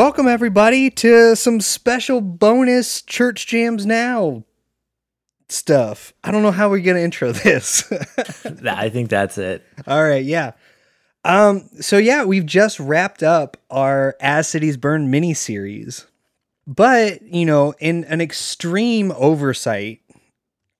Welcome, 0.00 0.28
everybody, 0.28 0.88
to 0.92 1.36
some 1.36 1.60
special 1.60 2.22
bonus 2.22 3.02
Church 3.02 3.46
Jams 3.46 3.84
Now 3.84 4.44
stuff. 5.50 6.14
I 6.24 6.30
don't 6.30 6.42
know 6.42 6.52
how 6.52 6.70
we're 6.70 6.80
going 6.80 6.96
to 6.96 7.02
intro 7.02 7.32
this. 7.32 7.84
I 8.64 8.88
think 8.88 9.10
that's 9.10 9.36
it. 9.36 9.62
All 9.86 10.02
right, 10.02 10.24
yeah. 10.24 10.52
Um, 11.22 11.68
so 11.82 11.98
yeah, 11.98 12.24
we've 12.24 12.46
just 12.46 12.80
wrapped 12.80 13.22
up 13.22 13.58
our 13.68 14.16
As 14.22 14.48
Cities 14.48 14.78
Burn 14.78 15.10
mini 15.10 15.34
series. 15.34 16.06
But, 16.66 17.20
you 17.20 17.44
know, 17.44 17.74
in 17.78 18.04
an 18.04 18.22
extreme 18.22 19.12
oversight 19.14 20.00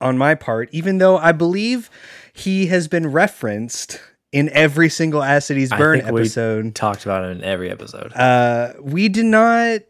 on 0.00 0.16
my 0.16 0.34
part, 0.34 0.70
even 0.73 0.97
though 0.97 1.19
I 1.19 1.33
believe 1.33 1.91
he 2.33 2.69
has 2.69 2.89
been 2.89 3.12
referenced 3.12 4.00
in 4.33 4.48
every 4.51 4.89
single 4.89 5.23
As 5.23 5.47
Cities 5.47 5.73
I 5.73 5.79
Burn 5.79 5.98
we 6.12 6.20
episode. 6.23 6.75
Talked 6.75 7.05
about 7.05 7.25
it 7.25 7.30
in 7.37 7.45
every 7.45 7.70
episode. 7.70 8.12
Uh, 8.12 8.75
we 8.80 9.09
did 9.09 9.27
not 9.27 9.80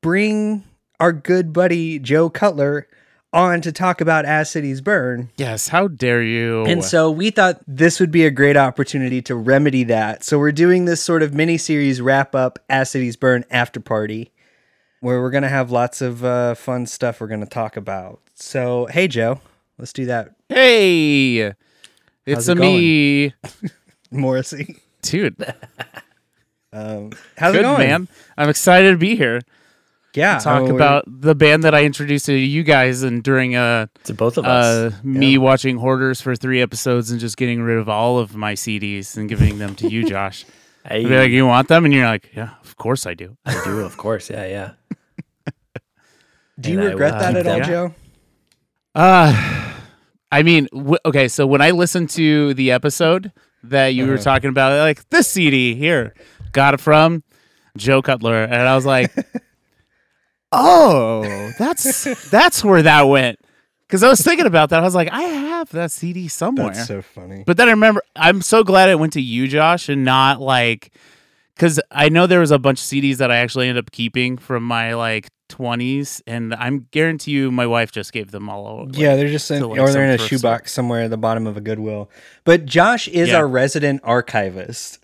bring 0.00 0.64
our 0.98 1.12
good 1.12 1.52
buddy 1.52 1.98
Joe 1.98 2.30
Cutler 2.30 2.88
on 3.32 3.60
to 3.60 3.70
talk 3.72 4.00
about 4.00 4.24
As 4.24 4.50
Cities 4.50 4.80
Burn. 4.80 5.30
Yes, 5.36 5.68
how 5.68 5.88
dare 5.88 6.22
you? 6.22 6.64
And 6.64 6.84
so 6.84 7.10
we 7.10 7.30
thought 7.30 7.60
this 7.66 8.00
would 8.00 8.10
be 8.10 8.24
a 8.24 8.30
great 8.30 8.56
opportunity 8.56 9.22
to 9.22 9.34
remedy 9.36 9.84
that. 9.84 10.24
So 10.24 10.38
we're 10.38 10.52
doing 10.52 10.84
this 10.84 11.02
sort 11.02 11.22
of 11.22 11.32
mini 11.32 11.56
series 11.56 12.00
wrap 12.00 12.34
up 12.34 12.58
As 12.68 12.90
Cities 12.90 13.16
Burn 13.16 13.44
after 13.50 13.80
party 13.80 14.32
where 15.00 15.20
we're 15.20 15.30
going 15.30 15.42
to 15.42 15.48
have 15.48 15.70
lots 15.70 16.02
of 16.02 16.24
uh, 16.24 16.54
fun 16.54 16.86
stuff 16.86 17.20
we're 17.20 17.26
going 17.26 17.40
to 17.40 17.46
talk 17.46 17.76
about. 17.76 18.20
So, 18.34 18.86
hey, 18.86 19.08
Joe, 19.08 19.40
let's 19.78 19.92
do 19.92 20.06
that. 20.06 20.34
hey, 20.48 21.54
it's 22.26 22.48
it 22.48 22.52
a 22.52 22.54
me, 22.54 23.34
Morrissey. 24.10 24.76
dude. 25.02 25.36
Um, 26.72 27.10
how's 27.36 27.50
Good 27.52 27.60
it 27.60 27.62
going, 27.64 27.78
man. 27.88 28.08
I'm 28.38 28.48
excited 28.48 28.92
to 28.92 28.96
be 28.96 29.16
here. 29.16 29.40
Yeah. 30.14 30.38
Talk 30.38 30.60
oh, 30.62 30.64
we- 30.66 30.70
about 30.70 31.02
the 31.08 31.34
band 31.34 31.64
that 31.64 31.74
I 31.74 31.82
introduced 31.82 32.26
to 32.26 32.32
you 32.32 32.62
guys, 32.62 33.02
and 33.02 33.24
during 33.24 33.56
uh, 33.56 33.88
to 34.04 34.14
both 34.14 34.38
of 34.38 34.44
uh 34.44 34.48
us. 34.48 34.94
me 35.02 35.36
watching 35.36 35.78
Hoarders 35.78 36.20
for 36.20 36.36
three 36.36 36.60
episodes 36.62 37.10
and 37.10 37.18
just 37.18 37.36
getting 37.36 37.60
rid 37.60 37.76
of 37.78 37.88
all 37.88 38.20
of 38.20 38.36
my 38.36 38.54
CDs 38.54 39.16
and 39.16 39.28
giving 39.28 39.58
them 39.58 39.74
to 39.74 39.88
you, 39.88 40.04
Josh. 40.08 40.44
Hey, 40.84 41.00
I'd 41.00 41.08
be 41.08 41.16
like, 41.18 41.30
you 41.32 41.44
want 41.44 41.66
them? 41.66 41.84
And 41.84 41.92
you're 41.92 42.06
like, 42.06 42.30
yeah, 42.36 42.50
of 42.62 42.76
course 42.76 43.04
I 43.04 43.14
do. 43.14 43.36
I 43.44 43.60
do, 43.64 43.80
of 43.80 43.96
course. 43.96 44.30
Yeah, 44.30 44.46
yeah. 44.46 44.72
Do 46.60 46.70
you 46.70 46.78
and 46.80 46.88
regret 46.90 47.14
will 47.14 47.20
that 47.20 47.28
keep 47.34 47.36
at 47.38 47.46
all, 47.48 47.58
them. 47.58 47.68
Joe? 47.68 47.94
Uh, 48.94 49.72
I 50.30 50.42
mean, 50.44 50.68
w- 50.72 50.98
okay, 51.04 51.26
so 51.26 51.48
when 51.48 51.60
I 51.62 51.72
listened 51.72 52.10
to 52.10 52.54
the 52.54 52.70
episode 52.70 53.32
that 53.64 53.88
you 53.88 54.06
were 54.06 54.14
Uh-huh. 54.14 54.22
talking 54.22 54.50
about, 54.50 54.78
like 54.80 55.08
this 55.10 55.28
CD 55.28 55.74
here, 55.74 56.14
got 56.52 56.74
it 56.74 56.80
from 56.80 57.22
Joe 57.76 58.02
Cutler, 58.02 58.42
and 58.44 58.54
I 58.68 58.74
was 58.74 58.86
like, 58.86 59.12
oh, 60.52 61.52
that's 61.58 62.04
that's 62.30 62.64
where 62.64 62.82
that 62.82 63.02
went. 63.02 63.38
Because 63.86 64.02
I 64.04 64.08
was 64.08 64.20
thinking 64.20 64.46
about 64.46 64.70
that, 64.70 64.78
I 64.80 64.82
was 64.82 64.94
like, 64.94 65.10
I 65.10 65.22
have 65.22 65.70
that 65.70 65.90
CD 65.90 66.28
somewhere. 66.28 66.68
That's 66.72 66.86
so 66.86 67.02
funny. 67.02 67.42
But 67.44 67.56
then 67.56 67.66
I 67.66 67.72
remember, 67.72 68.02
I'm 68.14 68.40
so 68.40 68.62
glad 68.62 68.88
it 68.88 69.00
went 69.00 69.14
to 69.14 69.20
you, 69.20 69.48
Josh, 69.48 69.88
and 69.88 70.04
not 70.04 70.40
like, 70.40 70.94
because 71.56 71.80
I 71.90 72.08
know 72.08 72.28
there 72.28 72.38
was 72.38 72.52
a 72.52 72.58
bunch 72.58 72.80
of 72.80 72.84
CDs 72.86 73.16
that 73.16 73.32
I 73.32 73.38
actually 73.38 73.68
ended 73.68 73.84
up 73.84 73.90
keeping 73.90 74.38
from 74.38 74.62
my 74.62 74.94
like 74.94 75.28
20s, 75.50 76.22
and 76.26 76.54
I'm 76.54 76.86
guarantee 76.90 77.32
you, 77.32 77.50
my 77.50 77.66
wife 77.66 77.92
just 77.92 78.12
gave 78.12 78.30
them 78.30 78.48
all. 78.48 78.86
Like, 78.86 78.96
yeah, 78.96 79.16
they're 79.16 79.28
just 79.28 79.50
in, 79.50 79.62
like, 79.62 79.78
or 79.78 79.90
they're 79.92 80.04
in 80.04 80.10
a 80.10 80.18
some 80.18 80.28
thrift 80.28 80.40
store. 80.40 80.50
shoebox 80.50 80.72
somewhere 80.72 81.02
at 81.02 81.10
the 81.10 81.16
bottom 81.18 81.46
of 81.46 81.56
a 81.56 81.60
Goodwill. 81.60 82.10
But 82.44 82.64
Josh 82.66 83.08
is 83.08 83.28
Yeah. 83.30 83.36
our 83.38 83.46
resident 83.48 84.00
archivist. 84.04 84.98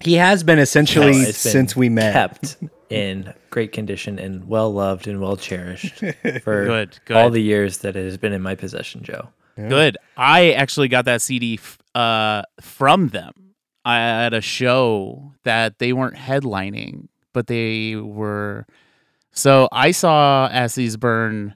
He 0.00 0.14
has 0.14 0.42
been 0.44 0.58
essentially 0.58 1.12
No, 1.12 1.18
it's 1.22 1.42
been 1.42 1.52
since 1.52 1.74
we 1.74 1.88
met. 1.88 2.12
Kept 2.12 2.56
in 2.90 3.32
great 3.50 3.72
condition 3.72 4.18
and 4.18 4.46
well 4.46 4.72
loved 4.72 5.08
and 5.08 5.20
well 5.20 5.36
cherished 5.36 5.94
for 6.44 6.66
Good, 6.66 6.98
all 7.10 7.30
the 7.30 7.42
years 7.42 7.78
that 7.78 7.96
it 7.96 8.04
has 8.04 8.16
been 8.18 8.32
in 8.32 8.42
my 8.42 8.54
possession, 8.54 9.02
Joe. 9.02 9.28
Good. 9.56 9.96
I 10.18 10.52
actually 10.52 10.88
got 10.88 11.06
that 11.06 11.22
CD 11.22 11.54
f- 11.54 11.78
uh, 11.94 12.42
from 12.60 13.08
them 13.08 13.32
at 13.86 14.34
a 14.34 14.42
show 14.42 15.32
that 15.44 15.78
they 15.78 15.94
weren't 15.94 16.16
headlining, 16.16 17.08
but 17.32 17.46
they 17.46 17.96
were. 17.96 18.66
So 19.36 19.68
I 19.70 19.92
saw 19.92 20.48
As 20.48 20.74
Cities 20.74 20.96
Burn. 20.96 21.54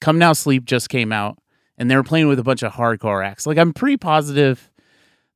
Come 0.00 0.18
Now 0.18 0.32
Sleep 0.32 0.64
just 0.64 0.88
came 0.88 1.10
out, 1.10 1.38
and 1.76 1.90
they 1.90 1.96
were 1.96 2.04
playing 2.04 2.28
with 2.28 2.38
a 2.38 2.44
bunch 2.44 2.62
of 2.62 2.72
hardcore 2.74 3.24
acts. 3.26 3.46
Like 3.46 3.58
I'm 3.58 3.72
pretty 3.72 3.96
positive 3.96 4.70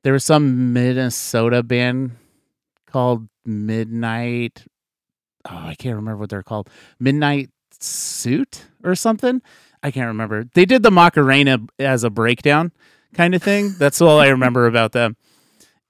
there 0.02 0.12
was 0.12 0.24
some 0.24 0.72
Minnesota 0.72 1.62
band 1.62 2.12
called 2.86 3.28
Midnight. 3.44 4.64
Oh, 5.48 5.56
I 5.56 5.74
can't 5.76 5.96
remember 5.96 6.18
what 6.18 6.30
they're 6.30 6.42
called. 6.42 6.68
Midnight 6.98 7.50
Suit 7.80 8.66
or 8.84 8.94
something. 8.94 9.42
I 9.82 9.90
can't 9.90 10.08
remember. 10.08 10.44
They 10.54 10.64
did 10.64 10.82
the 10.82 10.90
Macarena 10.90 11.58
as 11.78 12.04
a 12.04 12.10
breakdown 12.10 12.72
kind 13.14 13.34
of 13.34 13.42
thing. 13.42 13.74
That's 13.78 14.00
all 14.00 14.20
I 14.20 14.28
remember 14.28 14.66
about 14.66 14.92
them. 14.92 15.16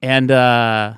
And 0.01 0.31
uh 0.31 0.95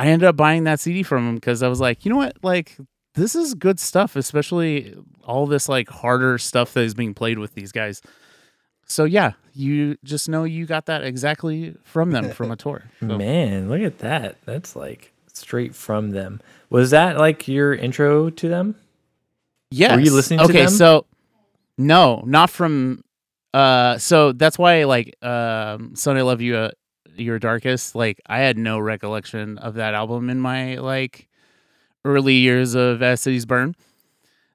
I 0.00 0.06
ended 0.06 0.28
up 0.28 0.36
buying 0.36 0.64
that 0.64 0.78
CD 0.78 1.02
from 1.02 1.26
them 1.26 1.34
because 1.34 1.62
I 1.62 1.68
was 1.68 1.80
like, 1.80 2.04
you 2.04 2.12
know 2.12 2.18
what? 2.18 2.36
Like, 2.44 2.76
this 3.18 3.34
is 3.34 3.54
good 3.54 3.78
stuff, 3.80 4.16
especially 4.16 4.96
all 5.24 5.46
this 5.46 5.68
like 5.68 5.88
harder 5.88 6.38
stuff 6.38 6.72
that 6.74 6.82
is 6.84 6.94
being 6.94 7.14
played 7.14 7.38
with 7.38 7.54
these 7.54 7.72
guys. 7.72 8.00
So 8.86 9.04
yeah, 9.04 9.32
you 9.52 9.96
just 10.04 10.28
know 10.28 10.44
you 10.44 10.64
got 10.64 10.86
that 10.86 11.04
exactly 11.04 11.74
from 11.84 12.12
them 12.12 12.30
from 12.30 12.50
a 12.50 12.56
tour. 12.64 12.84
So- 13.00 13.06
Man, 13.06 13.68
look 13.68 13.82
at 13.82 13.98
that. 13.98 14.36
That's 14.46 14.74
like 14.74 15.12
straight 15.32 15.74
from 15.74 16.10
them. 16.10 16.40
Was 16.70 16.90
that 16.90 17.18
like 17.18 17.46
your 17.48 17.74
intro 17.74 18.30
to 18.30 18.48
them? 18.48 18.74
Yes. 19.70 19.94
Were 19.96 20.00
you 20.00 20.14
listening 20.14 20.38
to 20.38 20.44
okay, 20.46 20.66
so 20.68 21.04
no, 21.76 22.22
not 22.26 22.48
from 22.50 23.04
uh 23.54 23.98
so 23.98 24.32
that's 24.32 24.58
why 24.58 24.84
like 24.84 25.14
um 25.22 25.94
Son 25.94 26.16
I 26.16 26.22
Love 26.22 26.40
You 26.40 26.56
uh, 26.56 26.70
Your 27.16 27.38
Darkest, 27.38 27.94
like 27.94 28.20
I 28.26 28.38
had 28.38 28.56
no 28.58 28.78
recollection 28.78 29.58
of 29.58 29.74
that 29.74 29.92
album 29.94 30.30
in 30.30 30.40
my 30.40 30.76
like 30.76 31.27
early 32.08 32.34
years 32.34 32.74
of 32.74 33.02
As 33.02 33.20
Cities 33.20 33.46
Burn. 33.46 33.74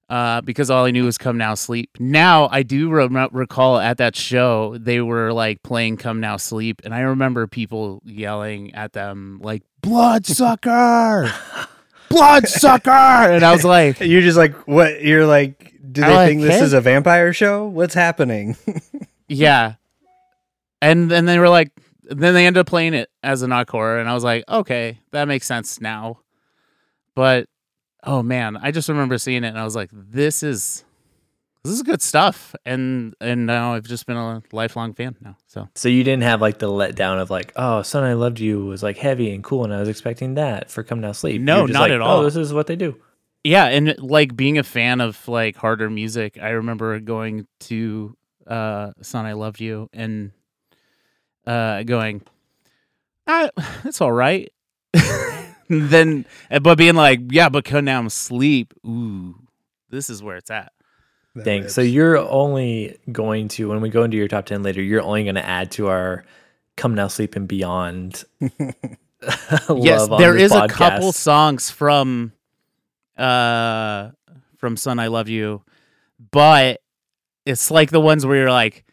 Uh, 0.09 0.41
because 0.41 0.69
all 0.69 0.85
I 0.85 0.91
knew 0.91 1.05
was 1.05 1.17
"Come 1.17 1.37
Now 1.37 1.55
Sleep." 1.55 1.89
Now 1.99 2.49
I 2.51 2.61
do 2.61 2.89
re- 2.89 3.27
recall 3.31 3.79
at 3.79 3.97
that 3.97 4.15
show 4.15 4.77
they 4.77 4.99
were 5.01 5.31
like 5.31 5.63
playing 5.63 5.97
"Come 5.97 6.19
Now 6.19 6.37
Sleep," 6.37 6.81
and 6.83 6.93
I 6.93 6.99
remember 6.99 7.47
people 7.47 8.01
yelling 8.05 8.75
at 8.75 8.93
them 8.93 9.39
like 9.41 9.63
"Bloodsucker, 9.81 11.31
Bloodsucker," 12.09 12.91
and 12.91 13.43
I 13.43 13.53
was 13.53 13.63
like, 13.63 13.99
You're 14.01 14.21
just 14.21 14.37
like, 14.37 14.53
what? 14.67 15.01
You're 15.01 15.25
like, 15.25 15.73
do 15.91 16.01
they 16.01 16.13
like 16.13 16.27
think 16.27 16.41
this 16.41 16.61
is 16.61 16.73
a 16.73 16.81
vampire 16.81 17.33
show? 17.33 17.65
What's 17.67 17.93
happening? 17.93 18.57
Yeah. 19.29 19.75
And 20.81 21.09
then 21.09 21.25
they 21.25 21.39
were 21.39 21.49
like, 21.49 21.71
then 22.03 22.33
they 22.33 22.45
ended 22.45 22.59
up 22.59 22.67
playing 22.67 22.93
it 22.93 23.09
as 23.23 23.41
an 23.41 23.51
encore, 23.51 23.97
and 23.97 24.07
I 24.07 24.13
was 24.13 24.23
like, 24.23 24.43
okay, 24.47 24.99
that 25.11 25.27
makes 25.27 25.47
sense 25.47 25.79
now. 25.81 26.19
But 27.15 27.47
oh 28.03 28.23
man, 28.23 28.57
I 28.57 28.71
just 28.71 28.89
remember 28.89 29.17
seeing 29.17 29.43
it, 29.43 29.49
and 29.49 29.59
I 29.59 29.63
was 29.63 29.75
like, 29.75 29.89
this 29.91 30.43
is 30.43 30.83
this 31.63 31.73
is 31.73 31.83
good 31.83 32.01
stuff, 32.01 32.55
and 32.65 33.15
and 33.21 33.45
now 33.45 33.73
I've 33.73 33.83
just 33.87 34.05
been 34.05 34.17
a 34.17 34.43
lifelong 34.51 34.93
fan 34.93 35.15
now. 35.21 35.37
So 35.47 35.69
So 35.75 35.87
you 35.89 36.03
didn't 36.03 36.23
have 36.23 36.41
like 36.41 36.59
the 36.59 36.67
letdown 36.67 37.21
of 37.21 37.29
like, 37.29 37.53
oh, 37.55 37.81
Son, 37.83 38.03
I 38.03 38.13
Loved 38.13 38.39
You 38.39 38.65
was 38.65 38.83
like 38.83 38.97
heavy 38.97 39.33
and 39.33 39.43
cool, 39.43 39.63
and 39.63 39.73
I 39.73 39.79
was 39.79 39.87
expecting 39.89 40.33
that 40.35 40.69
for 40.69 40.83
Come 40.83 40.99
Now 40.99 41.13
Sleep. 41.13 41.41
No, 41.41 41.65
not 41.65 41.81
like, 41.81 41.91
at 41.91 42.01
all. 42.01 42.19
Oh, 42.19 42.23
this 42.23 42.35
is 42.35 42.53
what 42.53 42.67
they 42.67 42.75
do. 42.75 42.99
yeah, 43.43 43.65
and 43.65 43.95
like 43.99 44.35
being 44.35 44.57
a 44.57 44.63
fan 44.63 44.99
of 45.01 45.25
like 45.27 45.55
harder 45.55 45.89
music, 45.89 46.37
I 46.41 46.49
remember 46.49 46.99
going 46.99 47.47
to 47.61 48.17
uh 48.47 48.91
Son 49.01 49.25
I 49.25 49.33
Loved 49.33 49.61
You 49.61 49.89
and 49.93 50.31
uh 51.47 51.83
going, 51.83 52.23
ah, 53.25 53.49
it's 53.85 54.01
all 54.01 54.11
right. 54.11 54.51
then 55.79 56.25
but 56.61 56.77
being 56.77 56.95
like, 56.95 57.19
yeah, 57.29 57.49
but 57.49 57.65
come 57.65 57.85
now 57.85 58.07
sleep. 58.07 58.73
Ooh, 58.85 59.35
this 59.89 60.09
is 60.09 60.23
where 60.23 60.37
it's 60.37 60.51
at. 60.51 60.71
Dang. 61.41 61.67
So 61.67 61.81
you're 61.81 62.17
only 62.17 62.99
going 63.11 63.47
to 63.49 63.69
when 63.69 63.81
we 63.81 63.89
go 63.89 64.03
into 64.03 64.17
your 64.17 64.27
top 64.27 64.45
ten 64.45 64.61
later, 64.61 64.81
you're 64.81 65.01
only 65.01 65.23
going 65.23 65.35
to 65.35 65.45
add 65.45 65.71
to 65.71 65.87
our 65.87 66.25
Come 66.75 66.93
Now 66.93 67.07
Sleep 67.07 67.35
and 67.35 67.47
Beyond. 67.47 68.23
yes, 68.39 69.69
love 69.69 70.13
on 70.13 70.21
this 70.21 70.51
is 70.51 70.51
a 70.51 70.67
couple 70.67 71.11
songs 71.11 71.71
from 71.71 72.33
uh 73.17 74.11
from 74.57 74.77
Son 74.77 74.99
I 74.99 75.07
Love 75.07 75.27
You, 75.27 75.63
but 76.31 76.81
it's 77.45 77.71
like 77.71 77.89
the 77.89 78.01
ones 78.01 78.25
where 78.25 78.37
you're 78.37 78.51
like 78.51 78.85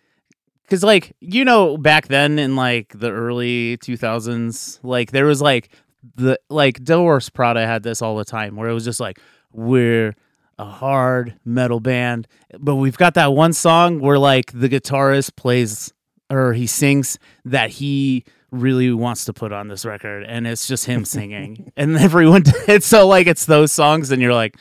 cuz 0.68 0.82
like 0.82 1.14
you 1.20 1.44
know 1.44 1.76
back 1.76 2.08
then 2.08 2.38
in 2.38 2.56
like 2.56 2.92
the 2.98 3.10
early 3.10 3.76
2000s 3.78 4.78
like 4.82 5.10
there 5.10 5.26
was 5.26 5.40
like 5.40 5.70
the 6.14 6.38
like 6.48 6.82
Devil 6.82 7.04
Wears 7.04 7.28
Prada 7.30 7.66
had 7.66 7.82
this 7.82 8.02
all 8.02 8.16
the 8.16 8.24
time 8.24 8.56
where 8.56 8.68
it 8.68 8.74
was 8.74 8.84
just 8.84 9.00
like 9.00 9.20
we're 9.52 10.14
a 10.58 10.64
hard 10.64 11.38
metal 11.44 11.80
band 11.80 12.26
but 12.58 12.76
we've 12.76 12.96
got 12.98 13.14
that 13.14 13.32
one 13.32 13.52
song 13.52 14.00
where 14.00 14.18
like 14.18 14.52
the 14.52 14.68
guitarist 14.68 15.34
plays 15.36 15.92
or 16.30 16.52
he 16.52 16.66
sings 16.66 17.18
that 17.44 17.70
he 17.70 18.24
really 18.50 18.92
wants 18.92 19.24
to 19.24 19.32
put 19.32 19.52
on 19.52 19.68
this 19.68 19.84
record 19.84 20.24
and 20.24 20.46
it's 20.46 20.66
just 20.66 20.84
him 20.84 21.04
singing 21.16 21.72
and 21.76 21.96
everyone 21.96 22.42
it's 22.68 22.86
so 22.86 23.06
like 23.06 23.26
it's 23.26 23.46
those 23.46 23.72
songs 23.72 24.10
and 24.10 24.20
you're 24.20 24.34
like 24.34 24.56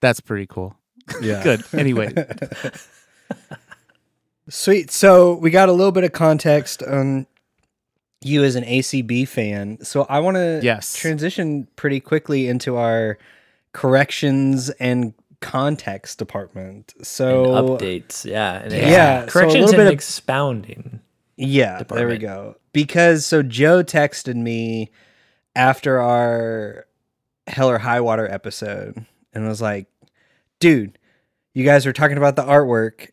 that's 0.00 0.20
pretty 0.20 0.46
cool 0.46 0.76
Yeah. 1.20 1.42
good 1.44 1.62
anyway 1.72 2.12
Sweet. 4.48 4.90
So 4.90 5.34
we 5.34 5.50
got 5.50 5.68
a 5.68 5.72
little 5.72 5.92
bit 5.92 6.02
of 6.02 6.10
context 6.12 6.82
on 6.82 7.26
you 8.22 8.44
as 8.44 8.54
an 8.56 8.64
ACB 8.64 9.26
fan. 9.26 9.78
So 9.82 10.06
I 10.08 10.20
want 10.20 10.36
to 10.36 10.60
Yes. 10.62 10.94
transition 10.94 11.66
pretty 11.76 12.00
quickly 12.00 12.48
into 12.48 12.76
our 12.76 13.16
corrections 13.72 14.68
and 14.80 15.14
context 15.40 16.18
department. 16.18 16.92
And 16.98 17.06
So 17.06 17.46
updates, 17.46 18.24
yeah, 18.24 18.60
and 18.62 18.72
Yeah, 18.72 19.20
so 19.20 19.24
a 19.26 19.30
corrections 19.30 19.54
little 19.54 19.68
and 19.70 19.76
bit 19.78 19.86
of- 19.86 19.92
expounding. 19.92 21.00
Yeah, 21.36 21.82
there 21.84 22.06
we 22.06 22.18
go. 22.18 22.56
Because 22.74 23.24
so 23.24 23.42
Joe 23.42 23.82
texted 23.82 24.34
me 24.36 24.90
after 25.56 25.98
our 26.00 26.86
Hell 27.46 27.70
or 27.70 27.78
High 27.78 28.00
Water 28.02 28.30
episode 28.30 29.06
and 29.32 29.48
was 29.48 29.62
like, 29.62 29.86
dude, 30.60 30.98
you 31.54 31.64
guys 31.64 31.86
were 31.86 31.94
talking 31.94 32.18
about 32.18 32.36
the 32.36 32.42
artwork 32.44 33.08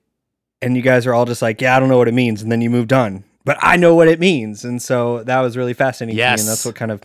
and 0.61 0.75
you 0.75 0.81
guys 0.81 1.07
are 1.07 1.13
all 1.13 1.23
just 1.25 1.41
like, 1.41 1.61
yeah, 1.61 1.77
I 1.77 1.79
don't 1.79 1.87
know 1.87 1.97
what 1.97 2.09
it 2.09 2.13
means. 2.13 2.41
And 2.41 2.51
then 2.51 2.59
you 2.61 2.69
moved 2.69 2.91
on. 2.91 3.23
But 3.47 3.57
I 3.61 3.77
know 3.77 3.95
what 3.95 4.09
it 4.09 4.19
means. 4.19 4.65
And 4.65 4.81
so 4.81 5.23
that 5.23 5.39
was 5.39 5.55
really 5.55 5.73
fascinating 5.73 6.17
to 6.17 6.21
me. 6.21 6.29
Yes. 6.29 6.41
And 6.41 6.49
that's 6.49 6.65
what 6.65 6.75
kind 6.75 6.91
of 6.91 7.01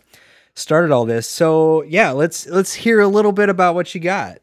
started 0.56 0.91
all 0.91 1.05
this. 1.05 1.29
So 1.29 1.85
yeah, 1.85 2.11
let's 2.11 2.49
let's 2.49 2.75
hear 2.75 2.99
a 2.99 3.06
little 3.06 3.31
bit 3.31 3.49
about 3.49 3.77
what 3.77 3.94
you 3.94 4.00
got. 4.00 4.39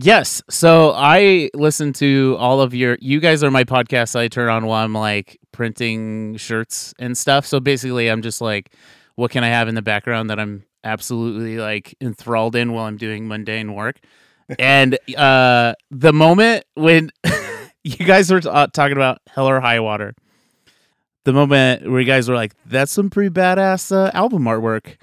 Yes. 0.00 0.40
So 0.48 0.92
I 0.94 1.50
listen 1.52 1.94
to 1.94 2.36
all 2.38 2.60
of 2.60 2.74
your. 2.74 2.96
You 3.00 3.18
guys 3.18 3.42
are 3.42 3.50
my 3.50 3.64
podcast. 3.64 4.14
I 4.14 4.28
turn 4.28 4.48
on 4.50 4.66
while 4.66 4.84
I'm 4.84 4.92
like 4.92 5.40
printing 5.50 6.36
shirts 6.36 6.94
and 7.00 7.18
stuff. 7.18 7.44
So 7.44 7.58
basically, 7.58 8.08
I'm 8.08 8.22
just 8.22 8.40
like, 8.40 8.72
what 9.16 9.32
can 9.32 9.42
I 9.42 9.48
have 9.48 9.66
in 9.66 9.74
the 9.74 9.82
background 9.82 10.30
that 10.30 10.38
I'm 10.38 10.62
absolutely 10.84 11.58
like 11.58 11.96
enthralled 12.00 12.54
in 12.54 12.72
while 12.72 12.84
I'm 12.84 12.98
doing 12.98 13.26
mundane 13.26 13.74
work? 13.74 13.98
and 14.60 14.96
uh, 15.16 15.74
the 15.90 16.12
moment 16.12 16.66
when 16.74 17.10
you 17.82 18.06
guys 18.06 18.30
were 18.30 18.40
uh, 18.48 18.68
talking 18.68 18.96
about 18.96 19.18
Hell 19.26 19.48
or 19.48 19.58
High 19.58 19.80
Water, 19.80 20.14
the 21.24 21.32
moment 21.32 21.90
where 21.90 22.00
you 22.00 22.06
guys 22.06 22.28
were 22.28 22.34
like, 22.34 22.54
"That's 22.66 22.92
some 22.92 23.10
pretty 23.10 23.30
badass 23.30 23.92
uh, 23.92 24.10
album 24.14 24.44
artwork," 24.44 24.96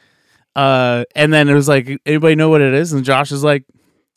uh, 0.56 1.06
and 1.16 1.33
then 1.33 1.50
it 1.50 1.54
was 1.54 1.68
like, 1.68 2.00
"Anybody 2.06 2.36
know 2.36 2.50
what 2.50 2.62
it 2.62 2.74
is?" 2.74 2.94
And 2.94 3.04
Josh 3.04 3.31
is 3.31 3.44
like. 3.44 3.63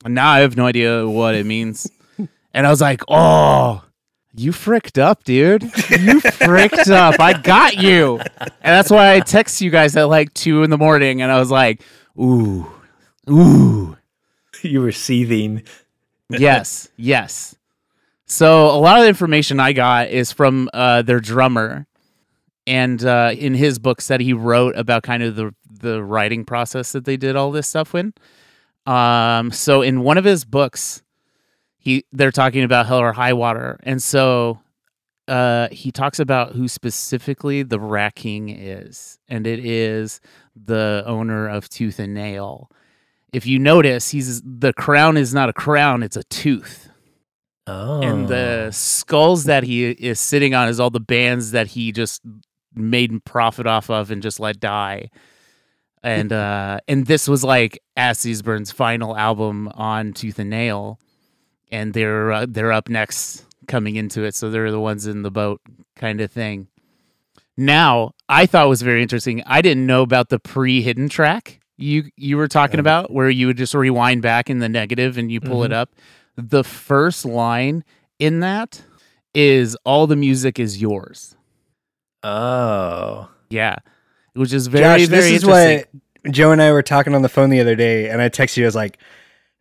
Now 0.04 0.30
I 0.30 0.40
have 0.40 0.56
no 0.56 0.66
idea 0.66 1.06
what 1.06 1.34
it 1.34 1.46
means. 1.46 1.90
and 2.54 2.66
I 2.66 2.70
was 2.70 2.80
like, 2.80 3.02
oh, 3.08 3.84
you 4.34 4.52
fricked 4.52 4.98
up, 4.98 5.24
dude. 5.24 5.62
You 5.90 6.20
fricked 6.20 6.88
up. 6.88 7.20
I 7.20 7.34
got 7.34 7.76
you. 7.76 8.18
And 8.18 8.50
that's 8.62 8.90
why 8.90 9.14
I 9.14 9.20
text 9.20 9.60
you 9.60 9.70
guys 9.70 9.96
at 9.96 10.04
like 10.04 10.32
two 10.34 10.62
in 10.62 10.70
the 10.70 10.78
morning. 10.78 11.22
And 11.22 11.30
I 11.30 11.38
was 11.38 11.50
like, 11.50 11.82
ooh, 12.18 12.66
ooh. 13.30 13.96
You 14.62 14.80
were 14.80 14.92
seething. 14.92 15.64
Yes, 16.28 16.88
yes. 16.96 17.56
So 18.26 18.66
a 18.68 18.78
lot 18.78 18.96
of 18.96 19.02
the 19.02 19.08
information 19.08 19.60
I 19.60 19.72
got 19.72 20.08
is 20.08 20.32
from 20.32 20.70
uh, 20.72 21.02
their 21.02 21.20
drummer. 21.20 21.86
And 22.66 23.04
uh, 23.04 23.34
in 23.36 23.54
his 23.54 23.78
books 23.78 24.06
that 24.06 24.20
he 24.20 24.32
wrote 24.32 24.76
about 24.76 25.02
kind 25.02 25.22
of 25.22 25.34
the, 25.34 25.52
the 25.68 26.02
writing 26.02 26.44
process 26.44 26.92
that 26.92 27.04
they 27.04 27.16
did 27.16 27.34
all 27.34 27.50
this 27.50 27.66
stuff 27.66 27.94
in. 27.94 28.14
Um, 28.86 29.50
so 29.50 29.82
in 29.82 30.02
one 30.02 30.18
of 30.18 30.24
his 30.24 30.44
books, 30.44 31.02
he 31.78 32.04
they're 32.12 32.30
talking 32.30 32.62
about 32.62 32.86
hell 32.86 33.00
or 33.00 33.12
high 33.12 33.32
water, 33.32 33.78
and 33.82 34.00
so 34.02 34.60
uh, 35.28 35.68
he 35.70 35.90
talks 35.90 36.18
about 36.18 36.52
who 36.52 36.68
specifically 36.68 37.62
the 37.62 37.80
Rat 37.80 38.14
King 38.14 38.48
is, 38.48 39.18
and 39.28 39.46
it 39.46 39.64
is 39.64 40.20
the 40.54 41.02
owner 41.06 41.48
of 41.48 41.68
Tooth 41.68 41.98
and 41.98 42.14
Nail. 42.14 42.70
If 43.32 43.46
you 43.46 43.58
notice, 43.58 44.10
he's 44.10 44.42
the 44.42 44.72
crown 44.72 45.16
is 45.16 45.32
not 45.32 45.48
a 45.48 45.52
crown; 45.52 46.02
it's 46.02 46.16
a 46.16 46.24
tooth, 46.24 46.88
Oh, 47.66 48.00
and 48.00 48.28
the 48.28 48.70
skulls 48.72 49.44
that 49.44 49.62
he 49.62 49.90
is 49.90 50.18
sitting 50.18 50.54
on 50.54 50.68
is 50.68 50.80
all 50.80 50.90
the 50.90 51.00
bands 51.00 51.52
that 51.52 51.68
he 51.68 51.92
just 51.92 52.20
made 52.74 53.24
profit 53.24 53.66
off 53.66 53.90
of 53.90 54.10
and 54.10 54.22
just 54.22 54.40
let 54.40 54.58
die 54.60 55.10
and 56.02 56.32
uh 56.32 56.78
and 56.88 57.06
this 57.06 57.28
was 57.28 57.44
like 57.44 57.78
As 57.96 58.18
Cities 58.20 58.42
Burn's 58.42 58.72
final 58.72 59.16
album 59.16 59.68
on 59.74 60.12
Tooth 60.12 60.38
and 60.38 60.50
Nail, 60.50 60.98
and 61.70 61.94
they're 61.94 62.32
uh, 62.32 62.46
they're 62.48 62.72
up 62.72 62.88
next 62.88 63.44
coming 63.68 63.94
into 63.96 64.24
it, 64.24 64.34
so 64.34 64.50
they're 64.50 64.70
the 64.72 64.80
ones 64.80 65.06
in 65.06 65.22
the 65.22 65.30
boat 65.30 65.60
kind 65.94 66.20
of 66.20 66.30
thing. 66.32 66.66
Now, 67.56 68.12
I 68.28 68.46
thought 68.46 68.68
was 68.68 68.82
very 68.82 69.02
interesting. 69.02 69.42
I 69.46 69.62
didn't 69.62 69.86
know 69.86 70.02
about 70.02 70.28
the 70.30 70.38
pre-hidden 70.40 71.08
track 71.08 71.60
you 71.76 72.04
you 72.16 72.36
were 72.36 72.48
talking 72.48 72.80
about, 72.80 73.12
where 73.12 73.30
you 73.30 73.46
would 73.46 73.56
just 73.58 73.74
rewind 73.74 74.22
back 74.22 74.50
in 74.50 74.58
the 74.58 74.68
negative 74.68 75.18
and 75.18 75.30
you 75.30 75.40
pull 75.40 75.62
it 75.62 75.70
Mhm. 75.70 75.74
up. 75.74 75.90
The 76.36 76.64
first 76.64 77.24
line 77.24 77.84
in 78.18 78.40
that 78.40 78.82
is 79.34 79.76
"All 79.84 80.06
the 80.08 80.16
music 80.16 80.58
is 80.58 80.80
yours." 80.82 81.36
Oh, 82.24 83.28
Yeah, 83.50 83.76
which 84.34 84.52
is 84.52 84.66
very 84.66 84.84
Josh, 84.84 85.08
very 85.08 85.20
this 85.22 85.30
is 85.30 85.42
interesting. 85.44 86.02
what 86.24 86.32
Joe 86.34 86.52
and 86.52 86.62
I 86.62 86.72
were 86.72 86.82
talking 86.82 87.14
on 87.14 87.22
the 87.22 87.28
phone 87.28 87.50
the 87.50 87.60
other 87.60 87.74
day, 87.76 88.08
and 88.08 88.22
I 88.22 88.28
texted 88.28 88.58
you. 88.58 88.64
I 88.64 88.66
was 88.68 88.74
like, 88.76 88.98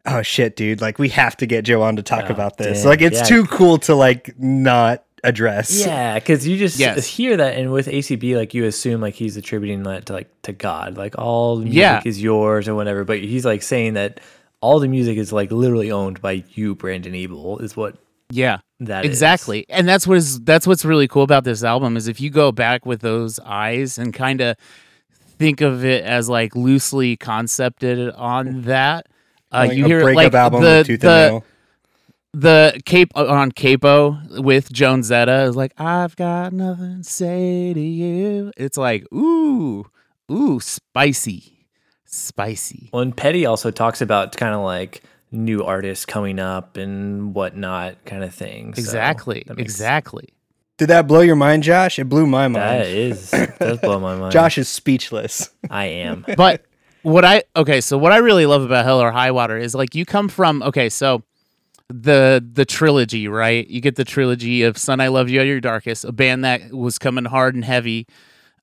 "Oh 0.06 0.22
shit, 0.22 0.56
dude! 0.56 0.80
Like 0.82 1.00
we 1.00 1.10
have 1.10 1.36
to 1.38 1.46
get 1.46 1.64
Joe 1.66 1.82
on 1.82 1.96
to 1.96 2.04
talk 2.04 2.26
Oh, 2.30 2.34
about 2.34 2.58
this. 2.58 2.80
damn. 2.82 2.88
Like 2.90 3.02
it's 3.02 3.20
Yeah. 3.20 3.26
too 3.26 3.46
cool 3.46 3.78
to 3.80 3.96
like 3.96 4.34
not 4.40 5.04
address." 5.24 5.84
yeah, 5.86 6.16
because 6.16 6.48
you 6.48 6.58
just 6.58 6.80
Yes. 6.80 7.06
hear 7.08 7.36
that, 7.38 7.56
and 7.58 7.72
with 7.72 7.88
ACB, 7.88 8.36
like 8.38 8.54
you 8.54 8.66
assume 8.66 9.02
like 9.02 9.16
he's 9.16 9.38
attributing 9.38 9.84
that 9.84 10.06
to 10.08 10.14
like 10.14 10.30
to 10.44 10.54
God, 10.54 10.98
like 10.98 11.18
all 11.18 11.58
music 11.58 11.74
Yeah. 11.78 12.02
is 12.06 12.22
yours 12.22 12.68
or 12.68 12.76
whatever. 12.76 13.04
But 13.04 13.20
he's 13.20 13.44
like 13.46 13.64
saying 13.64 13.94
that 13.96 14.20
all 14.62 14.80
the 14.80 14.88
music 14.88 15.18
is 15.18 15.34
like 15.34 15.52
literally 15.52 15.92
owned 15.92 16.22
by 16.22 16.44
you, 16.54 16.76
Brandon 16.76 17.16
Ebel, 17.16 17.58
is 17.60 17.76
what 17.76 17.96
Yeah. 18.32 18.60
that 18.80 19.06
is. 19.06 19.12
exactly 19.12 19.66
and 19.70 19.88
that's 19.88 20.08
what 20.08 20.18
is 20.18 20.40
that's 20.42 20.66
what's 20.66 20.84
really 20.86 21.08
cool 21.08 21.24
about 21.24 21.44
this 21.44 21.64
album 21.64 21.96
is 21.98 22.08
if 22.08 22.20
you 22.20 22.30
go 22.30 22.52
back 22.52 22.86
with 22.86 23.02
those 23.02 23.40
eyes 23.40 23.98
and 23.98 24.14
kind 24.14 24.42
of 24.42 24.56
think 25.38 25.62
of 25.62 25.84
it 25.86 26.04
as 26.04 26.28
like 26.30 26.56
loosely 26.56 27.16
concepted 27.18 28.10
on 28.16 28.62
that 28.64 29.06
uh 29.52 29.66
Like 29.68 29.78
you 29.78 29.86
hear 29.86 30.02
breakup 30.02 30.24
like 30.34 30.34
album 30.34 30.62
the 30.62 30.68
with 30.78 30.88
Tooth 30.88 31.02
the, 31.02 31.10
and 31.10 31.32
Nail. 31.34 31.44
the 32.34 32.82
cape 32.86 33.12
on 33.16 33.52
capo 33.52 34.18
with 34.42 34.72
joan 34.72 35.02
zetta 35.02 35.48
is 35.48 35.56
like 35.56 35.74
i've 35.78 36.16
got 36.16 36.54
nothing 36.54 37.04
to 37.04 37.10
say 37.10 37.74
to 37.74 37.80
you 37.80 38.52
it's 38.58 38.78
like 38.78 39.06
ooh 39.14 39.86
ooh 40.32 40.60
spicy 40.60 41.68
spicy 42.06 42.90
Well, 42.94 43.02
and 43.04 43.16
Petty 43.16 43.46
also 43.46 43.72
talks 43.72 44.02
about 44.02 44.36
kind 44.38 44.54
of 44.54 44.62
like 44.62 45.02
new 45.32 45.64
artists 45.64 46.06
coming 46.06 46.40
up 46.40 46.78
and 46.78 47.34
whatnot, 47.34 48.04
kind 48.06 48.24
of 48.24 48.34
thing. 48.34 48.74
So 48.74 48.80
exactly 48.80 49.44
that 49.48 49.58
makes- 49.58 49.72
exactly 49.74 50.30
Did 50.78 50.88
that 50.88 51.08
blow 51.08 51.22
your 51.22 51.36
mind, 51.36 51.64
Josh? 51.64 52.00
It 52.00 52.06
blew 52.10 52.26
my 52.28 52.48
mind. 52.48 52.84
is 52.88 53.32
does 53.32 53.80
blow 53.80 54.00
my 54.00 54.16
mind. 54.20 54.32
Josh 54.32 54.58
is 54.58 54.68
speechless. 54.68 55.50
I 55.70 55.86
am. 55.86 56.26
but 56.38 56.66
what 57.04 57.24
I 57.26 57.44
okay, 57.56 57.82
so 57.82 57.98
what 57.98 58.12
I 58.12 58.18
really 58.18 58.46
love 58.46 58.62
about 58.64 58.86
Hell 58.86 59.02
or 59.02 59.12
High 59.12 59.32
Water 59.32 59.58
is 59.58 59.74
like 59.74 59.96
you 59.96 60.06
come 60.06 60.28
from 60.28 60.62
okay, 60.64 60.90
so 60.90 61.24
the 61.90 62.46
the 62.54 62.64
trilogy, 62.66 63.28
right? 63.28 63.68
You 63.68 63.82
get 63.82 63.96
the 63.96 64.06
trilogy 64.06 64.64
of 64.64 64.78
Son 64.78 65.00
I 65.02 65.08
Love 65.10 65.30
You 65.30 65.42
at 65.42 65.46
Your 65.48 65.60
Darkest, 65.60 66.06
a 66.06 66.12
band 66.12 66.46
that 66.46 66.72
was 66.72 66.98
coming 67.00 67.26
hard 67.26 67.54
and 67.56 67.66
heavy, 67.66 68.06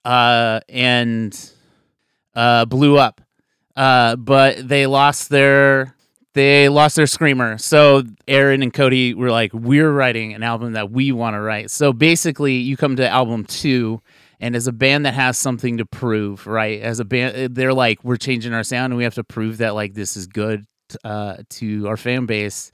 uh, 0.05 0.61
and 0.69 1.39
uh, 2.35 2.65
blew 2.65 2.97
up. 2.99 3.21
Uh, 3.77 4.17
but 4.17 4.67
they 4.67 4.87
lost 4.87 5.29
their 5.29 5.95
they 6.39 6.69
lost 6.69 6.95
their 6.95 7.09
screamer. 7.09 7.59
So 7.59 8.05
Aaron 8.29 8.63
and 8.63 8.73
Cody 8.73 9.13
were 9.13 9.33
like, 9.33 9.53
we're 9.53 9.91
writing 9.91 10.35
an 10.35 10.45
album 10.45 10.75
that 10.75 10.93
we 10.93 11.11
want 11.11 11.35
to 11.35 11.41
write. 11.41 11.69
So 11.71 11.93
basically, 11.93 12.55
you 12.55 12.77
come 12.77 12.95
to 12.97 13.09
album 13.09 13.45
two, 13.45 14.01
and 14.39 14.55
as 14.55 14.69
a 14.69 14.73
band 14.73 15.05
that 15.05 15.15
has 15.15 15.37
something 15.37 15.79
to 15.79 15.85
prove, 15.85 16.47
right? 16.47 16.81
As 16.81 17.01
a 17.01 17.05
band, 17.05 17.57
they're 17.57 17.75
like, 17.75 18.05
we're 18.05 18.17
changing 18.17 18.55
our 18.55 18.63
sound, 18.63 18.93
and 18.93 18.97
we 18.97 19.03
have 19.03 19.17
to 19.17 19.25
prove 19.25 19.59
that 19.59 19.75
like 19.75 19.95
this 19.95 20.17
is 20.17 20.29
good 20.29 20.65
uh, 21.03 21.39
to 21.49 21.89
our 21.89 21.97
fan 21.97 22.27
base, 22.27 22.71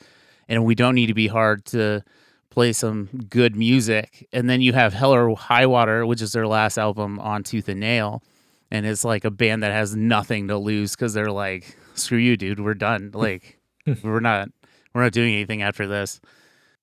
and 0.47 0.67
we 0.67 0.75
don't 0.75 0.95
need 0.95 1.07
to 1.07 1.15
be 1.15 1.29
hard 1.29 1.65
to 1.67 2.03
play 2.51 2.75
some 2.75 3.09
good 3.31 3.57
music. 3.57 4.29
And 4.31 4.49
then 4.49 4.61
you 4.61 4.75
have 4.75 4.93
Hell 4.93 5.15
or 5.15 5.35
High 5.35 5.65
Water, 5.65 6.05
which 6.05 6.21
is 6.21 6.33
their 6.33 6.47
last 6.47 6.77
album 6.77 7.19
on 7.19 7.43
Tooth 7.43 7.71
and 7.71 7.81
Nail, 7.81 8.23
and 8.71 8.85
it's 8.85 9.07
like 9.07 9.25
a 9.25 9.31
band 9.31 9.63
that 9.63 9.73
has 9.73 9.97
nothing 9.97 10.49
to 10.49 10.59
lose 10.59 10.91
because 10.91 11.15
they're 11.15 11.33
like, 11.33 11.79
screw 11.95 12.19
you, 12.19 12.37
dude, 12.37 12.61
we're 12.61 12.75
done. 12.75 13.11
Like, 13.15 13.59
we're 14.03 14.21
not, 14.21 14.49
we're 14.95 15.03
not 15.03 15.13
doing 15.13 15.35
anything 15.35 15.63
after 15.63 15.87
this. 15.87 16.21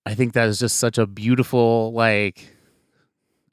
I 0.06 0.14
think 0.16 0.34
that 0.34 0.48
is 0.48 0.60
just 0.60 0.78
such 0.78 0.98
a 0.98 1.08
beautiful, 1.08 1.94
like, 1.94 2.56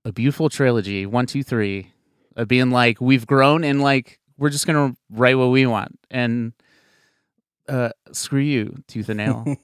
a 0.05 0.13
beautiful 0.13 0.49
trilogy. 0.49 1.07
One, 1.07 1.27
two, 1.27 1.43
three, 1.43 1.93
of 2.37 2.49
being 2.49 2.71
like, 2.71 3.01
we've 3.01 3.27
grown 3.27 3.65
and 3.65 3.83
like 3.83 4.21
we're 4.39 4.49
just 4.49 4.67
gonna 4.67 4.95
write 5.11 5.37
what 5.37 5.49
we 5.49 5.67
want 5.67 5.99
and 6.11 6.53
uh 7.69 7.91
screw 8.13 8.41
you, 8.41 8.83
tooth 8.87 9.09
and 9.09 9.19
nail. 9.19 9.45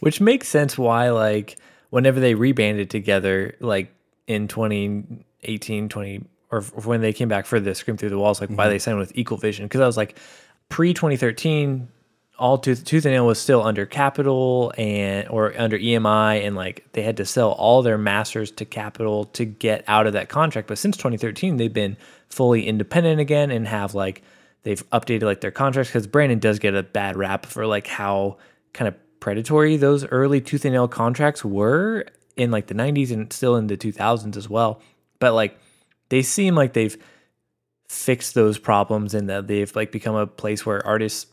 Which 0.00 0.20
makes 0.20 0.48
sense 0.48 0.76
why, 0.76 1.10
like, 1.10 1.56
whenever 1.90 2.20
they 2.20 2.34
rebanded 2.34 2.90
together, 2.90 3.54
like 3.60 3.94
in 4.26 4.48
18, 5.44 5.88
20, 5.88 6.24
or 6.54 6.58
f- 6.58 6.86
when 6.86 7.00
they 7.00 7.12
came 7.12 7.28
back 7.28 7.46
for 7.46 7.58
the 7.60 7.74
Scream 7.74 7.96
Through 7.96 8.10
the 8.10 8.18
Walls, 8.18 8.40
like 8.40 8.48
Mm-hmm. 8.50 8.56
why 8.56 8.68
they 8.68 8.78
signed 8.78 8.98
with 8.98 9.12
Equal 9.14 9.36
Vision. 9.38 9.66
Because 9.66 9.80
I 9.80 9.86
was 9.86 9.96
like, 9.96 10.18
pre 10.68 10.94
2013, 10.94 11.88
all 12.38 12.58
Tooth, 12.58 12.84
Tooth 12.84 13.04
and 13.04 13.14
Nail 13.14 13.26
was 13.26 13.38
still 13.38 13.62
under 13.62 13.86
Capitol 13.86 14.72
and 14.76 15.28
or 15.28 15.52
under 15.58 15.78
EMI, 15.78 16.44
and 16.46 16.56
like 16.56 16.84
they 16.92 17.02
had 17.02 17.16
to 17.18 17.24
sell 17.24 17.52
all 17.52 17.82
their 17.82 17.98
masters 17.98 18.50
to 18.52 18.64
Capitol 18.64 19.26
to 19.26 19.44
get 19.44 19.84
out 19.86 20.06
of 20.06 20.14
that 20.14 20.28
contract. 20.28 20.66
But 20.68 20.78
since 20.78 20.96
2013, 20.96 21.56
they've 21.58 21.72
been 21.72 21.96
fully 22.28 22.66
independent 22.66 23.20
again 23.20 23.50
and 23.52 23.68
have 23.68 23.94
like 23.94 24.22
they've 24.64 24.82
updated 24.90 25.22
like 25.22 25.40
their 25.42 25.52
contracts 25.52 25.90
because 25.90 26.06
Brandon 26.08 26.38
does 26.40 26.58
get 26.58 26.74
a 26.74 26.82
bad 26.82 27.16
rap 27.16 27.46
for 27.46 27.66
like 27.66 27.86
how 27.86 28.38
kind 28.72 28.88
of 28.88 28.94
predatory 29.20 29.76
those 29.76 30.04
early 30.06 30.40
Tooth 30.40 30.64
and 30.64 30.72
Nail 30.74 30.88
contracts 30.88 31.44
were 31.44 32.04
in 32.36 32.50
like 32.50 32.66
the 32.66 32.74
90s 32.74 33.12
and 33.12 33.32
still 33.32 33.54
in 33.56 33.68
the 33.68 33.76
2000s 33.76 34.36
as 34.36 34.50
well. 34.50 34.80
But 35.20 35.34
like 35.34 35.56
they 36.08 36.22
seem 36.22 36.54
like 36.54 36.72
they've 36.72 36.96
fixed 37.88 38.34
those 38.34 38.58
problems 38.58 39.14
and 39.14 39.28
that 39.28 39.46
they've 39.46 39.74
like 39.76 39.92
become 39.92 40.14
a 40.14 40.26
place 40.26 40.64
where 40.66 40.84
artists 40.86 41.26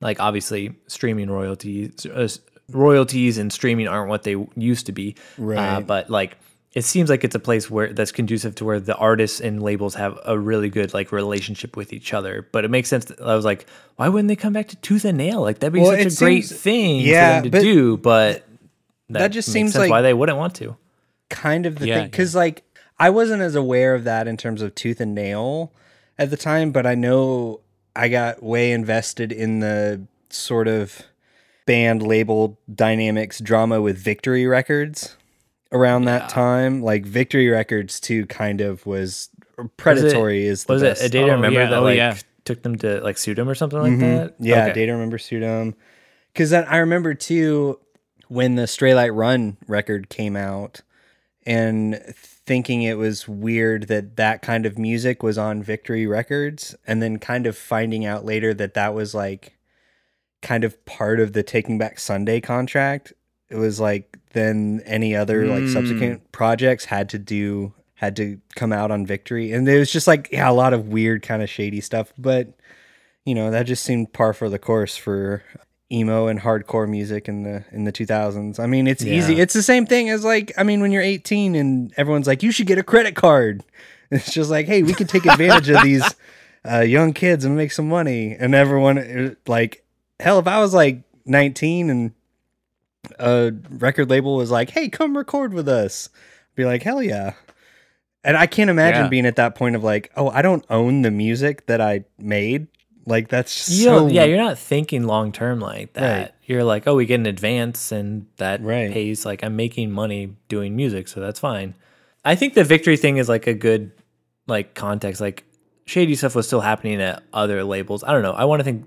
like 0.00 0.20
obviously 0.20 0.74
streaming 0.86 1.30
royalties 1.30 2.06
uh, 2.06 2.28
royalties 2.70 3.38
and 3.38 3.52
streaming 3.52 3.88
aren't 3.88 4.08
what 4.08 4.22
they 4.22 4.36
used 4.56 4.86
to 4.86 4.92
be. 4.92 5.16
Uh, 5.38 5.42
Right. 5.42 5.86
but 5.86 6.10
like 6.10 6.36
it 6.74 6.84
seems 6.84 7.10
like 7.10 7.22
it's 7.22 7.34
a 7.34 7.38
place 7.40 7.70
where 7.70 7.92
that's 7.92 8.12
conducive 8.12 8.54
to 8.56 8.64
where 8.64 8.80
the 8.80 8.96
artists 8.96 9.40
and 9.40 9.62
labels 9.62 9.94
have 9.96 10.18
a 10.24 10.38
really 10.38 10.70
good 10.70 10.94
like 10.94 11.12
relationship 11.12 11.76
with 11.76 11.92
each 11.92 12.14
other. 12.14 12.48
But 12.52 12.64
it 12.64 12.70
makes 12.70 12.88
sense 12.88 13.06
that- 13.06 13.20
i 13.20 13.34
was 13.34 13.44
like 13.44 13.66
why 13.96 14.08
wouldn't 14.08 14.28
they 14.28 14.36
come 14.36 14.52
back 14.52 14.68
to 14.68 14.76
tooth 14.76 15.04
and 15.04 15.18
nail? 15.18 15.40
Like 15.40 15.58
that'd 15.58 15.72
be 15.72 15.80
Well, 15.80 15.90
such 15.92 16.00
it 16.06 16.14
a 16.14 16.16
great 16.18 16.44
thing 16.46 17.00
yeah, 17.00 17.38
for 17.40 17.42
them 17.42 17.44
to 17.44 17.50
but 17.50 17.62
do 17.62 17.96
but 17.96 18.44
that, 19.10 19.28
just 19.28 19.48
makes 19.48 19.52
seems 19.52 19.72
sense 19.72 19.80
like- 19.80 19.90
why 19.90 20.02
they 20.02 20.14
wouldn't 20.14 20.38
want 20.38 20.54
to. 20.56 20.76
kind 21.28 21.66
of 21.66 21.78
the 21.78 21.86
Yeah, 21.88 21.94
thing 22.00 22.10
because 22.10 22.34
like 22.34 22.62
I 23.02 23.10
wasn't 23.10 23.42
as 23.42 23.54
aware 23.54 23.94
of 23.94 24.04
that 24.04 24.28
in 24.28 24.36
terms 24.36 24.62
of 24.62 24.74
tooth 24.74 25.00
and 25.00 25.14
nail 25.14 25.72
at 26.18 26.30
the 26.30 26.36
time, 26.36 26.70
but 26.72 26.86
I 26.86 26.94
know 26.94 27.60
I 27.96 28.08
got 28.08 28.42
way 28.42 28.72
invested 28.72 29.32
in 29.32 29.60
the 29.60 30.06
sort 30.30 30.68
of 30.68 31.02
band 31.66 32.02
label 32.02 32.58
dynamics 32.72 33.40
drama 33.40 33.80
with 33.80 33.98
Victory 33.98 34.46
Records 34.46 35.16
around 35.72 36.04
that 36.04 36.28
time. 36.28 36.82
Like 36.82 37.04
Victory 37.04 37.48
Records 37.48 37.98
too 38.00 38.26
kind 38.26 38.60
of 38.60 38.86
was 38.86 39.30
predatory 39.76 40.44
is 40.46 40.64
the 40.64 40.72
was 40.74 40.82
best. 40.82 41.02
it 41.02 41.06
a 41.06 41.08
day 41.08 41.24
to 41.24 41.30
Oh, 41.30 41.34
remember 41.34 41.60
yeah, 41.60 41.70
that 41.70 41.78
oh, 41.78 41.82
like 41.82 41.96
yeah. 41.96 42.16
took 42.44 42.62
them 42.62 42.76
to 42.78 43.00
like 43.00 43.18
sue 43.18 43.34
them 43.34 43.48
or 43.48 43.54
something 43.54 43.78
like 43.80 43.98
that 43.98 44.34
Mm-hmm. 44.34 44.44
Yeah, 44.44 44.64
Okay. 44.66 44.74
Data 44.74 44.92
Remember 44.92 45.18
Sudom. 45.18 45.74
Because 46.32 46.50
then 46.50 46.64
I 46.64 46.78
remember 46.78 47.14
too 47.14 47.78
when 48.28 48.54
the 48.54 48.62
Straylight 48.62 49.14
Run 49.14 49.56
record 49.66 50.08
came 50.08 50.36
out 50.36 50.80
and 51.44 52.00
thinking 52.46 52.82
it 52.82 52.98
was 52.98 53.28
weird 53.28 53.88
that 53.88 54.16
that 54.16 54.42
kind 54.42 54.66
of 54.66 54.78
music 54.78 55.22
was 55.22 55.38
on 55.38 55.62
Victory 55.62 56.06
Records 56.06 56.74
and 56.86 57.00
then 57.02 57.18
kind 57.18 57.46
of 57.46 57.56
finding 57.56 58.04
out 58.04 58.24
later 58.24 58.52
that 58.54 58.74
that 58.74 58.94
was 58.94 59.14
like 59.14 59.56
kind 60.42 60.64
of 60.64 60.84
part 60.84 61.20
of 61.20 61.32
the 61.34 61.42
Taking 61.42 61.78
Back 61.78 62.00
Sunday 62.00 62.40
contract. 62.40 63.12
It 63.48 63.56
was 63.56 63.78
like 63.78 64.18
then 64.32 64.82
any 64.84 65.14
other 65.14 65.46
like 65.46 65.62
Mm. 65.64 65.72
subsequent 65.72 66.32
projects 66.32 66.86
had 66.86 67.08
to 67.10 67.18
do 67.18 67.74
had 67.94 68.16
to 68.16 68.40
come 68.56 68.72
out 68.72 68.90
on 68.90 69.06
Victory 69.06 69.52
and 69.52 69.68
it 69.68 69.78
was 69.78 69.92
just 69.92 70.08
like 70.08 70.28
yeah 70.32 70.50
a 70.50 70.52
lot 70.52 70.72
of 70.72 70.88
weird 70.88 71.22
kind 71.22 71.40
of 71.42 71.48
shady 71.48 71.80
stuff 71.80 72.12
but 72.18 72.48
you 73.24 73.32
know 73.34 73.50
that 73.52 73.64
just 73.66 73.84
seemed 73.84 74.12
par 74.12 74.32
for 74.32 74.48
the 74.48 74.58
course 74.58 74.96
for 74.96 75.44
emo 75.92 76.26
and 76.26 76.40
hardcore 76.40 76.88
music 76.88 77.28
in 77.28 77.42
the 77.42 77.64
in 77.72 77.84
the 77.84 77.92
2000s 77.92 78.58
i 78.58 78.66
mean 78.66 78.86
it's 78.86 79.04
easy. 79.04 79.38
It's 79.38 79.52
the 79.54 79.62
same 79.62 79.84
thing 79.86 80.08
as 80.10 80.24
like 80.24 80.50
i 80.56 80.62
mean 80.62 80.80
when 80.80 80.90
you're 80.92 81.02
18 81.02 81.54
and 81.54 81.92
everyone's 81.96 82.26
like 82.26 82.42
you 82.42 82.50
should 82.50 82.66
get 82.66 82.78
a 82.78 82.82
credit 82.82 83.14
card. 83.14 83.62
It's 84.10 84.32
just 84.32 84.50
like 84.50 84.66
hey 84.66 84.82
we 84.82 84.92
can 84.94 85.06
take 85.06 85.24
advantage 85.26 85.68
of 85.70 85.82
these 85.82 86.04
uh, 86.70 86.80
young 86.80 87.12
kids 87.14 87.44
and 87.46 87.56
make 87.56 87.72
some 87.72 87.88
money. 87.88 88.36
And 88.38 88.54
everyone 88.54 88.98
uh, 88.98 89.34
like 89.46 89.84
hell 90.20 90.38
if 90.38 90.46
i 90.46 90.58
was 90.60 90.72
like 90.74 91.02
19 91.26 91.88
and 91.90 92.12
a 93.18 93.52
record 93.70 94.08
label 94.10 94.36
was 94.36 94.50
like 94.50 94.70
hey 94.70 94.88
come 94.88 95.16
record 95.16 95.52
with 95.54 95.68
us 95.68 96.08
I'd 96.14 96.56
be 96.56 96.64
like 96.64 96.82
hell 96.82 97.02
yeah. 97.02 97.34
And 98.24 98.36
i 98.36 98.46
can't 98.46 98.70
imagine 98.70 99.04
Yeah. 99.04 99.08
being 99.08 99.26
at 99.26 99.36
that 99.36 99.54
point 99.54 99.76
of 99.76 99.82
like 99.82 100.10
oh 100.16 100.28
i 100.30 100.42
don't 100.42 100.64
own 100.70 101.02
the 101.02 101.10
music 101.10 101.66
that 101.66 101.80
i 101.80 102.04
made 102.18 102.68
like 103.06 103.28
that's 103.28 103.68
You 103.68 103.84
so 103.84 104.06
yeah, 104.06 104.24
you're 104.24 104.38
not 104.38 104.58
thinking 104.58 105.06
long 105.06 105.32
term 105.32 105.60
like 105.60 105.92
that. 105.94 106.18
Right. 106.20 106.32
You're 106.44 106.64
like, 106.64 106.86
oh, 106.86 106.96
we 106.96 107.06
get 107.06 107.20
an 107.20 107.26
advance, 107.26 107.92
and 107.92 108.26
that 108.36 108.62
Right. 108.62 108.92
pays. 108.92 109.24
Like, 109.24 109.42
I'm 109.42 109.56
making 109.56 109.90
money 109.90 110.36
doing 110.48 110.76
music, 110.76 111.08
so 111.08 111.20
that's 111.20 111.40
fine. 111.40 111.74
I 112.24 112.34
think 112.34 112.54
the 112.54 112.64
victory 112.64 112.96
thing 112.96 113.16
is 113.16 113.28
like 113.28 113.46
a 113.46 113.54
good 113.54 113.92
like 114.46 114.74
context. 114.74 115.20
Like, 115.20 115.44
shady 115.86 116.14
stuff 116.14 116.34
was 116.34 116.46
still 116.46 116.60
happening 116.60 117.00
at 117.00 117.22
other 117.32 117.64
labels. 117.64 118.04
I 118.04 118.12
don't 118.12 118.22
know. 118.22 118.32
I 118.32 118.44
want 118.44 118.60
to 118.60 118.64
think 118.64 118.86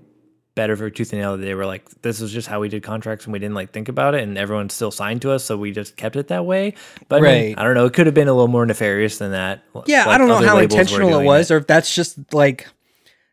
better 0.54 0.74
for 0.74 0.88
Tooth 0.88 1.12
and 1.12 1.20
Nail 1.20 1.36
that 1.36 1.42
they 1.44 1.54
were 1.54 1.66
like, 1.66 1.86
this 2.00 2.22
is 2.22 2.32
just 2.32 2.48
how 2.48 2.60
we 2.60 2.68
did 2.70 2.82
contracts, 2.82 3.26
and 3.26 3.32
we 3.32 3.38
didn't 3.38 3.54
like 3.54 3.72
think 3.72 3.88
about 3.88 4.14
it, 4.14 4.22
and 4.22 4.38
everyone's 4.38 4.72
still 4.72 4.90
signed 4.90 5.20
to 5.22 5.30
us, 5.32 5.44
so 5.44 5.56
we 5.56 5.70
just 5.70 5.96
kept 5.96 6.16
it 6.16 6.28
that 6.28 6.46
way. 6.46 6.74
But 7.08 7.22
I, 7.22 7.42
mean, 7.44 7.58
I 7.58 7.62
don't 7.64 7.74
know. 7.74 7.84
It 7.84 7.92
could 7.92 8.06
have 8.06 8.14
been 8.14 8.28
a 8.28 8.32
little 8.32 8.48
more 8.48 8.64
nefarious 8.64 9.18
than 9.18 9.32
that. 9.32 9.62
Yeah, 9.86 10.08
I 10.08 10.16
don't 10.16 10.28
know 10.28 10.38
how 10.38 10.56
intentional 10.58 11.18
it 11.20 11.24
was, 11.24 11.50
or 11.50 11.58
if 11.58 11.66
that's 11.66 11.94
just 11.94 12.32
like, 12.32 12.68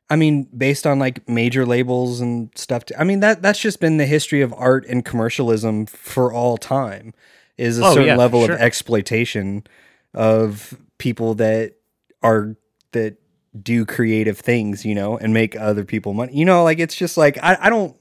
I 0.10 0.15
mean, 0.15 0.43
based 0.55 0.86
on 0.86 1.00
like 1.00 1.27
major 1.27 1.65
labels 1.65 2.22
and 2.22 2.50
stuff. 2.55 2.83
I 2.98 3.03
mean 3.03 3.22
that 3.22 3.41
that's 3.41 3.60
just 3.60 3.79
been 3.79 3.98
the 3.98 4.05
history 4.05 4.41
of 4.41 4.53
art 4.57 4.86
and 4.88 5.03
commercialism 5.03 5.86
for 5.88 6.31
all 6.31 6.57
time. 6.57 7.13
Is 7.57 7.77
a 7.79 7.86
Oh, 7.86 7.93
certain 7.93 8.07
yeah, 8.07 8.15
level 8.15 8.45
sure. 8.45 8.55
of 8.55 8.62
exploitation 8.62 9.65
of 10.13 10.75
people 10.98 11.36
that 11.36 11.75
are 12.22 12.55
that 12.91 13.17
do 13.62 13.86
creative 13.86 14.39
things, 14.39 14.83
you 14.86 14.95
know, 14.95 15.17
and 15.17 15.33
make 15.33 15.55
other 15.55 15.86
people 15.86 16.13
money. 16.13 16.33
You 16.36 16.45
know, 16.45 16.63
like 16.63 16.79
it's 16.79 16.95
just 16.95 17.15
like 17.17 17.38
I, 17.43 17.57
I 17.62 17.69
don't 17.69 17.95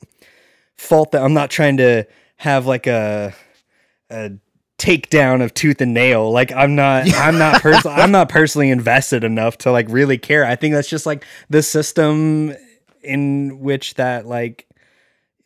fault 0.76 1.12
that. 1.12 1.22
I'm 1.22 1.34
not 1.34 1.50
trying 1.50 1.76
to 1.78 2.04
have 2.36 2.66
like 2.66 2.86
a 2.86 3.34
a 4.10 4.32
takedown 4.82 5.42
of 5.42 5.54
tooth 5.54 5.80
and 5.80 5.94
nail. 5.94 6.30
Like 6.32 6.50
I'm 6.52 6.74
not 6.74 7.12
I'm 7.16 7.38
not 7.38 7.62
personally 7.62 7.96
I'm 7.96 8.10
not 8.10 8.28
personally 8.28 8.70
invested 8.70 9.22
enough 9.24 9.58
to 9.58 9.70
like 9.72 9.86
really 9.88 10.18
care. 10.18 10.44
I 10.44 10.56
think 10.56 10.74
that's 10.74 10.88
just 10.88 11.06
like 11.06 11.24
the 11.50 11.62
system 11.62 12.54
in 13.02 13.60
which 13.60 13.94
that 13.94 14.26
like 14.26 14.66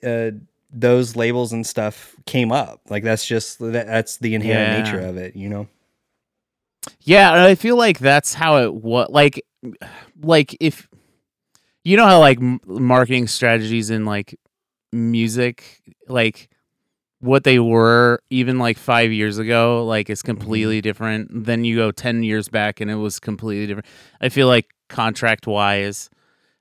uh 0.05 0.31
those 0.73 1.17
labels 1.17 1.53
and 1.53 1.67
stuff 1.67 2.15
came 2.27 2.53
up. 2.53 2.81
Like 2.89 3.03
that's 3.05 3.27
just 3.27 3.59
that, 3.61 3.87
that's 3.87 4.17
the 4.19 4.35
inherent 4.35 4.73
Yeah. 4.73 4.83
nature 4.83 5.01
of 5.07 5.17
it, 5.17 5.37
you 5.37 5.49
know. 5.49 5.69
Yeah, 7.03 7.31
and 7.33 7.41
I 7.41 7.55
feel 7.57 7.77
like 7.77 7.99
that's 7.99 8.33
how 8.35 8.59
it 8.59 8.73
was. 8.75 9.09
Like, 9.11 9.43
like 10.23 10.57
if 10.61 10.89
you 11.83 11.97
know 11.97 12.07
how 12.07 12.21
like 12.21 12.39
m- 12.39 12.61
marketing 12.67 13.27
strategies 13.27 13.91
in 13.91 14.05
like 14.05 14.39
music, 14.93 15.81
like 16.09 16.49
what 17.21 17.45
they 17.45 17.59
were 17.59 18.21
even 18.31 18.59
like 18.59 18.79
five 18.79 19.13
years 19.13 19.39
ago, 19.39 19.85
like 19.85 20.11
it's 20.11 20.23
completely 20.23 20.81
different. 20.81 21.45
Then 21.45 21.65
you 21.65 21.77
go 21.77 21.91
ten 21.91 22.23
years 22.23 22.49
back, 22.49 22.81
and 22.81 22.91
it 22.91 22.97
was 22.97 23.19
completely 23.19 23.67
different. 23.67 23.87
I 24.21 24.29
feel 24.29 24.47
like 24.47 24.67
contract 24.89 25.47
wise, 25.47 26.11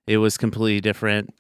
it 0.08 0.18
was 0.18 0.38
completely 0.38 0.82
different. 0.82 1.34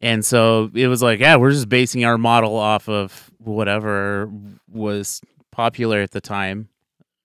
And 0.00 0.24
so 0.24 0.70
it 0.74 0.88
was 0.88 1.02
like, 1.02 1.20
yeah, 1.20 1.36
we're 1.36 1.52
just 1.52 1.68
basing 1.68 2.04
our 2.04 2.18
model 2.18 2.56
off 2.56 2.88
of 2.88 3.30
whatever 3.38 4.30
was 4.70 5.22
popular 5.50 6.00
at 6.00 6.10
the 6.10 6.20
time 6.20 6.68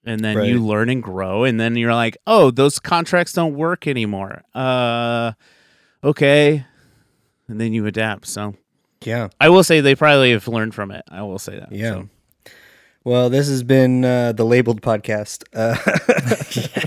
and 0.05 0.23
then 0.23 0.35
you 0.45 0.63
learn 0.63 0.89
and 0.89 1.03
grow 1.03 1.43
and 1.43 1.59
then 1.59 1.75
you're 1.75 1.93
like 1.93 2.15
oh 2.27 2.51
those 2.51 2.79
contracts 2.79 3.33
don't 3.33 3.55
work 3.55 3.87
anymore 3.87 4.43
uh 4.53 5.31
okay 6.03 6.63
and 7.47 7.59
then 7.59 7.73
you 7.73 7.85
adapt 7.85 8.27
so 8.27 8.55
Yeah. 9.03 9.29
i 9.39 9.49
will 9.49 9.63
say 9.63 9.79
they 9.81 9.95
probably 9.95 10.31
have 10.31 10.47
learned 10.47 10.75
from 10.75 10.91
it 10.91 11.03
i 11.09 11.21
will 11.21 11.39
say 11.39 11.59
that 11.59 11.71
Yeah. 11.71 11.91
so. 11.91 12.09
Well, 13.05 13.29
this 13.29 13.47
has 13.47 13.63
been 13.63 14.03
uh, 14.03 14.33
the 14.33 14.43
labeled 14.43 14.81
podcast. 14.81 15.43
Uh, 15.55 15.75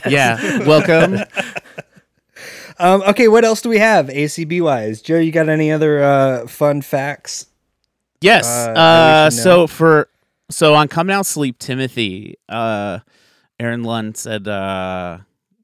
yeah 0.11 0.59
welcome 0.66 1.14
um, 2.78 3.02
okay, 3.02 3.28
what 3.28 3.45
else 3.45 3.61
do 3.62 3.69
we 3.69 3.78
have 3.78 4.07
ACB 4.07 4.61
wise? 4.62 5.00
Joe, 5.02 5.19
you 5.19 5.33
got 5.33 5.49
any 5.49 5.71
other 5.73 6.02
uh, 6.02 6.47
fun 6.47 6.83
facts? 6.83 7.47
yes 8.21 8.47
Uh, 8.47 8.71
uh, 8.71 9.31
so 9.31 9.66
for 9.66 10.09
so 10.50 10.75
on 10.75 10.87
come 10.87 11.07
now 11.09 11.23
sleep 11.23 11.59
timothy 11.59 12.37
uh 12.49 13.00
aaron 13.59 13.83
lund 13.83 14.16
said 14.16 14.47
uh 14.47 15.19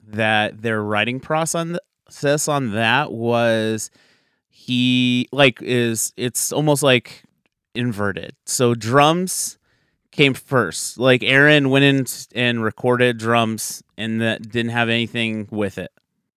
that 0.09 0.61
their 0.63 0.83
writing 0.83 1.21
process 1.21 2.49
on 2.49 2.73
that 2.73 3.13
was 3.13 3.91
he 4.69 5.27
like 5.33 5.63
is 5.63 6.13
it's 6.19 6.53
almost 6.53 6.83
like 6.83 7.23
inverted. 7.75 8.37
So 8.45 8.75
drums 8.75 9.59
came 10.13 10.35
first. 10.35 10.99
Like 10.99 11.23
Aaron 11.23 11.71
went 11.71 11.85
in 11.85 12.07
and 12.35 12.63
recorded 12.63 13.17
drums 13.17 13.83
and 13.97 14.21
that 14.21 14.43
didn't 14.51 14.73
have 14.73 14.91
anything 14.91 15.49
with 15.51 15.79
it. 15.79 15.91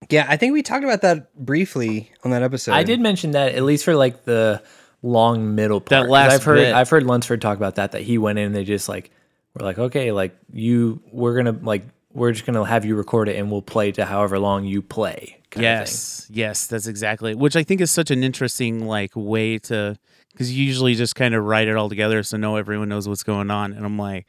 Yeah, 0.09 0.25
I 0.29 0.37
think 0.37 0.53
we 0.53 0.63
talked 0.63 0.85
about 0.85 1.01
that 1.01 1.35
briefly 1.35 2.09
on 2.23 2.31
that 2.31 2.41
episode. 2.41 2.71
I 2.71 2.83
did 2.83 3.01
mention 3.01 3.31
that 3.31 3.53
at 3.53 3.63
least 3.63 3.83
for 3.83 3.95
like 3.95 4.23
the 4.23 4.63
long 5.01 5.53
middle 5.53 5.81
part. 5.81 5.89
That 5.89 6.01
'Cause 6.03 6.09
last 6.09 6.33
I've 6.33 6.43
heard 6.43 6.55
bit. 6.55 6.73
I've 6.73 6.89
heard 6.89 7.03
Lunsford 7.03 7.41
talk 7.41 7.57
about 7.57 7.75
that 7.75 7.91
that 7.91 8.01
he 8.01 8.17
went 8.17 8.39
in 8.39 8.45
and 8.47 8.55
they 8.55 8.63
just 8.63 8.87
like 8.87 9.11
were 9.55 9.65
like 9.65 9.77
okay 9.77 10.13
like 10.13 10.37
you 10.53 11.01
we're 11.11 11.35
gonna 11.35 11.57
like 11.61 11.83
we're 12.13 12.31
just 12.31 12.45
gonna 12.45 12.65
have 12.65 12.85
you 12.85 12.95
record 12.95 13.29
it 13.29 13.37
and 13.37 13.51
we'll 13.51 13.61
play 13.61 13.91
to 13.93 14.05
however 14.05 14.39
long 14.39 14.65
you 14.65 14.81
play. 14.81 15.41
yes, 15.55 16.27
yes, 16.29 16.67
that's 16.67 16.87
exactly. 16.87 17.35
Which 17.35 17.55
I 17.55 17.63
think 17.63 17.81
is 17.81 17.91
such 17.91 18.11
an 18.11 18.23
interesting 18.23 18.85
like 18.85 19.11
way 19.15 19.57
to 19.59 19.97
because 20.31 20.51
you 20.51 20.65
usually 20.65 20.95
just 20.95 21.15
kind 21.15 21.35
of 21.35 21.43
write 21.43 21.67
it 21.67 21.75
all 21.75 21.89
together 21.89 22.23
so 22.23 22.37
no 22.37 22.55
everyone 22.55 22.89
knows 22.89 23.07
what's 23.07 23.23
going 23.23 23.51
on. 23.51 23.73
And 23.73 23.85
I'm 23.85 23.97
like, 23.97 24.27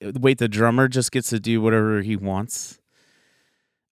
wait, 0.00 0.38
the 0.38 0.48
drummer 0.48 0.88
just 0.88 1.12
gets 1.12 1.30
to 1.30 1.40
do 1.40 1.60
whatever 1.60 2.00
he 2.02 2.16
wants. 2.16 2.78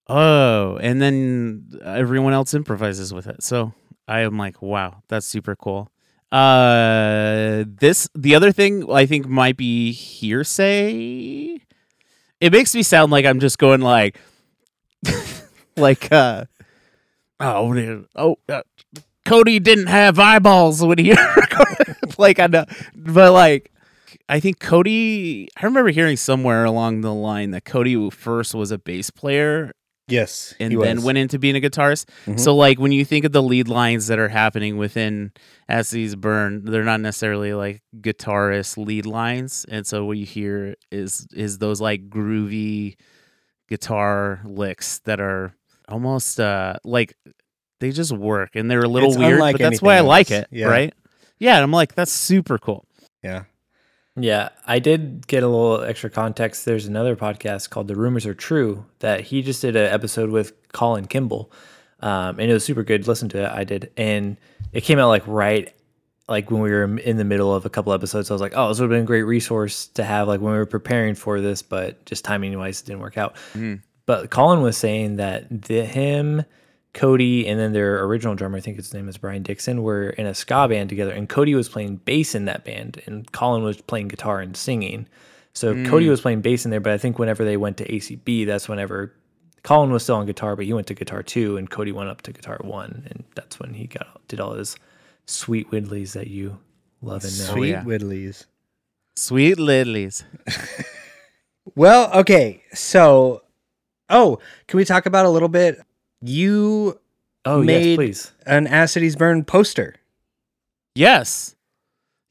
Oh, 0.08 0.76
and 0.76 1.02
then 1.02 1.80
everyone 1.84 2.32
else 2.32 2.54
improvises 2.54 3.12
with 3.12 3.26
it. 3.26 3.42
So 3.42 3.72
I 4.06 4.20
am 4.20 4.38
like, 4.38 4.62
wow, 4.62 5.02
that's 5.08 5.26
super 5.26 5.56
cool. 5.56 5.90
Uh, 6.32 7.64
this 7.66 8.08
the 8.14 8.34
other 8.34 8.52
thing 8.52 8.90
I 8.90 9.06
think 9.06 9.28
might 9.28 9.56
be 9.56 9.92
hearsay. 9.92 11.60
It 12.40 12.52
makes 12.52 12.74
me 12.74 12.82
sound 12.82 13.10
like 13.10 13.24
I'm 13.24 13.40
just 13.40 13.58
going 13.58 13.80
like, 13.80 14.18
like, 15.76 16.10
uh, 16.12 16.44
oh, 17.40 18.04
oh, 18.14 18.36
uh, 18.48 18.62
Cody 19.24 19.58
didn't 19.58 19.86
have 19.86 20.18
eyeballs 20.18 20.84
when 20.84 20.98
he 20.98 21.14
like 22.18 22.38
I 22.38 22.46
know, 22.46 22.64
but 22.94 23.32
like 23.32 23.72
I 24.28 24.40
think 24.40 24.60
Cody. 24.60 25.48
I 25.56 25.64
remember 25.64 25.90
hearing 25.90 26.16
somewhere 26.16 26.64
along 26.64 27.00
the 27.00 27.14
line 27.14 27.50
that 27.50 27.64
Cody 27.64 28.10
first 28.10 28.54
was 28.54 28.70
a 28.70 28.78
bass 28.78 29.10
player 29.10 29.72
Yes, 30.08 30.54
and 30.60 30.72
he 30.72 30.78
then 30.78 30.96
was. 30.96 31.04
went 31.04 31.18
into 31.18 31.38
being 31.38 31.56
a 31.56 31.60
guitarist. 31.60 32.06
Mhm. 32.26 32.38
So 32.38 32.54
like 32.54 32.78
when 32.78 32.92
you 32.92 33.04
think 33.04 33.24
of 33.24 33.32
the 33.32 33.42
lead 33.42 33.66
lines 33.68 34.06
that 34.06 34.18
are 34.20 34.28
happening 34.28 34.76
within 34.76 35.32
As 35.68 35.88
Cities 35.88 36.14
Burn, 36.14 36.64
they're 36.64 36.84
not 36.84 37.00
necessarily 37.00 37.54
like 37.54 37.82
guitarist 38.00 38.76
lead 38.76 39.04
lines, 39.06 39.66
and 39.68 39.84
so 39.86 40.04
what 40.04 40.16
you 40.16 40.26
hear 40.26 40.76
is 40.92 41.26
is 41.34 41.58
those 41.58 41.80
like 41.80 42.08
groovy 42.08 42.94
guitar 43.68 44.40
licks 44.44 45.00
that 45.00 45.20
are 45.20 45.52
almost 45.88 46.38
uh 46.38 46.74
like 46.84 47.14
they 47.80 47.90
just 47.90 48.12
work 48.12 48.50
and 48.54 48.70
they're 48.70 48.82
a 48.84 48.88
little 48.88 49.10
It's 49.10 49.18
weird, 49.18 49.40
but 49.40 49.58
that's 49.58 49.82
why 49.82 49.94
I 49.94 49.96
anything 49.96 50.08
like 50.08 50.30
else. 50.30 50.42
it, 50.42 50.48
Yeah. 50.52 50.66
right? 50.66 50.94
Yeah, 51.38 51.56
and 51.56 51.64
I'm 51.64 51.72
like 51.72 51.94
that's 51.94 52.12
super 52.12 52.58
cool. 52.58 52.86
Yeah. 53.22 53.44
Yeah, 54.18 54.48
I 54.66 54.78
did 54.78 55.26
get 55.26 55.42
a 55.42 55.48
little 55.48 55.82
extra 55.82 56.08
context. 56.08 56.64
There's 56.64 56.86
another 56.86 57.16
podcast 57.16 57.68
called 57.68 57.86
The 57.88 57.96
Rumors 57.96 58.24
Are 58.24 58.34
True 58.34 58.86
that 59.00 59.20
he 59.20 59.42
just 59.42 59.60
did 59.60 59.76
an 59.76 59.92
episode 59.92 60.30
with 60.30 60.54
Colin 60.72 61.06
Kimball, 61.06 61.52
um, 62.00 62.40
and 62.40 62.50
it 62.50 62.54
was 62.54 62.64
super 62.64 62.82
good. 62.82 63.06
Listen 63.06 63.28
to 63.30 63.44
it, 63.44 63.50
I 63.50 63.64
did, 63.64 63.92
and 63.96 64.38
it 64.72 64.82
came 64.82 64.98
out 64.98 65.08
like 65.08 65.26
right, 65.26 65.70
like 66.28 66.50
when 66.50 66.62
we 66.62 66.70
were 66.70 66.84
in 66.98 67.18
the 67.18 67.24
middle 67.24 67.54
of 67.54 67.66
a 67.66 67.70
couple 67.70 67.92
episodes. 67.92 68.30
I 68.30 68.34
was 68.34 68.40
like, 68.40 68.54
oh, 68.56 68.68
this 68.68 68.80
would 68.80 68.90
have 68.90 68.96
been 68.96 69.04
a 69.04 69.06
great 69.06 69.22
resource 69.24 69.88
to 69.88 70.02
have 70.04 70.28
like 70.28 70.40
when 70.40 70.52
we 70.52 70.58
were 70.58 70.66
preparing 70.66 71.14
for 71.14 71.40
this, 71.42 71.60
but 71.60 72.04
just 72.06 72.24
timing 72.24 72.58
wise, 72.58 72.80
it 72.80 72.86
didn't 72.86 73.00
work 73.00 73.18
out. 73.18 73.36
But 74.06 74.30
Colin 74.30 74.62
was 74.62 74.76
saying 74.78 75.16
that 75.16 75.62
the, 75.62 75.84
him, 75.84 76.44
Cody, 76.96 77.46
and 77.46 77.60
then 77.60 77.72
their 77.72 78.02
original 78.04 78.34
drummer, 78.34 78.58
I 78.58 78.60
think 78.60 78.76
his 78.76 78.92
name 78.92 79.08
is 79.08 79.16
Brian 79.16 79.44
Dixon, 79.44 79.82
were 79.82 80.10
in 80.10 80.26
a 80.26 80.34
ska 80.34 80.66
band 80.68 80.88
together, 80.88 81.12
and 81.12 81.28
Cody 81.28 81.54
was 81.54 81.68
playing 81.68 81.96
bass 81.96 82.34
in 82.34 82.46
that 82.46 82.64
band, 82.64 83.00
and 83.06 83.30
Colin 83.30 83.62
was 83.62 83.80
playing 83.80 84.08
guitar 84.08 84.40
and 84.40 84.56
singing. 84.56 85.06
So 85.52 85.74
hmm. 85.74 85.86
Cody 85.86 86.08
was 86.08 86.20
playing 86.20 86.40
bass 86.40 86.64
in 86.64 86.70
there, 86.70 86.80
but 86.80 86.92
I 86.92 86.98
think 86.98 87.18
whenever 87.18 87.44
they 87.44 87.56
went 87.56 87.76
to 87.78 87.88
ACB, 87.88 88.46
that's 88.46 88.68
whenever 88.68 89.12
Colin 89.62 89.92
was 89.92 90.02
still 90.02 90.16
on 90.16 90.26
guitar, 90.26 90.56
but 90.56 90.64
he 90.64 90.72
went 90.72 90.88
to 90.88 90.94
guitar 90.94 91.22
two, 91.22 91.56
and 91.56 91.70
Cody 91.70 91.92
went 91.92 92.08
up 92.08 92.22
to 92.22 92.32
guitar 92.32 92.58
one, 92.62 93.04
and 93.10 93.24
that's 93.34 93.60
when 93.60 93.74
he 93.74 93.86
got 93.86 94.26
did 94.26 94.40
all 94.40 94.54
his 94.54 94.76
sweet 95.26 95.70
widdlies 95.70 96.12
that 96.12 96.26
you 96.26 96.58
love 97.00 97.24
and 97.24 97.38
know. 97.38 97.44
Oh, 97.48 97.54
sweet 97.54 97.70
yeah. 97.70 97.84
Whittleys. 97.84 98.46
Sweet 99.16 99.58
lilies. 99.58 100.24
Well, 101.74 102.12
okay. 102.20 102.62
So, 102.72 103.42
oh, 104.08 104.38
can 104.68 104.76
we 104.76 104.84
talk 104.84 105.06
about 105.06 105.26
a 105.26 105.30
little 105.30 105.48
bit? 105.48 105.80
You 106.26 106.98
Oh 107.44 107.60
yes, 107.60 107.66
Made- 107.66 107.96
please. 107.96 108.32
an 108.44 108.66
As 108.66 108.92
Cities 108.92 109.14
Burn 109.16 109.44
poster. 109.44 109.94
Yes. 110.94 111.54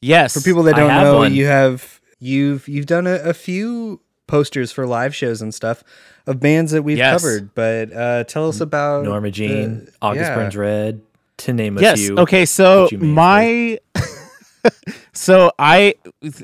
Yes. 0.01 0.33
For 0.33 0.41
people 0.41 0.63
that 0.63 0.75
don't 0.75 0.89
know, 0.89 1.17
one. 1.19 1.33
you 1.33 1.45
have 1.45 2.01
you've 2.19 2.67
you've 2.67 2.85
done 2.85 3.07
a, 3.07 3.15
a 3.15 3.33
few 3.33 4.01
posters 4.27 4.71
for 4.71 4.85
live 4.87 5.15
shows 5.15 5.41
and 5.41 5.53
stuff 5.53 5.83
of 6.27 6.39
bands 6.39 6.71
that 6.71 6.81
we've 6.83 6.97
Yes. 6.97 7.21
covered. 7.21 7.53
But 7.55 7.93
uh, 7.93 8.23
tell 8.25 8.49
us 8.49 8.59
about 8.59 9.05
Norma 9.05 9.31
Jean, 9.31 9.85
the- 9.85 9.91
August 10.01 10.29
yeah. 10.29 10.35
Burns 10.35 10.57
Red, 10.57 11.01
to 11.37 11.53
name 11.53 11.77
a 11.77 11.81
yes. 11.81 11.99
few. 11.99 12.17
Okay. 12.19 12.45
So 12.45 12.83
that 12.85 12.91
you 12.91 12.97
made, 12.97 13.07
my, 13.13 13.79
so 15.13 15.51
I, 15.59 15.95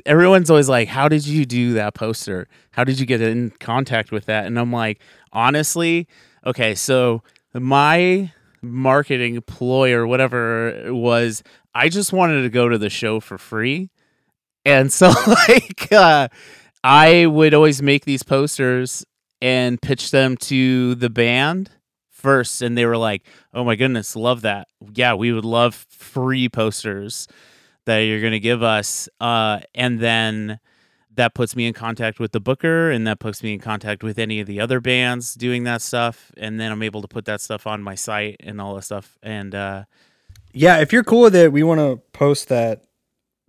everyone's 0.06 0.48
always 0.48 0.68
like, 0.68 0.88
"How 0.88 1.08
did 1.08 1.26
you 1.26 1.44
do 1.44 1.74
that 1.74 1.94
poster? 1.94 2.48
How 2.70 2.84
did 2.84 2.98
you 3.00 3.06
get 3.06 3.20
in 3.20 3.50
contact 3.60 4.12
with 4.12 4.26
that?" 4.26 4.46
And 4.46 4.58
I'm 4.58 4.72
like, 4.72 5.00
honestly, 5.32 6.06
okay. 6.46 6.74
So 6.74 7.22
my 7.54 8.32
marketing 8.62 9.40
ploy 9.42 9.92
or 9.92 10.06
whatever 10.06 10.92
was, 10.92 11.42
I 11.74 11.88
just 11.88 12.12
wanted 12.12 12.42
to 12.42 12.50
go 12.50 12.68
to 12.68 12.78
the 12.78 12.90
show 12.90 13.20
for 13.20 13.38
free, 13.38 13.90
and 14.64 14.92
so 14.92 15.12
like, 15.26 15.92
uh, 15.92 16.28
I 16.84 17.26
would 17.26 17.54
always 17.54 17.82
make 17.82 18.04
these 18.04 18.22
posters 18.22 19.04
and 19.40 19.82
pitch 19.82 20.12
them 20.12 20.36
to 20.36 20.94
the 20.94 21.10
band 21.10 21.70
first. 22.08 22.62
And 22.62 22.78
they 22.78 22.86
were 22.86 22.96
like 22.96 23.26
oh 23.52 23.64
my 23.64 23.76
goodness 23.76 24.16
love 24.16 24.42
that. 24.42 24.68
Yeah 24.94 25.14
we 25.14 25.32
would 25.32 25.44
love 25.44 25.74
free 25.90 26.48
posters 26.48 27.26
that 27.84 27.98
you're 27.98 28.20
going 28.20 28.32
to 28.32 28.40
give 28.40 28.62
us. 28.62 29.08
Uh, 29.20 29.60
and 29.74 29.98
then 29.98 30.60
that 31.14 31.34
puts 31.34 31.54
me 31.54 31.66
in 31.66 31.74
contact 31.74 32.18
with 32.18 32.32
the 32.32 32.40
booker 32.40 32.90
and 32.90 33.06
that 33.06 33.18
puts 33.20 33.42
me 33.42 33.52
in 33.54 33.60
contact 33.60 34.02
with 34.02 34.18
any 34.18 34.40
of 34.40 34.46
the 34.46 34.60
other 34.60 34.80
bands 34.80 35.34
doing 35.34 35.64
that 35.64 35.82
stuff 35.82 36.32
and 36.36 36.58
then 36.58 36.72
i'm 36.72 36.82
able 36.82 37.02
to 37.02 37.08
put 37.08 37.24
that 37.26 37.40
stuff 37.40 37.66
on 37.66 37.82
my 37.82 37.94
site 37.94 38.36
and 38.40 38.60
all 38.60 38.74
that 38.74 38.82
stuff 38.82 39.18
and 39.22 39.54
uh, 39.54 39.84
Yeah, 40.54 40.78
if 40.78 40.92
you're 40.92 41.04
cool 41.04 41.22
with 41.22 41.34
it, 41.36 41.52
we 41.52 41.62
want 41.62 41.80
to 41.80 42.00
post 42.12 42.48
that 42.48 42.84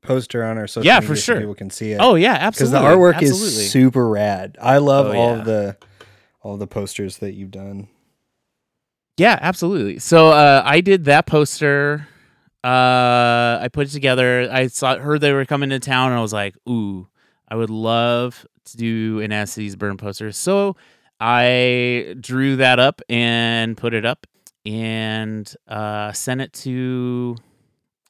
poster 0.01 0.43
on 0.43 0.57
our 0.57 0.67
social 0.67 0.85
Yeah, 0.85 0.95
media 0.99 1.07
for 1.07 1.15
so 1.15 1.21
sure. 1.21 1.39
people 1.39 1.55
can 1.55 1.69
see 1.69 1.91
it. 1.93 1.99
oh 2.01 2.15
yeah 2.15 2.33
absolutely. 2.33 2.77
because 2.79 2.81
the 2.83 2.95
artwork 2.97 3.15
absolutely. 3.15 3.47
is 3.63 3.71
super 3.71 4.07
rad. 4.09 4.57
I 4.61 4.77
love 4.79 5.07
Oh, 5.07 5.11
all 5.17 5.37
yeah. 5.37 5.43
the 5.43 5.77
all 6.41 6.57
the 6.57 6.67
posters 6.67 7.19
that 7.19 7.33
you've 7.33 7.51
done. 7.51 7.87
Yeah, 9.17 9.37
absolutely. 9.41 9.99
So 9.99 10.29
uh, 10.29 10.61
I 10.65 10.81
did 10.81 11.05
that 11.05 11.25
poster. 11.25 12.07
Uh, 12.63 13.59
I 13.61 13.69
put 13.71 13.87
it 13.87 13.91
together. 13.91 14.49
I 14.51 14.67
saw 14.67 14.97
heard 14.97 15.21
they 15.21 15.31
were 15.33 15.45
coming 15.45 15.69
to 15.69 15.79
town, 15.79 16.09
and 16.11 16.17
I 16.19 16.21
was 16.21 16.33
like, 16.33 16.55
"Ooh, 16.67 17.07
I 17.47 17.55
would 17.55 17.69
love 17.69 18.45
to 18.65 18.77
do 18.77 19.19
an 19.21 19.31
As 19.31 19.51
Cities 19.51 19.75
Burn 19.75 19.97
poster." 19.97 20.31
So 20.31 20.75
I 21.19 22.15
drew 22.19 22.55
that 22.57 22.79
up 22.79 23.01
and 23.09 23.77
put 23.77 23.93
it 23.93 24.05
up, 24.05 24.27
and 24.65 25.53
uh, 25.67 26.11
sent 26.11 26.41
it 26.41 26.53
to. 26.53 27.35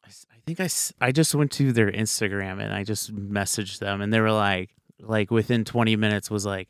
I 0.06 0.46
think 0.46 0.60
I, 0.60 0.68
I 1.08 1.12
just 1.14 1.34
went 1.34 1.52
to 1.54 1.72
their 1.72 1.90
Instagram 1.90 2.62
and 2.62 2.74
I 2.74 2.84
just 2.84 3.16
messaged 3.16 3.80
them, 3.80 4.02
and 4.02 4.12
they 4.12 4.20
were 4.20 4.32
like, 4.34 4.72
like 5.00 5.32
within 5.32 5.64
twenty 5.64 5.96
minutes 5.96 6.30
was 6.30 6.46
like, 6.46 6.68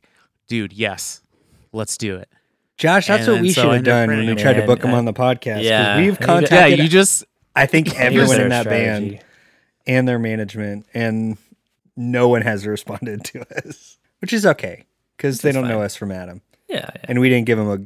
"Dude, 0.48 0.74
yes, 0.74 1.22
let's 1.72 1.98
do 1.98 2.18
it." 2.18 2.30
Josh, 2.78 3.08
that's 3.08 3.26
And 3.28 3.34
what 3.34 3.42
we 3.42 3.52
so 3.52 3.62
should 3.64 3.72
I 3.72 3.76
have 3.76 3.84
done 3.84 4.10
when 4.10 4.26
we 4.28 4.36
tried 4.36 4.54
to 4.54 4.66
book 4.66 4.84
him 4.84 4.92
I- 4.92 4.98
on 4.98 5.06
the 5.06 5.14
podcast. 5.14 5.56
'cause 5.58 5.64
Yeah, 5.66 5.98
we've 5.98 6.06
need 6.12 6.16
to- 6.18 6.22
Yeah, 6.22 6.26
contacted. 6.26 6.80
you 6.80 6.88
just 6.88 7.24
I 7.56 7.66
think 7.68 7.96
everyone 8.00 8.42
in 8.42 8.50
that 8.50 8.66
strategy. 8.66 9.10
band 9.16 9.24
and 9.88 10.08
their 10.08 10.20
management, 10.20 10.86
and 10.94 11.38
no 11.96 12.28
one 12.30 12.42
has 12.42 12.66
responded 12.68 13.24
to 13.26 13.42
us, 13.66 13.98
which 14.20 14.34
is 14.34 14.46
okay 14.46 14.86
because 15.18 15.42
they 15.42 15.52
don't 15.52 15.68
know 15.68 15.82
us 15.82 15.96
from 15.96 16.12
Adam, 16.12 16.42
Yeah, 16.68 16.90
yeah. 16.96 17.02
and 17.06 17.20
we 17.20 17.30
didn't 17.30 17.46
give 17.46 17.58
him 17.60 17.70
a 17.70 17.80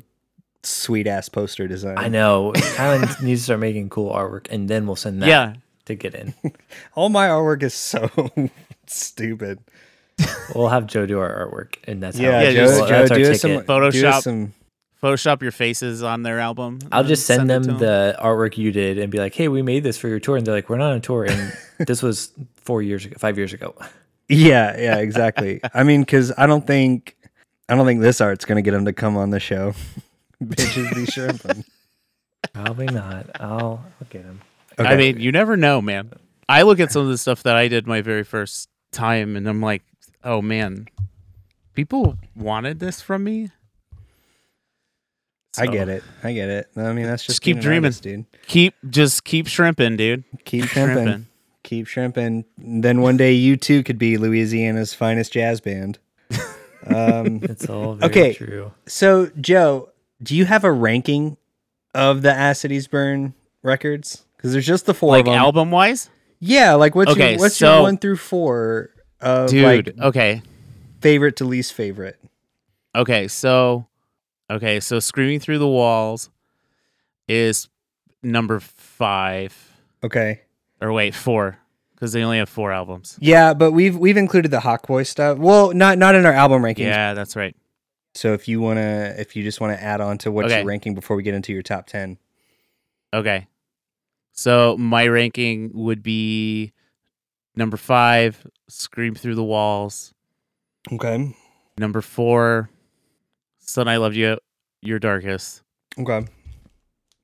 sweet 0.66 1.08
ass 1.08 1.30
poster 1.30 1.68
design. 1.68 1.98
I 1.98 2.08
know. 2.08 2.52
Kylan 2.56 3.22
needs 3.24 3.42
to 3.42 3.44
start 3.46 3.60
making 3.60 3.90
cool 3.90 4.12
artwork, 4.14 4.48
and 4.50 4.70
then 4.70 4.86
we'll 4.88 4.96
send 4.96 5.22
that 5.22 5.28
yeah. 5.30 5.54
to 5.86 5.96
get 5.96 6.16
in. 6.16 6.34
All 6.96 7.10
my 7.10 7.28
artwork 7.28 7.64
is 7.64 7.74
so 7.74 8.10
stupid. 8.88 9.60
We'll 10.56 10.70
have 10.70 10.88
Joe 10.88 11.06
do 11.06 11.20
our 11.20 11.48
artwork, 11.48 11.76
and 11.84 12.02
that's 12.02 12.18
Yeah, 12.18 12.32
how 12.32 12.40
Yeah, 12.40 12.52
Joe, 12.52 12.66
just- 12.66 12.80
well, 12.80 12.90
Joe, 12.90 12.98
that's 13.00 13.12
our 13.12 13.18
do 13.18 13.24
ticket. 13.26 13.42
some 13.42 13.52
Photoshop. 13.62 14.04
us 14.14 14.24
some. 14.24 14.54
Photoshop 15.02 15.44
your 15.44 15.52
faces 15.52 16.02
on 16.02 16.24
their 16.24 16.40
album. 16.40 16.80
I'll 16.92 17.04
just 17.04 17.28
send, 17.28 17.44
it 17.44 17.48
them 17.48 17.64
to 17.64 17.74
the 17.74 18.16
artwork 18.20 18.58
you 18.58 18.72
did 18.72 18.98
and 18.98 19.12
be 19.12 19.20
like, 19.20 19.36
"Hey, 19.36 19.48
we 19.48 19.62
made 19.62 19.84
this 19.84 19.98
for 19.98 20.08
your 20.08 20.20
tour," 20.20 20.38
and 20.38 20.46
they're 20.46 20.56
like, 20.56 20.70
"We're 20.70 20.78
not 20.78 20.94
on 20.94 21.02
tour," 21.02 21.26
and 21.26 21.56
this 21.88 22.02
was 22.02 22.32
four 22.56 22.82
years 22.82 23.06
ago, 23.06 23.16
five 23.20 23.38
years 23.38 23.54
ago. 23.54 23.76
Yeah, 24.28 24.78
yeah, 24.80 24.98
exactly. 24.98 25.62
I 25.74 25.84
mean, 25.84 26.02
because 26.02 26.34
I 26.38 26.48
don't 26.48 26.66
think 26.66 27.16
I 27.70 27.76
don't 27.76 27.86
think 27.86 28.02
this 28.02 28.22
art's 28.22 28.46
gonna 28.46 28.62
get 28.62 28.74
him 28.74 28.86
to 28.86 28.94
come 28.94 29.18
on 29.18 29.30
the 29.30 29.40
show. 29.40 29.74
Bitches 30.44 30.94
be 30.96 31.06
shrimping. 31.06 31.64
Probably 32.54 32.88
not. 32.88 33.30
I'll, 33.40 33.84
I'll 34.02 34.08
get 34.10 34.24
him. 34.24 34.42
Okay. 34.80 34.90
I 34.90 34.96
mean, 34.96 35.20
you 35.20 35.32
never 35.32 35.58
know, 35.58 35.82
man. 35.82 36.12
I 36.48 36.62
look 36.62 36.80
at 36.80 36.92
some 36.92 37.02
of 37.02 37.10
the 37.10 37.18
stuff 37.18 37.44
that 37.44 37.56
I 37.56 37.68
did 37.68 37.88
my 37.88 38.02
very 38.02 38.24
first 38.24 38.70
time, 38.92 39.36
and 39.36 39.48
I'm 39.48 39.62
like, 39.62 39.84
oh 40.24 40.42
man, 40.42 40.88
people 41.74 42.18
wanted 42.36 42.80
this 42.80 43.02
from 43.02 43.24
me. 43.24 43.50
I 45.60 45.68
get 45.68 45.90
it. 45.90 46.04
I 46.24 46.34
get 46.34 46.50
it. 46.50 46.68
I 46.76 46.94
mean, 46.94 47.06
that's 47.06 47.24
just, 47.24 47.28
Just 47.38 47.42
keep 47.42 47.60
dreaming. 47.60 47.86
artist, 47.86 48.04
dude. 48.04 48.26
Keep 48.48 48.76
just 48.90 49.24
keep 49.24 49.48
shrimping, 49.48 49.98
dude. 49.98 50.24
Keep 50.46 50.66
shrimping. 50.66 51.28
Keep 51.64 51.88
shrimping. 51.88 52.46
Then 52.58 53.02
one 53.02 53.18
day 53.18 53.34
you 53.34 53.58
too 53.58 53.84
could 53.84 53.98
be 53.98 54.18
Louisiana's 54.18 54.94
finest 54.94 55.34
jazz 55.34 55.60
band. 55.62 56.00
Um, 56.86 57.40
It's 57.44 57.68
all 57.70 57.96
very 57.96 58.10
Okay. 58.10 58.34
true. 58.34 58.72
so 58.86 59.30
Joe, 59.42 59.90
do 60.24 60.36
you 60.38 60.46
have 60.46 60.64
a 60.64 60.72
ranking 60.72 61.36
of 61.94 62.22
the 62.22 62.34
As 62.34 62.60
Cities 62.62 62.88
Burn 62.88 63.34
records? 63.62 64.24
Because 64.38 64.54
there's 64.54 64.66
just 64.66 64.86
the 64.86 64.94
four 64.94 65.10
like 65.12 65.22
of 65.22 65.34
them. 65.34 65.34
album 65.36 65.72
wise, 65.72 66.10
Yeah, 66.40 66.76
like 66.76 66.96
what's 66.96 67.12
Okay, 67.12 67.32
your 67.32 67.40
what's 67.40 67.58
so- 67.58 67.74
your 67.74 67.82
one 67.82 67.98
through 67.98 68.18
four 68.18 68.92
of 69.20 69.50
dude. 69.50 69.66
like 69.66 70.00
okay, 70.00 70.42
favorite 71.02 71.36
to 71.38 71.46
least 71.46 71.74
favorite? 71.74 72.18
okay. 72.96 73.28
So, 73.28 73.88
okay. 74.50 74.80
So, 74.80 75.00
screaming 75.00 75.40
through 75.40 75.60
the 75.60 75.68
walls 75.68 76.30
is 77.28 77.68
number 78.24 78.60
five, 78.60 79.56
Okay. 80.04 80.42
or 80.82 80.92
wait, 80.94 81.14
four, 81.16 81.58
because 81.94 82.14
they 82.14 82.24
only 82.24 82.38
have 82.38 82.50
four 82.50 82.72
albums. 82.72 83.18
Yeah, 83.22 83.54
but 83.54 83.72
we've 83.72 83.96
we've 83.98 84.18
included 84.18 84.52
the 84.52 84.60
Hawkboy 84.60 85.06
stuff. 85.08 85.38
Well, 85.38 85.74
not 85.74 85.98
not 85.98 86.16
in 86.16 86.26
our 86.26 86.34
album 86.34 86.62
rankings. 86.62 86.80
Yeah, 86.86 87.14
that's 87.14 87.36
right. 87.36 87.56
So 88.16 88.34
if 88.34 88.48
you 88.48 88.60
wanna 88.62 89.14
if 89.18 89.36
you 89.36 89.44
just 89.44 89.62
wanna 89.62 89.76
add 89.76 90.02
on 90.02 90.18
to 90.20 90.32
what 90.32 90.46
Okay. 90.46 90.58
you're 90.58 90.66
ranking 90.66 90.96
before 90.96 91.16
we 91.16 91.24
get 91.24 91.34
into 91.36 91.54
your 91.54 91.62
top 91.62 91.86
ten. 91.88 92.18
Okay. 93.14 93.48
So 94.32 94.78
my 94.78 95.08
ranking 95.08 95.72
would 95.74 96.04
be 96.04 96.72
number 97.56 97.78
five, 97.78 98.46
Scream 98.68 99.16
Through 99.16 99.36
the 99.36 99.44
Walls. 99.44 100.14
Okay. 100.92 101.36
Number 101.80 102.02
four, 102.02 102.70
Son, 103.68 103.88
I 103.88 103.98
Loved 103.98 104.16
You, 104.16 104.38
Your 104.82 105.00
Darkest. 105.00 105.62
Okay. 106.00 106.26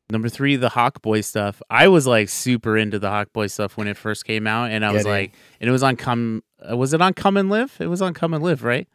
Number 0.09 0.29
three, 0.29 0.57
the 0.57 0.69
Hawk 0.69 1.01
Boy 1.01 1.21
stuff. 1.21 1.61
I 1.69 1.87
was 1.87 2.05
like 2.05 2.29
super 2.29 2.77
into 2.77 2.99
the 2.99 3.09
Hawk 3.09 3.31
Boy 3.33 3.47
stuff 3.47 3.77
when 3.77 3.87
it 3.87 3.97
first 3.97 4.25
came 4.25 4.45
out, 4.45 4.69
and 4.69 4.85
I 4.85 4.89
Yeah, 4.89 4.93
was 4.93 5.03
dude. 5.03 5.11
like, 5.11 5.33
and 5.59 5.69
it 5.69 5.71
was 5.71 5.81
on 5.83 5.95
Come. 5.95 6.43
uh, 6.69 6.75
Was 6.77 6.93
it 6.93 7.01
on 7.01 7.13
Come 7.13 7.37
and 7.37 7.49
Live? 7.49 7.77
It 7.79 7.87
was 7.87 8.01
on 8.01 8.13
Come 8.13 8.33
and 8.33 8.43
Live, 8.43 8.63
right? 8.63 8.87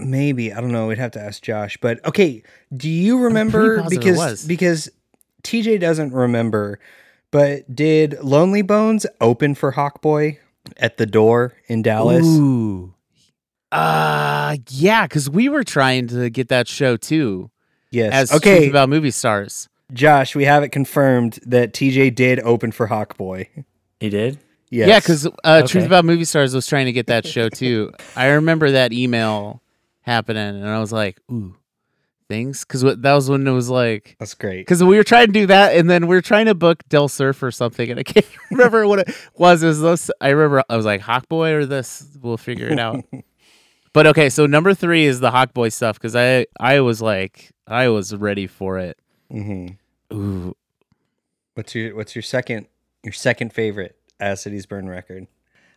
Maybe 0.00 0.52
I 0.52 0.60
don't 0.60 0.72
know. 0.72 0.88
We'd 0.88 0.98
have 0.98 1.12
to 1.12 1.20
ask 1.20 1.42
Josh. 1.42 1.76
But 1.80 2.04
okay, 2.06 2.42
do 2.76 2.88
you 2.90 3.18
remember 3.22 3.84
because 3.88 4.44
because 4.46 4.90
TJ 5.44 5.78
doesn't 5.78 6.12
remember, 6.12 6.80
but 7.30 7.72
did 7.76 8.18
Lonely 8.20 8.62
Bones 8.62 9.06
open 9.20 9.54
for 9.54 9.72
Hawkboy 9.72 10.38
at 10.78 10.96
the 10.96 11.06
door 11.06 11.52
in 11.68 11.82
Dallas? 11.82 12.24
Ooh. 12.26 12.93
Uh 13.74 14.56
yeah, 14.70 15.06
because 15.06 15.28
we 15.28 15.48
were 15.48 15.64
trying 15.64 16.06
to 16.08 16.30
get 16.30 16.48
that 16.48 16.68
show 16.68 16.96
too. 16.96 17.50
Yes. 17.90 18.12
As 18.12 18.30
Truth 18.30 18.42
okay, 18.42 18.68
about 18.70 18.88
movie 18.88 19.10
stars. 19.10 19.68
Josh, 19.92 20.34
we 20.34 20.44
have 20.44 20.62
it 20.62 20.70
confirmed 20.70 21.38
that 21.46 21.72
TJ 21.72 22.14
did 22.14 22.40
open 22.40 22.72
for 22.72 22.88
Hawkboy. 22.88 23.48
He 24.00 24.10
did. 24.10 24.38
Yes. 24.70 24.88
Yeah, 24.88 24.98
because 24.98 25.28
uh, 25.44 25.66
Truth 25.66 25.86
About 25.86 26.04
Movie 26.04 26.24
Stars 26.24 26.52
was 26.52 26.66
trying 26.66 26.86
to 26.86 26.92
get 26.92 27.06
that 27.06 27.26
show 27.26 27.48
too. 27.48 27.92
I 28.16 28.26
remember 28.30 28.72
that 28.72 28.92
email 28.92 29.62
happening, 30.00 30.56
and 30.56 30.68
I 30.68 30.80
was 30.80 30.90
like, 30.90 31.20
"Ooh, 31.30 31.54
things," 32.28 32.64
because 32.64 32.82
that 32.82 33.12
was 33.12 33.30
when 33.30 33.46
it 33.46 33.52
was 33.52 33.70
like, 33.70 34.16
that's 34.18 34.34
great. 34.34 34.62
because 34.62 34.82
we 34.82 34.96
were 34.96 35.04
trying 35.04 35.26
to 35.28 35.32
do 35.32 35.46
that, 35.46 35.76
and 35.76 35.88
then 35.88 36.08
we 36.08 36.16
were 36.16 36.22
trying 36.22 36.46
to 36.46 36.54
book 36.56 36.82
Del 36.88 37.06
Surf 37.06 37.40
or 37.42 37.52
something, 37.52 37.88
and 37.88 38.00
I 38.00 38.02
can't 38.02 38.26
remember 38.50 38.88
what 38.88 39.00
it 39.00 39.14
was. 39.36 39.62
Is 39.62 39.80
this? 39.80 40.10
I 40.20 40.30
remember 40.30 40.64
I 40.68 40.76
was 40.76 40.86
like, 40.86 41.02
"Hawk 41.02 41.28
Boy" 41.28 41.52
or 41.52 41.66
this. 41.66 42.08
We'll 42.20 42.36
figure 42.36 42.68
it 42.68 42.78
out. 42.80 43.04
but 43.94 44.06
okay, 44.08 44.28
so 44.28 44.44
number 44.44 44.74
three 44.74 45.06
is 45.06 45.20
the 45.20 45.30
Hawk 45.30 45.54
Boy 45.54 45.70
stuff 45.70 45.96
because 45.98 46.14
I 46.14 46.44
I 46.60 46.80
was 46.80 47.00
like 47.00 47.50
I 47.66 47.88
was 47.88 48.14
ready 48.14 48.46
for 48.46 48.78
it. 48.78 48.98
hmm 49.30 49.68
Ooh, 50.12 50.54
What's 51.54 51.74
your 51.74 51.96
What's 51.96 52.14
your 52.14 52.22
second 52.22 52.66
Your 53.02 53.12
second 53.12 53.52
favorite 53.54 53.96
As 54.20 54.42
Cities 54.42 54.66
Burn 54.66 54.88
record? 54.88 55.26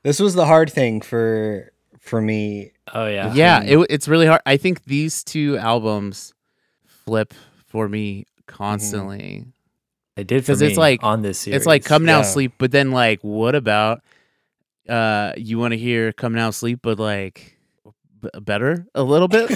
This 0.03 0.19
was 0.19 0.33
the 0.35 0.45
hard 0.45 0.69
thing 0.71 0.99
for 1.01 1.71
for 1.99 2.21
me. 2.21 2.71
Oh 2.93 3.07
yeah. 3.07 3.33
yeah, 3.33 3.63
it, 3.63 3.85
it's 3.89 4.07
really 4.07 4.25
hard. 4.27 4.41
I 4.45 4.57
think 4.57 4.83
these 4.85 5.23
two 5.23 5.57
albums 5.57 6.33
flip 6.85 7.33
for 7.67 7.87
me 7.89 8.25
constantly. 8.45 9.45
They 10.15 10.23
did 10.23 10.45
for 10.45 10.53
'Cause 10.53 10.61
it's 10.61 10.77
like- 10.77 11.03
on 11.03 11.21
this 11.21 11.39
series. 11.39 11.57
It's 11.57 11.65
like 11.65 11.83
Come 11.85 12.05
Now 12.05 12.17
Yeah. 12.17 12.23
Sleep, 12.23 12.53
but 12.57 12.71
then 12.71 12.91
like 12.91 13.21
what 13.23 13.55
about 13.55 14.01
uh 14.87 15.33
you 15.37 15.59
want 15.59 15.73
to 15.73 15.77
hear 15.77 16.13
Come 16.13 16.33
Now 16.33 16.49
Sleep 16.51 16.79
but 16.81 16.97
like 16.99 17.56
b- 18.21 18.29
better 18.41 18.85
a 18.95 19.03
little 19.03 19.27
bit? 19.27 19.49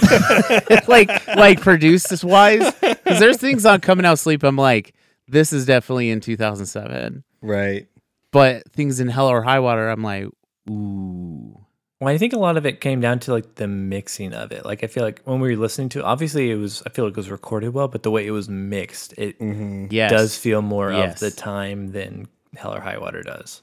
like 0.88 1.26
like 1.28 1.60
produced 1.60 2.22
wise 2.24 2.72
cuz 2.80 3.18
there's 3.18 3.38
things 3.38 3.64
on 3.66 3.80
Coming 3.80 4.06
Out 4.06 4.18
Sleep 4.18 4.42
I'm 4.42 4.56
like 4.56 4.94
this 5.28 5.52
is 5.52 5.64
definitely 5.66 6.10
in 6.10 6.20
2007. 6.20 7.24
Right. 7.40 7.86
But 8.32 8.70
things 8.72 9.00
in 9.00 9.08
Hell 9.08 9.28
or 9.28 9.42
High 9.42 9.60
Water 9.60 9.88
I'm 9.88 10.02
like 10.02 10.26
ooh. 10.70 11.58
Well, 12.00 12.12
I 12.12 12.18
think 12.18 12.32
a 12.32 12.38
lot 12.38 12.56
of 12.56 12.66
it 12.66 12.80
came 12.80 13.00
down 13.00 13.20
to 13.20 13.32
like 13.32 13.54
the 13.54 13.68
mixing 13.68 14.32
of 14.34 14.50
it. 14.50 14.64
Like 14.64 14.82
I 14.82 14.88
feel 14.88 15.04
like 15.04 15.22
when 15.24 15.38
we 15.38 15.54
were 15.54 15.60
listening 15.62 15.88
to, 15.90 16.02
obviously 16.02 16.50
it 16.50 16.56
was. 16.56 16.82
I 16.84 16.90
feel 16.90 17.04
like 17.04 17.12
it 17.12 17.16
was 17.16 17.30
recorded 17.30 17.74
well, 17.74 17.86
but 17.86 18.02
the 18.02 18.10
way 18.10 18.26
it 18.26 18.32
was 18.32 18.48
mixed, 18.48 19.14
it 19.16 19.36
hmm 19.38 19.86
Yes. 19.88 20.10
does 20.10 20.36
feel 20.36 20.62
more 20.62 20.92
Yes. 20.92 21.14
of 21.14 21.20
the 21.20 21.30
time 21.40 21.92
than 21.92 22.26
Hell 22.56 22.74
or 22.74 22.80
High 22.80 22.98
Water 22.98 23.22
does. 23.22 23.62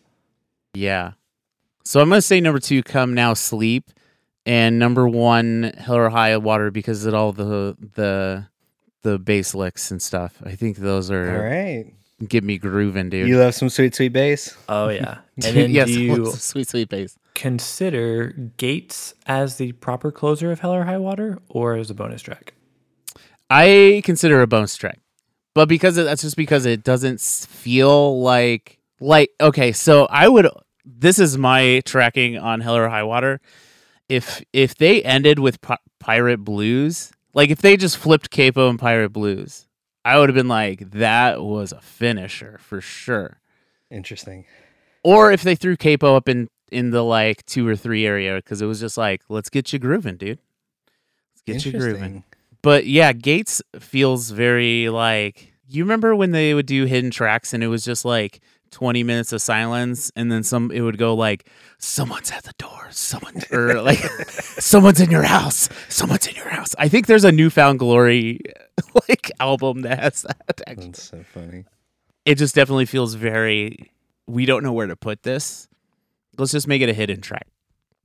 Yeah. 0.74 1.14
So 1.84 2.00
I'm 2.00 2.08
gonna 2.08 2.22
say 2.22 2.40
number 2.40 2.60
two, 2.62 2.82
Come 2.82 3.14
Now 3.14 3.34
Sleep, 3.34 3.92
and 4.46 4.80
number 4.80 5.08
one, 5.08 5.74
Hell 5.78 5.96
or 5.96 6.10
High 6.10 6.38
Water 6.38 6.72
because 6.72 7.06
of 7.06 7.14
all 7.14 7.32
the 7.32 7.78
the 7.96 8.48
the 9.02 9.18
bass 9.20 9.56
licks 9.56 9.92
and 9.92 10.02
stuff. 10.02 10.42
I 10.44 10.56
think 10.56 10.78
those 10.78 11.10
are 11.12 11.38
all 11.38 11.44
right. 11.44 11.94
get 12.28 12.44
me 12.44 12.58
grooving, 12.58 13.10
dude. 13.10 13.28
You 13.28 13.38
love 13.40 13.56
some 13.56 13.70
sweet 13.70 13.96
sweet 13.96 14.14
bass. 14.14 14.56
Oh 14.68 14.90
yeah. 14.90 15.20
And 15.46 15.56
then 15.56 15.72
yes, 15.72 15.90
you 15.90 16.26
sweet 16.32 16.68
sweet 16.68 16.90
bass. 16.90 17.18
consider 17.34 18.32
Gates 18.58 19.14
as 19.26 19.56
the 19.56 19.72
proper 19.74 20.12
closer 20.12 20.52
of 20.52 20.60
Hell 20.60 20.74
or 20.74 20.84
High 20.84 20.98
Water, 20.98 21.40
or 21.48 21.76
as 21.76 21.90
a 21.90 21.94
bonus 21.94 22.22
track? 22.22 22.54
I 23.50 24.02
consider 24.04 24.42
a 24.42 24.48
bonus 24.48 24.76
track, 24.76 25.00
but 25.54 25.70
because 25.70 25.98
it, 25.98 26.04
that's 26.04 26.22
just 26.24 26.36
because 26.36 26.66
it 26.66 26.84
doesn't 26.84 27.22
feel 27.22 28.22
like 28.22 28.80
like 29.00 29.30
okay. 29.40 29.72
So 29.72 30.08
I 30.08 30.28
would. 30.28 30.50
This 30.84 31.20
is 31.20 31.38
my 31.38 31.82
tracking 31.86 32.38
on 32.38 32.62
Hell 32.62 32.76
or 32.76 32.90
High 32.90 33.04
Water. 33.04 33.40
If 34.10 34.44
if 34.52 34.76
they 34.76 35.04
ended 35.04 35.40
with 35.40 35.62
Pi- 35.62 35.78
Pirate 36.00 36.40
Blues, 36.40 37.12
like 37.34 37.50
if 37.50 37.62
they 37.62 37.78
just 37.78 37.98
flipped 37.98 38.32
Capo 38.32 38.70
and 38.70 38.80
Pirate 38.80 39.10
Blues, 39.14 39.68
I 40.04 40.18
would 40.20 40.30
have 40.30 40.36
been 40.36 40.48
like 40.48 40.92
that 40.92 41.42
was 41.42 41.72
a 41.72 41.80
finisher 41.80 42.58
for 42.60 42.82
sure. 42.82 43.40
Interesting. 43.92 44.46
Or 45.04 45.32
if 45.32 45.44
they 45.44 45.56
threw 45.56 45.78
Capo 45.78 46.16
up 46.16 46.28
in 46.28 46.50
in 46.72 46.92
the 46.92 47.04
like 47.04 47.46
two 47.46 47.68
or 47.68 47.76
three 47.76 48.06
area 48.06 48.36
because 48.36 48.62
it 48.62 48.66
was 48.66 48.80
just 48.80 48.98
like 48.98 49.22
let's 49.30 49.50
get 49.50 49.72
you 49.72 49.80
grooving, 49.80 50.18
dude. 50.18 50.40
Let's 51.48 51.64
get 51.64 51.66
you 51.66 51.80
grooving. 51.80 52.24
But 52.62 52.86
yeah, 52.86 53.14
Gates 53.14 53.62
feels 53.80 54.32
very 54.32 54.90
like 54.90 55.54
you 55.68 55.84
remember 55.84 56.16
when 56.16 56.32
they 56.32 56.54
would 56.54 56.66
do 56.66 56.86
hidden 56.86 57.12
tracks 57.12 57.54
and 57.54 57.64
it 57.64 57.68
was 57.68 57.86
just 57.86 58.04
like 58.04 58.42
20 58.72 59.04
minutes 59.04 59.34
of 59.34 59.42
silence 59.42 60.12
and 60.16 60.32
then 60.32 60.44
some 60.44 60.72
it 60.72 60.82
would 60.82 60.98
go 60.98 61.14
like 61.16 61.48
someone's 61.78 62.32
at 62.32 62.44
the 62.44 62.54
door 62.58 62.88
someone 62.92 63.36
or 63.52 63.82
like 63.82 64.00
someone's 64.30 65.00
in 65.00 65.10
your 65.12 65.24
house 65.24 65.70
someone's 65.90 66.28
in 66.28 66.36
your 66.36 66.50
house 66.50 66.76
i 66.78 66.88
think 66.88 67.08
there's 67.08 67.24
a 67.24 67.32
newfound 67.32 67.80
glory 67.80 68.40
like 69.10 69.32
album 69.40 69.82
that 69.82 70.00
has 70.00 70.22
that 70.24 70.62
actually. 70.68 70.86
That's 70.88 71.04
so 71.04 71.24
funny. 71.34 71.66
it 72.26 72.36
just 72.36 72.56
definitely 72.56 72.86
feels 72.86 73.14
very 73.16 73.92
we 74.28 74.46
don't 74.46 74.64
know 74.64 74.74
where 74.74 74.88
to 74.88 74.96
put 74.96 75.24
this 75.24 75.68
let's 76.38 76.52
just 76.52 76.68
make 76.68 76.82
it 76.82 76.90
a 76.90 76.94
hidden 76.94 77.22
track 77.22 77.48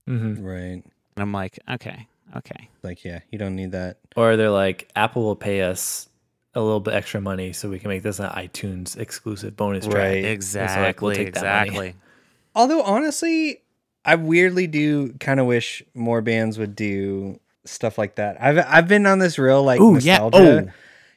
Mm-hmm. 0.08 0.44
Right. 0.44 0.60
and 0.82 0.84
i'm 1.18 1.32
like 1.32 1.58
okay 1.70 2.06
okay 2.36 2.68
Like, 2.82 3.04
yeah, 3.04 3.20
you 3.30 3.38
don't 3.38 3.54
need 3.56 3.72
that. 3.72 3.98
Or 4.16 4.36
they're 4.36 4.50
like, 4.50 4.90
Apple 4.96 5.22
will 5.22 5.36
pay 5.36 5.62
us 5.62 6.08
a 6.54 6.60
little 6.60 6.80
bit 6.80 6.94
extra 6.94 7.20
money 7.20 7.52
so 7.52 7.68
we 7.68 7.78
can 7.78 7.88
make 7.88 8.02
this 8.02 8.18
an 8.20 8.30
iTunes 8.30 8.96
exclusive 8.96 9.56
bonus 9.56 9.84
track. 9.86 9.96
Right. 9.96 10.24
exactly 10.24 11.16
take 11.16 11.34
that 11.34 11.42
money. 11.42 11.68
exactly 11.68 11.94
Although 12.54 12.82
honestly, 12.82 13.62
I 14.04 14.14
weirdly 14.14 14.66
do 14.68 15.12
kind 15.14 15.40
of 15.40 15.46
wish 15.46 15.82
more 15.94 16.20
bands 16.22 16.56
would 16.58 16.76
do 16.76 17.40
stuff 17.64 17.98
like 17.98 18.14
that. 18.16 18.36
I've 18.40 18.58
I've 18.58 18.86
been 18.88 19.06
on 19.06 19.18
this 19.18 19.38
real 19.38 19.62
like 19.64 19.80
Ooh, 19.80 19.98
yeah. 19.98 20.18
nostalgia 20.18 20.66
Oh. 20.68 20.72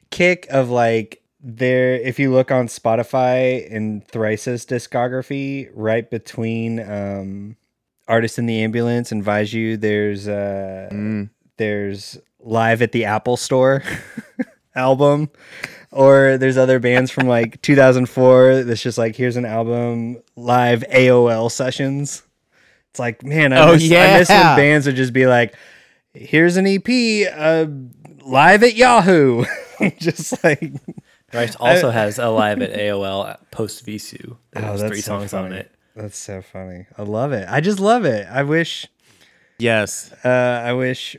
kick 0.10 0.48
of 0.50 0.70
like 0.72 1.22
there 1.40 1.94
if 1.94 2.18
you 2.18 2.32
look 2.32 2.50
on 2.52 2.66
Spotify 2.68 3.72
and 3.72 4.04
Thrice's 4.08 4.66
discography, 4.66 5.70
right 5.74 6.10
between 6.10 6.80
um 6.80 7.56
Artist 8.08 8.40
in 8.40 8.46
the 8.48 8.62
Ambulance 8.64 9.12
and 9.12 9.24
Vheissu, 9.24 9.80
there's 9.80 10.28
uh 10.28 10.90
Mm. 10.92 11.30
there's 11.58 12.18
Live 12.40 12.82
at 12.82 12.94
the 12.94 13.06
Apple 13.06 13.36
Store 13.38 13.84
album. 14.78 15.30
Or 15.92 16.38
there's 16.38 16.58
other 16.58 16.80
bands 16.80 17.12
from 17.12 17.28
like 17.28 17.62
2004 17.62 18.64
that's 18.64 18.82
just 18.84 18.98
like, 18.98 19.16
here's 19.16 19.38
an 19.38 19.46
album, 19.46 20.22
live 20.36 20.84
AOL 20.92 21.50
sessions. 21.52 22.24
It's 22.92 23.00
like, 23.00 23.24
man, 23.24 23.54
I, 23.54 23.62
Oh, 23.70 23.74
miss, 23.74 23.84
I 23.92 24.18
miss 24.20 24.30
yeah. 24.30 24.50
when 24.56 24.58
bands 24.58 24.86
would 24.86 24.96
just 24.98 25.14
be 25.14 25.28
like, 25.28 25.56
here's 26.14 26.58
an 26.58 26.68
EP, 26.68 26.88
uh, 27.34 27.66
live 28.26 28.64
at 28.64 28.76
Yahoo. 28.76 29.46
just 30.00 30.44
like, 30.44 30.74
Thrice 31.32 31.56
also 31.56 31.90
has 31.90 32.20
a 32.20 32.28
live 32.30 32.62
at 32.62 32.74
AOL 32.74 33.38
post 33.52 33.86
Vheissu. 33.86 34.38
That 34.52 34.64
Oh, 34.64 34.68
has 34.68 34.82
that's 34.82 34.92
three 34.92 35.02
so 35.02 35.20
songs 35.20 35.34
on 35.34 35.46
funny. 35.50 35.62
it. 35.62 35.72
that's 35.96 36.18
so 36.18 36.42
funny. 36.42 36.86
I 36.98 37.04
love 37.04 37.32
it. 37.32 37.48
I 37.50 37.62
just 37.62 37.80
love 37.80 38.04
it. 38.06 38.28
I 38.30 38.44
wish, 38.44 38.88
yes 39.58 40.14
uh, 40.26 40.62
I 40.66 40.74
wish 40.74 41.16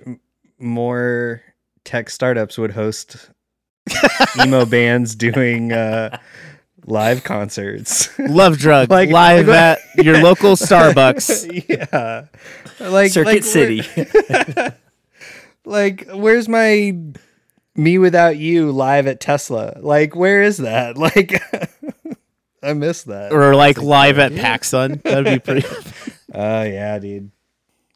more 0.59 1.43
tech 1.85 2.11
startups 2.11 2.59
would 2.59 2.73
host 2.73 3.31
emo 4.43 4.65
bands 4.65 5.15
doing 5.15 5.73
uh, 5.73 6.19
live 6.87 7.25
concerts. 7.25 8.17
Love 8.19 8.59
Drug 8.59 8.91
Like- 8.91 9.11
live 9.11 9.49
like- 9.49 9.57
at 9.97 10.05
your 10.05 10.19
local 10.23 10.53
Starbucks. 10.57 11.69
yeah, 11.69 12.27
like 12.81 13.13
Circuit 13.13 13.27
like, 13.35 13.45
City. 13.45 13.83
where- 13.83 14.77
like, 15.65 16.09
where's 16.13 16.49
my 16.49 16.97
mewithoutYou 17.77 18.73
live 18.75 19.07
at 19.07 19.21
Tesla? 19.21 19.77
Like, 19.81 20.17
where 20.17 20.43
is 20.43 20.59
that? 20.59 20.97
Like, 20.99 21.43
I 22.63 22.73
miss 22.73 23.05
that. 23.05 23.33
or 23.33 23.55
like 23.55 23.79
live 23.79 24.19
at 24.19 24.33
PacSun. 24.33 25.03
That'd 25.03 25.25
be 25.25 25.39
pretty. 25.39 25.67
Oh 26.35 26.63
yeah, 26.63 26.99
dude. 26.99 27.31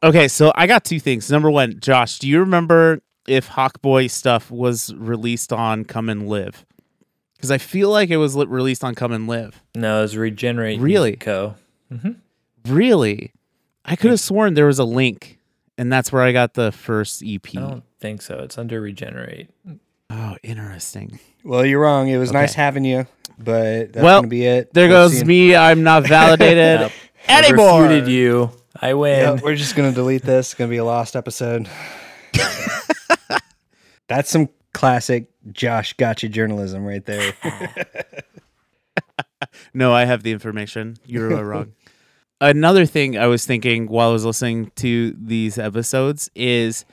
Okay, 0.05 0.29
so 0.29 0.53
I 0.55 0.67
got 0.67 0.85
two 0.85 1.01
things. 1.01 1.31
Number 1.31 1.51
one, 1.51 1.79
Josh, 1.81 2.19
do 2.19 2.29
you 2.29 2.41
remember 2.41 3.01
if 3.27 3.49
Hawkboy 3.51 4.11
stuff 4.11 4.51
was 4.51 4.93
released 4.95 5.53
on 5.53 5.85
Come 5.85 6.09
and 6.09 6.29
Live? 6.29 6.65
Because 7.37 7.51
I 7.51 7.59
feel 7.59 7.91
like 7.91 8.11
it 8.11 8.19
was 8.19 8.37
li- 8.37 8.47
released 8.47 8.85
on 8.85 8.95
Come 8.95 9.13
and 9.13 9.27
Live. 9.27 9.61
No, 9.75 9.99
it 9.99 10.03
was 10.03 10.17
Regenerate 10.17 10.81
Really? 10.81 11.17
Co. 11.17 11.57
Mm-hmm. 11.93 12.13
Really? 12.73 13.33
I 13.85 13.97
could 13.97 14.11
have 14.11 14.21
sworn 14.21 14.55
there 14.55 14.67
was 14.67 14.79
a 14.79 14.85
link, 14.85 15.39
and 15.77 15.93
that's 15.93 16.13
where 16.13 16.23
I 16.23 16.31
got 16.33 16.55
the 16.55 16.71
first 16.71 17.23
EP. 17.27 17.49
I 17.57 17.61
don't 17.61 17.85
think 17.99 18.23
so. 18.23 18.39
It's 18.39 18.57
under 18.59 18.81
Regenerate. 18.81 19.51
Oh, 20.09 20.37
interesting. 20.45 21.19
Well, 21.43 21.67
you're 21.67 21.81
wrong. 21.81 22.09
It 22.09 22.19
was 22.19 22.31
nice 22.31 22.55
having 22.55 22.85
you, 22.85 23.07
but 23.39 23.93
that's 23.93 24.05
Well, 24.05 24.19
gonna 24.21 24.29
be 24.29 24.45
it. 24.47 24.73
There 24.73 24.89
We'll 24.89 25.09
goes 25.09 25.25
me. 25.25 25.57
I'm 25.57 25.83
not 25.83 26.07
validated 26.09 26.81
Nope. 26.81 26.93
anymore. 27.29 27.83
Refuted 27.83 28.09
you. 28.09 28.51
I 28.81 28.95
win. 28.95 29.19
Yeah, 29.37 29.41
we're 29.43 29.57
just 29.57 29.75
gonna 29.75 29.91
delete 29.93 30.23
this. 30.23 30.49
It's 30.51 30.55
gonna 30.55 30.71
be 30.71 30.77
a 30.77 30.85
lost 30.85 31.17
episode. 31.17 31.69
That's 34.13 34.31
some 34.31 34.51
classic 34.75 35.31
Josh 35.53 35.95
gotcha 35.95 36.29
journalism 36.29 36.85
right 36.85 37.05
there. 37.05 37.33
No, 39.75 39.93
I 39.93 40.05
have 40.05 40.23
the 40.23 40.33
information. 40.33 40.97
You're 41.05 41.45
wrong. 41.45 41.73
Another 42.41 42.87
thing 42.87 43.19
I 43.19 43.27
was 43.27 43.47
thinking 43.47 43.87
while 43.87 44.11
I 44.11 44.13
was 44.13 44.25
listening 44.25 44.71
to 44.77 45.17
these 45.19 45.59
episodes 45.59 46.31
is 46.35 46.85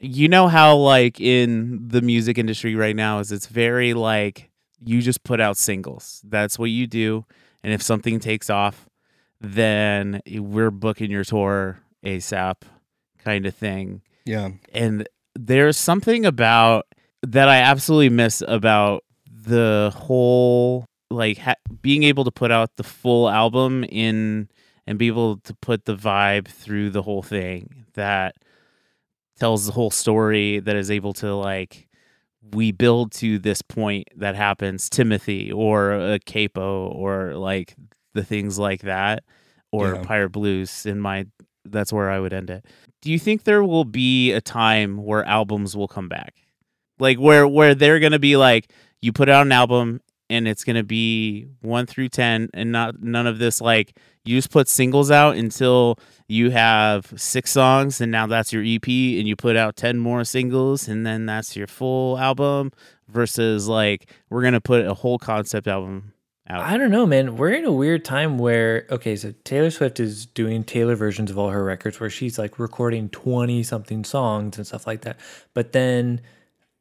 you 0.00 0.28
know 0.28 0.48
how 0.48 0.76
like 0.76 1.20
in 1.20 1.88
the 1.88 2.02
music 2.02 2.38
industry 2.38 2.74
right 2.74 2.96
now 2.96 3.20
is 3.20 3.32
it's 3.32 3.46
very 3.46 3.94
like 3.94 4.50
you 4.84 5.00
just 5.00 5.24
put 5.24 5.40
out 5.40 5.56
singles. 5.56 6.22
That's 6.24 6.58
what 6.58 6.70
you 6.70 6.86
do. 6.86 7.24
And 7.62 7.72
if 7.72 7.82
something 7.82 8.20
takes 8.20 8.50
off, 8.50 8.88
then 9.40 10.20
we're 10.26 10.70
booking 10.70 11.10
your 11.10 11.24
tour 11.24 11.78
ASAP 12.04 12.62
kind 13.24 13.46
of 13.46 13.54
thing 13.54 14.02
yeah. 14.24 14.50
and 14.72 15.06
there's 15.34 15.76
something 15.76 16.24
about 16.24 16.86
that 17.22 17.48
I 17.48 17.56
absolutely 17.58 18.10
miss 18.10 18.42
about 18.46 19.04
the 19.26 19.92
whole 19.94 20.84
like 21.10 21.38
ha- 21.38 21.54
being 21.82 22.02
able 22.02 22.24
to 22.24 22.30
put 22.30 22.50
out 22.50 22.70
the 22.76 22.82
full 22.82 23.28
album 23.28 23.84
in 23.84 24.48
and 24.86 24.98
be 24.98 25.06
able 25.06 25.38
to 25.38 25.54
put 25.54 25.84
the 25.84 25.96
vibe 25.96 26.48
through 26.48 26.90
the 26.90 27.02
whole 27.02 27.22
thing 27.22 27.86
that 27.94 28.34
tells 29.38 29.66
the 29.66 29.72
whole 29.72 29.90
story 29.90 30.60
that 30.60 30.76
is 30.76 30.90
able 30.90 31.12
to 31.12 31.34
like 31.34 31.88
we 32.52 32.72
build 32.72 33.10
to 33.12 33.38
this 33.38 33.62
point 33.62 34.06
that 34.16 34.34
happens 34.34 34.88
Timothy 34.90 35.50
or 35.50 35.92
a 35.92 36.18
capo 36.20 36.86
or 36.88 37.34
like 37.34 37.74
the 38.12 38.24
things 38.24 38.58
like 38.58 38.82
that 38.82 39.24
or 39.72 39.94
Yeah. 39.94 40.02
Pirate 40.02 40.30
Blues 40.30 40.86
in 40.86 41.00
my 41.00 41.26
that's 41.64 41.92
where 41.92 42.10
I 42.10 42.20
would 42.20 42.32
end 42.34 42.50
it. 42.50 42.64
Do 43.04 43.12
you 43.12 43.18
think 43.18 43.44
there 43.44 43.62
will 43.62 43.84
be 43.84 44.32
a 44.32 44.40
time 44.40 44.96
where 44.96 45.22
albums 45.24 45.76
will 45.76 45.88
come 45.88 46.08
back? 46.08 46.36
Like 46.98 47.18
where 47.18 47.46
where 47.46 47.74
they're 47.74 48.00
to 48.12 48.18
be 48.18 48.38
like 48.38 48.70
you 49.02 49.12
put 49.12 49.28
out 49.28 49.44
an 49.44 49.52
album 49.52 50.00
and 50.30 50.48
it's 50.48 50.64
to 50.76 50.82
be 50.82 51.46
1 51.60 51.84
through 51.84 52.08
10 52.08 52.48
and 52.54 52.72
not 52.72 53.02
none 53.02 53.26
of 53.26 53.38
this 53.38 53.60
like 53.60 53.98
you 54.24 54.38
just 54.38 54.50
put 54.50 54.68
singles 54.68 55.10
out 55.10 55.36
until 55.36 55.98
you 56.28 56.48
have 56.48 57.12
6 57.14 57.50
songs 57.50 58.00
and 58.00 58.10
now 58.10 58.26
that's 58.26 58.54
your 58.54 58.62
EP 58.62 58.88
and 58.88 59.28
you 59.28 59.36
put 59.36 59.54
out 59.54 59.76
10 59.76 59.98
more 59.98 60.24
singles 60.24 60.88
and 60.88 61.04
then 61.04 61.26
that's 61.26 61.54
your 61.54 61.66
full 61.66 62.18
album 62.18 62.72
versus 63.08 63.68
like 63.68 64.10
we're 64.30 64.40
going 64.40 64.54
to 64.54 64.62
put 64.62 64.86
a 64.86 64.94
whole 64.94 65.18
concept 65.18 65.68
album 65.68 66.13
out. 66.48 66.60
I 66.60 66.76
don't 66.76 66.90
know, 66.90 67.06
man. 67.06 67.36
We're 67.36 67.52
in 67.52 67.64
a 67.64 67.72
weird 67.72 68.04
time 68.04 68.38
where 68.38 68.86
okay, 68.90 69.16
so 69.16 69.32
Taylor 69.44 69.70
Swift 69.70 69.98
is 70.00 70.26
doing 70.26 70.64
Taylor 70.64 70.94
versions 70.96 71.30
of 71.30 71.38
all 71.38 71.50
her 71.50 71.64
records 71.64 71.98
where 72.00 72.10
she's 72.10 72.38
like 72.38 72.58
recording 72.58 73.08
20 73.08 73.62
something 73.62 74.04
songs 74.04 74.56
and 74.56 74.66
stuff 74.66 74.86
like 74.86 75.02
that. 75.02 75.18
But 75.54 75.72
then 75.72 76.20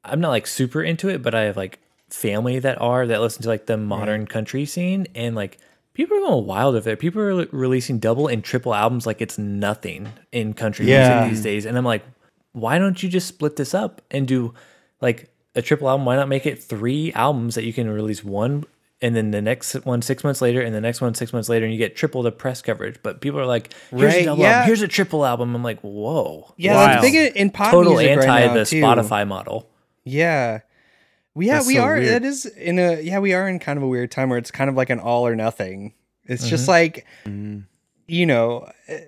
I'm 0.04 0.20
not 0.20 0.30
like 0.30 0.48
super 0.48 0.82
into 0.84 1.10
it, 1.10 1.22
but 1.22 1.34
I 1.34 1.42
have 1.44 1.58
like 1.58 1.80
family 2.10 2.60
that 2.60 2.80
are 2.82 3.08
that 3.08 3.22
listen 3.22 3.42
to 3.44 3.50
like 3.50 3.66
the 3.66 3.78
modern 3.78 4.28
country 4.28 4.66
scene 4.66 5.08
and 5.16 5.36
like 5.36 5.58
people 5.94 6.18
are 6.18 6.22
going 6.22 6.46
wild 6.46 6.76
over 6.76 6.84
there. 6.84 6.96
People 6.98 7.22
are 7.22 7.46
releasing 7.52 8.00
double 8.00 8.28
and 8.28 8.44
triple 8.44 8.74
albums 8.76 9.06
like 9.06 9.22
it's 9.22 9.38
nothing 9.38 10.10
in 10.32 10.54
country 10.54 10.86
Yeah. 10.88 11.22
music 11.22 11.32
these 11.36 11.44
days. 11.44 11.66
And 11.66 11.78
I'm 11.78 11.86
like, 11.86 12.04
why 12.52 12.78
don't 12.78 13.02
you 13.02 13.10
just 13.10 13.28
split 13.28 13.56
this 13.56 13.74
up 13.74 14.02
and 14.12 14.28
do 14.28 14.54
like 15.02 15.30
a 15.56 15.62
triple 15.62 15.90
album? 15.90 16.06
Why 16.06 16.16
not 16.16 16.28
make 16.28 16.46
it 16.46 16.62
three 16.62 17.14
albums 17.14 17.56
that 17.56 17.64
you 17.64 17.74
can 17.74 17.90
release 17.90 18.24
one 18.24 18.66
and 19.04 19.16
then 19.16 19.30
the 19.30 19.42
next 19.42 19.74
one 19.86 20.02
six 20.02 20.24
months 20.24 20.42
later 20.42 20.62
and 20.62 20.74
the 20.74 20.82
next 20.82 21.00
one 21.02 21.14
six 21.14 21.32
months 21.32 21.48
later 21.50 21.66
and 21.66 21.74
you 21.74 21.78
get 21.78 21.96
triple 21.96 22.24
the 22.24 22.32
press 22.32 22.62
coverage? 22.64 22.98
But 23.04 23.22
people 23.22 23.40
are 23.40 23.46
like, 23.46 23.72
here's 23.92 24.02
Right, 24.14 24.22
a 24.24 24.26
double 24.26 24.42
yeah. 24.42 24.52
album, 24.54 24.66
here's 24.68 24.82
a 24.82 24.88
triple 24.88 25.26
album. 25.26 25.54
I'm 25.56 25.64
like, 25.64 25.80
whoa. 25.82 26.54
Yeah, 26.58 26.74
Wow. 26.76 26.86
that's 26.88 27.02
big 27.02 27.14
in, 27.16 27.34
in 27.36 27.50
pop 27.52 27.72
Total 27.72 27.92
music 27.94 28.10
anti 28.10 28.26
right 28.28 28.46
now, 28.48 28.54
the 28.56 28.66
too. 28.66 28.82
Spotify 28.82 29.28
model. 29.28 29.70
Yeah. 30.04 30.62
Well, 31.36 31.46
yeah, 31.48 31.54
That's 31.56 31.68
we 31.68 31.76
so 31.76 31.82
are. 31.82 31.94
weird. 31.96 32.08
That 32.08 32.24
is 32.24 32.46
in 32.46 32.80
a 32.80 33.02
yeah, 33.02 33.20
we 33.20 33.34
are 33.34 33.48
in 33.48 33.60
kind 33.60 33.78
of 33.78 33.84
a 33.84 33.88
weird 33.88 34.10
time 34.12 34.30
where 34.30 34.38
it's 34.40 34.52
kind 34.52 34.70
of 34.70 34.76
like 34.76 34.90
an 34.90 35.00
all 35.00 35.28
or 35.28 35.36
nothing. 35.36 35.94
It's 36.26 36.44
Mm-hmm. 36.44 36.50
just 36.50 36.68
like 36.68 37.06
Mhm. 37.26 37.66
you 38.08 38.26
know, 38.26 38.70
eh, 38.88 39.00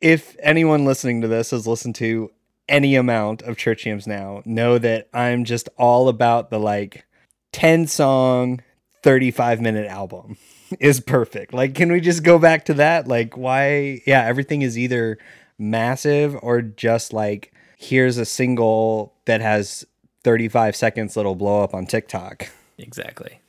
if 0.00 0.36
anyone 0.40 0.84
listening 0.84 1.20
to 1.22 1.28
this 1.28 1.50
has 1.52 1.66
listened 1.66 1.94
to 1.96 2.30
any 2.68 2.94
amount 2.96 3.42
of 3.42 3.56
church 3.56 3.84
hymns 3.84 4.06
now, 4.06 4.42
know 4.44 4.78
that 4.78 5.08
I'm 5.14 5.44
just 5.44 5.68
all 5.78 6.08
about 6.08 6.50
the 6.50 6.58
like 6.58 7.04
10 7.52 7.86
song, 7.86 8.60
35 9.04 9.60
minute 9.60 9.86
album 9.86 10.38
is 10.80 10.98
perfect. 10.98 11.52
Like, 11.52 11.74
can 11.74 11.92
we 11.92 12.00
just 12.00 12.24
go 12.24 12.38
back 12.38 12.64
to 12.64 12.74
that? 12.74 13.06
Like, 13.06 13.36
why? 13.36 14.00
Yeah, 14.06 14.24
everything 14.24 14.62
is 14.62 14.78
either 14.78 15.18
massive 15.58 16.34
or 16.42 16.62
just 16.62 17.12
like, 17.12 17.52
here's 17.76 18.16
a 18.16 18.24
single 18.24 19.12
that 19.26 19.42
has 19.42 19.84
35 20.24 20.74
seconds 20.74 21.14
that'll 21.14 21.34
blow 21.34 21.62
up 21.62 21.74
on 21.74 21.84
TikTok. 21.86 22.48
Exactly. 22.78 23.40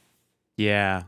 Yeah. 0.57 1.03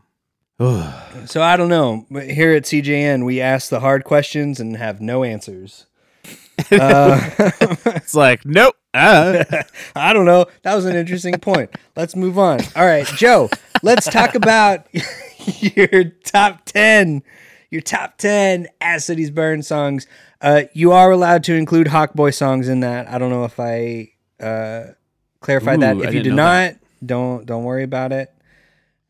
So 1.25 1.41
I 1.41 1.57
don't 1.57 1.69
know. 1.69 2.05
But 2.09 2.29
Here 2.29 2.53
at 2.53 2.63
CJN, 2.63 3.25
we 3.25 3.41
ask 3.41 3.69
the 3.69 3.81
hard 3.81 4.05
questions 4.05 4.59
and 4.59 4.77
have 4.77 5.01
no 5.01 5.23
answers. 5.23 5.85
Uh, 6.71 7.19
It's 7.85 8.15
like, 8.15 8.43
nope. 8.45 8.75
I 9.95 10.13
don't 10.13 10.25
know. 10.25 10.45
That 10.63 10.75
was 10.75 10.85
an 10.85 10.95
interesting 10.95 11.37
point. 11.39 11.69
Let's 11.95 12.15
move 12.15 12.37
on. 12.39 12.59
All 12.75 12.85
right, 12.85 13.05
Joe, 13.05 13.49
let's 13.83 14.05
talk 14.09 14.35
about 14.35 14.87
your 15.59 16.05
top 16.23 16.65
10. 16.65 17.23
Your 17.69 17.81
top 17.81 18.17
10 18.17 18.67
As 18.79 19.05
Cities 19.05 19.29
Burn 19.29 19.61
songs. 19.61 20.07
Uh, 20.41 20.63
you 20.73 20.91
are 20.93 21.11
allowed 21.11 21.43
to 21.45 21.53
include 21.53 21.87
Hawkboy 21.87 22.33
songs 22.33 22.69
in 22.69 22.79
that. 22.79 23.09
I 23.09 23.17
don't 23.17 23.29
know 23.29 23.43
if 23.43 23.59
I 23.59 24.11
uh, 24.41 24.93
clarified 25.41 25.81
that. 25.81 25.97
Ooh, 25.97 26.03
I 26.03 26.07
If 26.07 26.13
you 26.13 26.21
didn't 26.21 26.23
did 26.23 26.35
not, 26.35 26.71
that. 26.71 26.79
don't 27.05 27.45
don't 27.45 27.63
worry 27.65 27.83
about 27.83 28.11
it. 28.13 28.31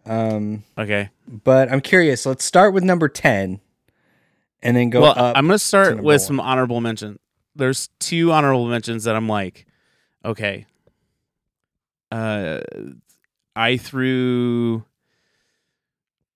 Um, 0.07 0.63
Okay. 0.77 1.09
but 1.27 1.71
I'm 1.71 1.81
curious. 1.81 2.25
Let's 2.25 2.45
start 2.45 2.73
with 2.73 2.83
number 2.83 3.07
10 3.09 3.59
and 4.63 4.75
then 4.77 4.89
go 4.89 5.01
well, 5.01 5.11
up. 5.15 5.37
I'm 5.37 5.45
going 5.45 5.55
to 5.55 5.59
start 5.63 5.97
with 5.97 6.03
one. 6.03 6.19
some 6.19 6.39
honorable 6.39 6.81
mention. 6.81 7.19
There's 7.55 7.89
two 7.99 8.31
honorable 8.31 8.67
mentions 8.67 9.03
that 9.03 9.15
I'm 9.15 9.27
like, 9.29 9.66
okay. 10.27 10.65
Uh, 12.11 12.59
I 13.55 13.77
threw, 13.77 14.85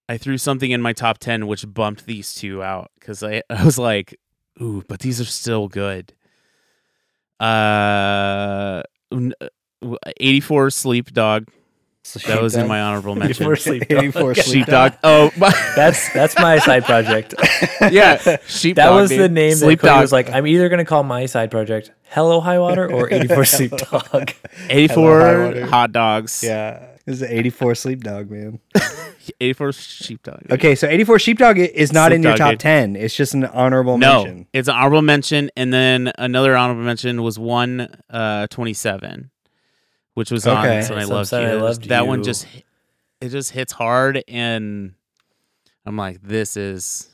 I 0.10 0.18
threw 0.18 0.38
something 0.38 0.72
in 0.72 0.82
my 0.82 0.94
top 0.94 1.20
ten 1.20 1.48
which 1.48 1.72
bumped 1.72 2.06
these 2.06 2.34
two 2.34 2.64
out 2.64 2.92
because 3.00 3.24
I, 3.24 3.44
I 3.50 3.64
was 3.64 3.78
like, 3.78 4.20
ooh, 4.62 4.84
but 4.88 5.00
these 5.00 5.22
are 5.22 5.26
still 5.26 5.68
good. 5.68 6.14
Uh, 7.40 8.84
uh, 9.12 9.48
84 10.18 10.70
Sleep 10.70 11.12
Dog. 11.12 11.48
That 12.26 12.42
was 12.42 12.56
in 12.56 12.68
my 12.68 12.82
honorable 12.82 13.16
mention. 13.16 13.44
84 13.46 13.56
Sleep 13.58 13.88
Dog. 13.88 14.04
84 14.04 14.36
Sleep 14.36 14.46
Sheepdog. 14.66 14.94
Oh, 15.04 15.32
my, 15.38 15.50
That's 15.76 16.12
that's 16.14 16.36
my 16.38 16.58
side 16.60 16.84
project. 16.84 17.36
yeah, 17.92 18.38
Sheepdog. 18.48 18.76
That 18.84 18.90
was 18.92 19.10
the 19.12 19.18
dude. 19.18 19.32
name 19.32 19.52
that 19.52 19.58
Sleep 19.58 19.80
Cody 19.80 19.92
Dog. 19.94 20.02
was 20.02 20.12
like, 20.12 20.30
I'm 20.32 20.48
either 20.48 20.68
gonna 20.70 20.84
call 20.86 21.04
my 21.04 21.26
side 21.28 21.52
project 21.52 21.92
Hello 22.10 22.40
High 22.42 22.60
Water 22.60 22.92
or 22.92 23.12
84 23.14 23.46
Sleep 23.46 23.72
Dog. 23.72 24.32
84 24.70 25.66
hot 25.68 25.92
dogs. 25.92 26.44
Yeah. 26.44 26.88
This 27.06 27.16
is 27.18 27.22
an 27.24 27.30
84 27.32 27.76
Sleep 27.76 28.04
Dog, 28.04 28.30
man. 28.30 28.60
84 29.40 29.72
Sheepdog. 29.74 30.52
Okay, 30.52 30.76
so 30.76 30.88
84 30.88 31.20
Sheepdog 31.20 31.60
i- 31.60 31.64
is 31.64 31.92
not 31.94 32.12
in 32.12 32.22
your 32.24 32.34
Sheepdog, 32.34 32.46
top 32.46 32.52
dude. 32.54 32.60
10. 32.60 32.96
It's 32.96 33.16
just 33.16 33.34
an 33.34 33.46
honorable 33.46 33.98
No, 33.98 34.24
mention. 34.24 34.48
it's 34.54 34.68
an 34.68 34.76
honorable 34.76 35.02
mention, 35.02 35.50
and 35.56 35.74
then 35.74 36.12
another 36.18 36.56
honorable 36.56 36.84
mention 36.84 37.22
was 37.24 37.40
one 37.40 37.88
uh, 38.10 38.48
27, 38.48 39.32
which 40.14 40.32
was 40.32 40.46
on 40.48 40.66
Okay. 40.66 40.82
Some 40.82 40.98
I 40.98 41.02
Some 41.04 41.10
Loved 41.12 41.32
You. 41.32 41.38
I 41.40 41.54
Loved 41.54 41.90
that 41.90 42.08
one 42.08 42.24
just 42.24 42.46
it 43.22 43.30
just 43.30 43.52
hits 43.52 43.72
hard, 43.72 44.24
and 44.28 44.94
I'm 45.86 45.98
like, 45.98 46.22
this 46.22 46.58
is 46.58 47.10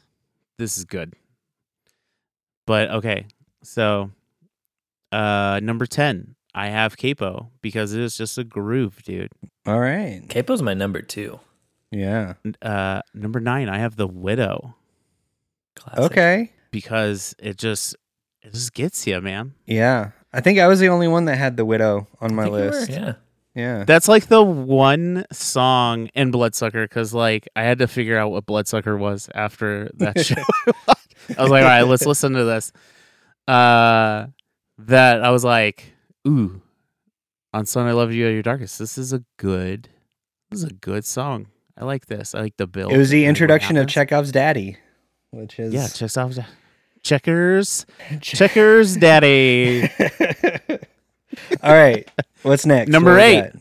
this 0.57 0.77
is 0.77 0.85
good. 0.85 1.13
But 2.65 2.89
okay, 2.91 3.27
so 3.63 4.11
uh, 5.11 5.59
number 5.63 5.85
10, 5.85 6.35
I 6.53 6.67
have 6.67 6.97
Capo 6.97 7.49
because 7.61 7.93
it 7.93 8.01
is 8.01 8.17
just 8.17 8.37
a 8.37 8.43
groove, 8.43 9.03
dude. 9.03 9.31
All 9.65 9.79
right. 9.79 10.21
Capo's 10.27 10.61
my 10.61 10.73
number 10.73 11.01
two. 11.01 11.39
Yeah. 11.91 12.33
Uh, 12.61 13.01
number 13.13 13.39
nine, 13.39 13.69
I 13.69 13.77
have 13.77 13.95
The 13.95 14.07
Widow 14.07 14.75
Classic. 15.75 16.03
Okay. 16.11 16.51
because 16.71 17.35
it 17.39 17.57
just 17.57 17.95
it 18.41 18.53
just 18.53 18.73
gets 18.73 19.05
you, 19.07 19.21
man. 19.21 19.53
Yeah. 19.65 20.11
I 20.37 20.41
think 20.41 20.59
I 20.59 20.67
was 20.67 20.79
the 20.79 20.89
only 20.89 21.07
one 21.07 21.25
that 21.25 21.35
had 21.35 21.57
The 21.57 21.65
Widow 21.65 22.07
on 22.21 22.35
my 22.35 22.43
I 22.43 22.45
think 22.45 22.55
you 22.55 22.61
were, 22.61 22.69
list. 22.69 22.89
Yeah. 22.91 23.13
Yeah. 23.55 23.85
That's 23.85 24.07
like 24.07 24.27
the 24.27 24.43
one 24.43 25.25
song 25.31 26.09
in 26.13 26.29
Bloodsucker 26.29 26.83
because 26.87 27.11
like 27.11 27.49
I 27.55 27.63
had 27.63 27.79
to 27.79 27.87
figure 27.87 28.15
out 28.15 28.29
what 28.29 28.45
Bloodsucker 28.45 28.95
was 28.95 29.29
after 29.33 29.89
that 29.95 30.19
show. 30.25 30.35
I 31.35 31.41
was 31.41 31.49
like, 31.49 31.63
all 31.63 31.69
right, 31.69 31.81
let's 31.81 32.05
listen 32.05 32.33
to 32.33 32.43
this. 32.43 32.71
Uh, 33.47 34.27
that 34.77 35.23
I 35.23 35.31
was 35.31 35.43
like, 35.43 35.91
ooh, 36.27 36.61
on 37.51 37.65
"Son 37.65 37.87
I 37.87 37.93
Love 37.93 38.13
You 38.13 38.27
at 38.27 38.33
Your 38.33 38.43
Darkest." 38.43 38.77
This 38.77 38.95
is 38.95 39.11
a 39.11 39.23
good, 39.37 39.89
this 40.51 40.59
is 40.59 40.69
a 40.69 40.73
good 40.73 41.03
song. 41.03 41.47
I 41.75 41.85
like 41.85 42.05
this. 42.05 42.35
I 42.35 42.41
like 42.41 42.57
the 42.57 42.67
build. 42.67 42.93
It 42.93 42.97
was 42.97 43.09
the 43.09 43.17
I 43.17 43.21
like 43.21 43.25
what 43.25 43.29
introduction 43.29 43.77
of 43.77 43.81
happens. 43.81 43.93
Chekhov's 43.93 44.31
daddy, 44.31 44.77
which 45.31 45.59
is 45.59 45.73
Yeah, 45.73 45.87
checks 45.87 46.15
off. 46.15 46.33
Checkers, 47.03 47.85
checkers, 48.21 48.95
daddy. 48.97 49.83
All 51.63 51.73
right. 51.73 52.09
What's 52.43 52.65
next? 52.65 52.89
Number 52.89 53.13
What 53.13 53.21
eight. 53.21 53.51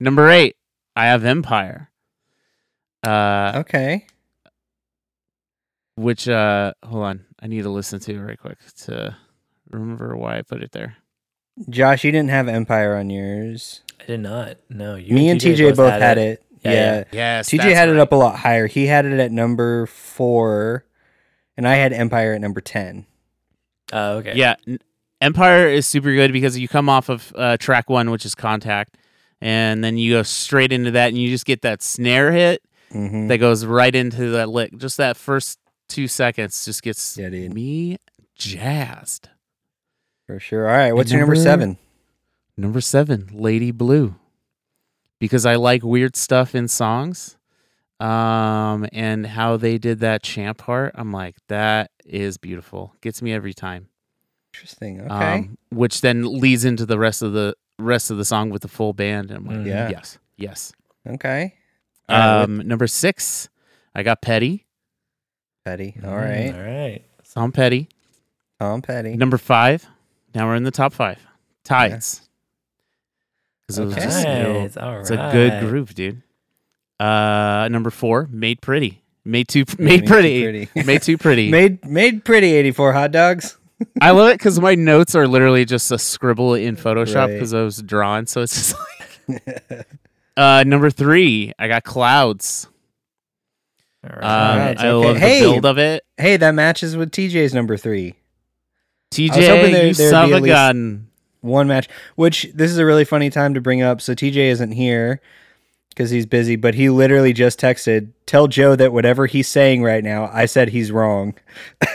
Number 0.00 0.28
eight, 0.30 0.56
I 0.96 1.06
have 1.06 1.24
Empire. 1.24 1.90
Uh. 3.02 3.52
Okay. 3.56 4.06
which 5.96 6.26
uh 6.28 6.72
hold 6.84 7.04
on 7.04 7.24
i 7.40 7.46
need 7.46 7.62
to 7.62 7.68
listen 7.70 8.00
to 8.00 8.14
it 8.14 8.18
right 8.18 8.38
quick 8.40 8.58
to 8.76 9.14
remember 9.70 10.16
why 10.16 10.38
i 10.38 10.42
put 10.42 10.62
it 10.62 10.72
there 10.72 10.96
Josh, 11.70 12.02
you 12.02 12.10
didn't 12.10 12.30
have 12.30 12.48
Empire 12.48 12.96
on 12.96 13.10
yours. 13.10 13.82
I 14.00 14.06
did 14.06 14.18
not. 14.18 14.56
No, 14.68 14.96
you 14.96 15.14
Me 15.14 15.28
and 15.28 15.40
TJ 15.40 15.76
both, 15.76 15.92
had 15.92 16.18
it. 16.18 16.42
Yeah, 16.64 16.72
Yeah. 16.72 16.96
yeah. 16.96 17.04
yes 17.12 17.48
TJ 17.48 17.72
had 17.74 17.88
it 17.88 17.96
up 17.96 18.10
a 18.10 18.16
lot 18.16 18.34
higher. 18.36 18.66
He 18.66 18.86
had 18.86 19.04
it 19.06 19.20
at 19.20 19.30
number 19.30 19.86
four, 19.86 20.84
and 21.56 21.66
I 21.68 21.74
had 21.76 21.92
Empire 21.92 22.34
at 22.34 22.40
number 22.40 22.60
10. 22.60 23.06
Oh, 23.92 24.16
okay. 24.18 24.34
yeah 24.34 24.56
empire 25.20 25.68
is 25.68 25.86
super 25.86 26.12
good 26.14 26.32
because 26.32 26.58
you 26.58 26.66
come 26.68 26.88
off 26.88 27.08
of 27.10 27.32
uh, 27.36 27.56
track 27.58 27.88
one 27.90 28.10
which 28.10 28.24
is 28.26 28.34
contact 28.34 28.96
and 29.40 29.84
then 29.84 29.96
you 29.98 30.12
go 30.14 30.22
straight 30.22 30.72
into 30.72 30.90
that 30.92 31.08
and 31.08 31.18
you 31.18 31.28
just 31.28 31.44
get 31.46 31.62
that 31.62 31.82
snare 31.82 32.32
hit 32.32 32.62
Mm-hmm. 32.92 33.26
that 33.28 33.38
goes 33.38 33.64
right 33.66 33.94
into 33.94 34.30
that 34.30 34.48
lick 34.48 34.76
just 34.78 34.96
that 34.98 35.16
first 35.16 35.58
two 35.88 36.06
seconds 36.08 36.64
just 36.64 36.82
gets 36.82 37.16
Yeah, 37.18 37.28
dude. 37.28 37.52
me 37.52 37.96
jazzed 38.36 39.28
For 40.26 40.38
sure. 40.40 40.68
All 40.68 40.76
right. 40.76 40.92
What's 40.92 41.10
your 41.10 41.20
number 41.20 41.34
number- 41.34 41.44
seven? 41.44 41.78
number 42.56 42.80
seven 42.80 43.28
lady 43.32 43.70
blue 43.72 44.14
because 45.18 45.44
i 45.44 45.56
like 45.56 45.82
weird 45.82 46.14
stuff 46.16 46.54
in 46.54 46.68
songs 46.68 47.36
um 48.00 48.86
and 48.92 49.24
how 49.26 49.56
they 49.56 49.78
did 49.78 50.00
that 50.00 50.22
champ 50.22 50.58
part 50.58 50.92
i'm 50.96 51.12
like 51.12 51.36
that 51.48 51.90
is 52.04 52.36
beautiful 52.38 52.94
gets 53.00 53.22
me 53.22 53.32
every 53.32 53.54
time 53.54 53.88
Interesting. 54.52 55.00
Okay. 55.00 55.34
um, 55.34 55.58
which 55.70 56.00
then 56.00 56.38
leads 56.40 56.64
into 56.64 56.86
the 56.86 56.98
rest 56.98 57.22
of 57.22 57.32
the 57.32 57.54
rest 57.78 58.10
of 58.12 58.18
the 58.18 58.24
song 58.24 58.50
with 58.50 58.62
the 58.62 58.68
full 58.68 58.92
band 58.92 59.30
and 59.30 59.38
i'm 59.48 59.56
like. 59.58 59.66
Yeah. 59.66 59.88
yes 59.88 60.18
yes 60.36 60.72
okay. 61.08 61.54
All 62.08 62.16
right, 62.18 62.36
what- 62.40 62.44
um 62.44 62.58
number 62.68 62.86
six 62.86 63.48
i 63.94 64.02
got 64.02 64.22
petty 64.22 64.66
Petty. 65.64 65.96
All 66.04 66.10
Mm, 66.10 66.20
right. 66.20 66.54
All 66.54 66.60
right. 66.60 67.02
tom 67.32 67.50
petty 67.52 67.88
Tom 68.60 68.82
Petty. 68.82 69.16
number 69.16 69.38
five 69.38 69.86
now 70.34 70.46
we're 70.46 70.56
in 70.56 70.64
the 70.64 70.70
top 70.70 70.92
five 70.92 71.18
tides 71.64 72.20
'Cause 73.68 73.78
it 73.78 73.84
was 73.86 73.94
Okay. 73.94 74.04
just 74.04 74.24
real- 74.26 74.60
Nice. 74.60 74.76
All 74.76 75.00
It's 75.00 75.10
a 75.10 75.16
good 75.32 75.52
right. 75.54 75.60
groove, 75.62 75.94
dude. 75.94 76.22
Uh, 77.00 77.68
number 77.70 77.90
four, 77.90 78.28
made 78.30 78.60
pretty, 78.60 79.02
made 79.24 79.48
too, 79.48 79.64
made, 79.78 79.78
Made 79.78 80.00
Too 80.00 80.06
pretty, 80.06 80.42
Pretty. 80.42 80.68
made 80.86 81.02
too 81.02 81.18
pretty. 81.18 81.50
Made 81.50 81.84
made 81.84 82.24
pretty 82.24 82.52
84 82.54 82.92
hot 82.92 83.10
dogs. 83.12 83.58
I 84.00 84.12
love 84.12 84.30
it 84.30 84.38
because 84.38 84.60
my 84.60 84.74
notes 84.76 85.14
are 85.14 85.26
literally 85.26 85.64
just 85.64 85.90
a 85.90 85.98
scribble 85.98 86.54
in 86.54 86.76
Photoshop 86.76 87.26
Right. 87.26 87.32
because 87.34 87.52
I 87.52 87.62
was 87.62 87.82
drawn. 87.82 88.26
So 88.26 88.42
it's 88.42 88.54
just 88.54 88.76
like, 89.28 89.86
uh, 90.36 90.64
number 90.66 90.90
three, 90.90 91.52
I 91.58 91.66
got 91.68 91.82
clouds. 91.84 92.68
All 94.04 94.10
Um, 94.10 94.18
right. 94.20 94.76
Clouds, 94.76 94.82
I 94.82 94.88
okay. 94.88 95.06
love 95.08 95.16
Hey! 95.16 95.40
the 95.40 95.46
build 95.50 95.66
of 95.66 95.78
it. 95.78 96.04
hey, 96.16 96.36
that 96.36 96.52
matches 96.52 96.96
with 96.96 97.10
TJ's 97.10 97.52
number 97.54 97.76
three. 97.76 98.14
hoping 99.14 99.30
TJ, 99.30 99.32
there- 99.34 99.86
you 99.86 99.94
there'd 99.94 100.10
son 100.10 100.32
of 100.32 100.42
a 100.44 100.46
gun. 100.46 101.08
One 101.40 101.66
match, 101.68 101.88
which 102.14 102.48
this 102.54 102.70
is 102.70 102.78
a 102.78 102.86
really 102.86 103.04
funny 103.04 103.28
time 103.30 103.52
to 103.54 103.60
bring 103.60 103.82
up. 103.82 104.00
So 104.00 104.14
TJ 104.14 104.36
isn't 104.36 104.72
here 104.72 105.20
because 105.94 106.10
he's 106.10 106.26
busy, 106.26 106.56
but 106.56 106.74
he 106.74 106.90
literally 106.90 107.32
just 107.32 107.60
texted, 107.60 108.08
"Tell 108.26 108.48
Joe 108.48 108.74
that 108.76 108.92
whatever 108.92 109.26
he's 109.26 109.46
saying 109.48 109.82
right 109.82 110.02
now, 110.04 110.28
I 110.32 110.46
said 110.46 110.68
he's 110.70 110.90
wrong." 110.92 111.34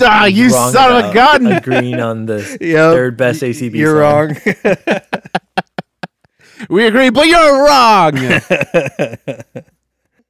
Ah, 0.00 0.26
you 0.26 0.48
wrong 0.50 0.70
son 0.72 1.04
of 1.04 1.10
a 1.10 1.12
gun! 1.14 1.46
Agreeing 1.48 1.98
on 1.98 2.26
the 2.26 2.36
yep, 2.60 2.92
third 2.92 3.16
best 3.16 3.42
ACB. 3.42 3.74
You're 3.74 4.00
song. 4.00 4.36
wrong. 4.64 5.00
we 6.70 6.86
agree, 6.86 7.10
but 7.10 7.26
you're 7.26 7.64
wrong. 7.66 8.16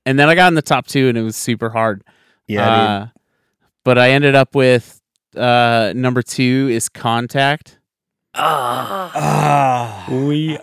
and 0.07 0.19
then 0.19 0.31
I 0.31 0.35
got 0.35 0.49
in 0.49 0.55
the 0.55 0.63
top 0.63 0.87
two, 0.87 1.09
and 1.11 1.19
it 1.19 1.23
was 1.23 1.37
super 1.37 1.69
hard. 1.69 2.03
yeah. 2.47 2.71
Uh, 2.71 3.07
but 3.85 3.99
I 3.99 4.13
ended 4.13 4.35
up 4.35 4.55
with 4.55 5.03
uh, 5.37 5.93
number 5.95 6.23
two 6.23 6.69
is 6.73 6.89
contact. 6.89 7.79
Ah, 8.35 9.11
Ah. 9.15 10.07
we 10.11 10.59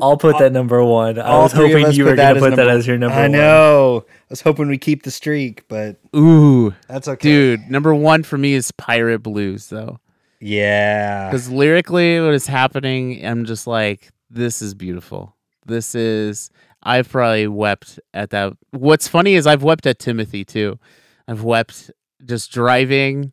all 0.00 0.16
put 0.16 0.38
that 0.38 0.52
number 0.52 0.82
one. 0.84 1.18
I 1.18 1.38
was 1.38 1.52
hoping 1.52 1.92
you 1.92 2.04
were 2.04 2.14
going 2.16 2.34
to 2.34 2.40
put 2.40 2.56
that 2.56 2.68
as 2.68 2.86
your 2.86 2.98
number 2.98 3.16
I 3.16 3.22
one. 3.22 3.32
know. 3.32 4.04
I 4.08 4.12
was 4.30 4.40
hoping 4.40 4.68
we 4.68 4.78
keep 4.78 5.02
the 5.02 5.10
streak, 5.10 5.66
but 5.68 5.96
Ooh, 6.16 6.74
that's 6.88 7.08
okay. 7.08 7.28
dude, 7.28 7.70
number 7.70 7.94
one 7.94 8.22
for 8.22 8.38
me 8.38 8.54
is 8.54 8.70
Pirate 8.72 9.20
Blues 9.20 9.66
though, 9.68 9.98
Yeah. 10.40 11.28
because 11.28 11.50
lyrically, 11.50 12.20
what 12.20 12.34
is 12.34 12.46
happening, 12.46 13.24
I'm 13.26 13.44
just 13.44 13.66
like, 13.66 14.10
this 14.30 14.62
is 14.62 14.74
beautiful. 14.74 15.34
This 15.66 15.94
is. 15.94 16.50
I've 16.82 17.10
probably 17.10 17.46
wept 17.46 18.00
at 18.14 18.30
that. 18.30 18.54
What's 18.70 19.06
funny 19.06 19.34
is 19.34 19.46
I've 19.46 19.62
wept 19.62 19.86
at 19.86 19.98
Timothy 19.98 20.44
too. 20.46 20.78
I've 21.28 21.42
wept 21.42 21.90
just 22.24 22.50
driving, 22.50 23.32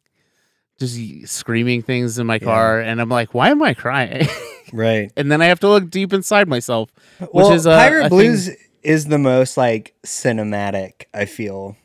just 0.79 0.99
screaming 1.27 1.81
things 1.81 2.19
in 2.19 2.27
my 2.27 2.35
Yeah. 2.35 2.39
car, 2.39 2.81
and 2.81 2.99
I'm 2.99 3.07
like, 3.09 3.33
why 3.33 3.49
am 3.51 3.61
I 3.63 3.73
crying? 3.73 4.27
Right. 4.73 5.11
and 5.17 5.31
then 5.31 5.41
I 5.41 5.45
have 5.45 5.59
to 5.61 5.69
look 5.69 5.89
deep 5.89 6.13
inside 6.13 6.47
myself. 6.47 6.89
Well, 7.31 7.51
is, 7.53 7.65
uh, 7.67 7.75
Pirate 7.77 8.05
a 8.07 8.09
Blues 8.09 8.49
is 8.83 9.05
the 9.05 9.17
most 9.17 9.57
like 9.57 9.95
cinematic, 10.05 11.05
I 11.13 11.25
feel, 11.25 11.75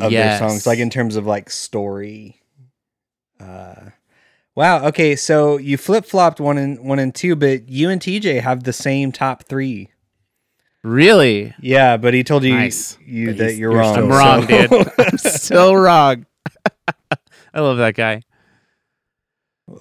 of 0.00 0.10
their 0.12 0.38
songs, 0.38 0.66
like 0.66 0.78
in 0.78 0.90
terms 0.90 1.16
of 1.16 1.26
like 1.26 1.50
story. 1.50 2.42
Uh 3.38 3.90
Wow, 4.56 4.86
okay, 4.88 5.14
so 5.16 5.56
you 5.58 5.76
flip 5.78 6.04
flopped 6.04 6.40
one 6.40 6.58
and 6.58 6.80
one 6.84 6.98
and 6.98 7.14
two, 7.14 7.36
but 7.36 7.68
you 7.68 7.88
and 7.88 8.00
TJ 8.00 8.40
have 8.42 8.64
the 8.64 8.72
same 8.72 9.12
top 9.12 9.44
three. 9.44 9.88
really, 10.82 11.54
Yeah, 11.60 11.96
but 11.96 12.14
he 12.14 12.24
told 12.24 12.42
you 12.44 12.54
Nice. 12.54 12.98
you 13.04 13.26
But 13.28 13.36
that 13.38 13.54
you're 13.54 13.70
you're 13.72 13.80
wrong. 13.80 13.96
I'm 13.96 14.08
wrong, 14.08 14.46
so- 14.48 14.66
dude. 14.68 14.92
I'm 14.98 15.18
still 15.18 15.76
wrong. 15.76 16.26
I 17.54 17.60
love 17.60 17.78
that 17.78 17.94
guy. 17.94 18.22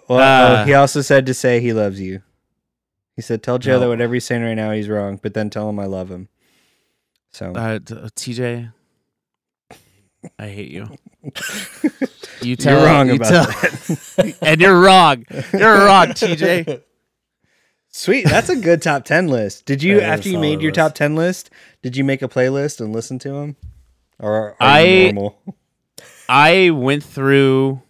well, 0.08 0.20
Uh, 0.20 0.62
oh, 0.62 0.66
he 0.66 0.74
also 0.74 1.02
said 1.02 1.26
to 1.26 1.34
say 1.34 1.60
he 1.60 1.74
loves 1.74 2.00
you. 2.00 2.22
He 3.20 3.22
said, 3.22 3.44
"Tell 3.44 3.58
Joe 3.60 3.74
No. 3.74 3.80
that 3.82 3.88
whatever 3.90 4.14
he's 4.14 4.24
saying 4.24 4.44
right 4.44 4.54
now, 4.54 4.72
he's 4.72 4.88
wrong, 4.88 5.20
but 5.22 5.34
then 5.34 5.50
tell 5.50 5.68
him 5.68 5.78
I 5.78 5.84
love 5.88 6.10
him." 6.10 6.30
So 7.34 7.48
Uh, 7.54 7.76
uh, 7.92 8.08
TJ, 8.16 8.72
I 10.40 10.48
hate 10.48 10.72
you. 10.72 10.88
You 12.42 12.56
tell 12.56 12.78
you're 12.80 12.86
wrong 12.88 13.08
you 13.10 13.16
about 13.16 13.30
tell- 13.30 13.46
that. 13.48 14.38
and 14.42 14.62
you're 14.62 14.80
wrong. 14.80 15.26
You're 15.52 15.80
wrong, 15.86 16.08
TJ. 16.08 16.82
Sweet, 17.90 18.24
that's 18.30 18.48
a 18.48 18.56
good 18.56 18.82
top 18.82 19.04
ten 19.04 19.28
list. 19.28 19.66
Did 19.66 19.84
you, 19.84 19.96
That 19.96 20.04
is 20.04 20.08
a 20.08 20.14
after 20.14 20.30
you 20.30 20.40
made 20.40 20.62
your 20.62 20.72
list. 20.72 20.76
top 20.78 20.96
ten 20.96 21.16
list, 21.18 21.50
did 21.84 21.98
you 21.98 22.06
make 22.06 22.22
a 22.22 22.30
playlist 22.30 22.80
and 22.80 22.94
listen 22.94 23.20
to 23.20 23.32
them, 23.34 23.58
or 24.20 24.52
are 24.52 24.56
I- 24.62 24.82
you 24.86 25.12
normal? 25.12 25.38
I 26.30 26.70
went 26.70 27.04
through. 27.04 27.82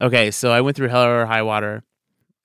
Okay, 0.00 0.30
so 0.30 0.50
I 0.50 0.62
went 0.62 0.78
through 0.78 0.88
Hell 0.88 1.04
or 1.04 1.26
High 1.26 1.42
Water, 1.42 1.82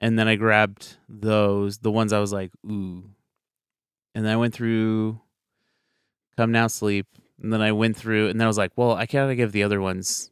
and 0.01 0.17
then 0.17 0.27
I 0.27 0.35
grabbed 0.35 0.97
those, 1.07 1.79
the 1.79 1.91
ones 1.91 2.13
I 2.13 2.19
was 2.19 2.33
like, 2.33 2.51
ooh, 2.65 3.03
and 4.13 4.25
then 4.25 4.31
I 4.31 4.37
went 4.37 4.53
through 4.53 5.19
Come 6.37 6.51
Now 6.51 6.67
Sleep, 6.67 7.07
and 7.41 7.51
then 7.51 7.61
I 7.61 7.71
went 7.71 7.97
through, 7.97 8.29
and 8.29 8.39
then 8.39 8.45
I 8.45 8.49
was 8.49 8.57
like, 8.57 8.71
well, 8.75 8.91
I 8.91 9.05
gotta 9.05 9.35
give 9.35 9.51
the 9.51 9.63
other 9.63 9.81
ones 9.81 10.31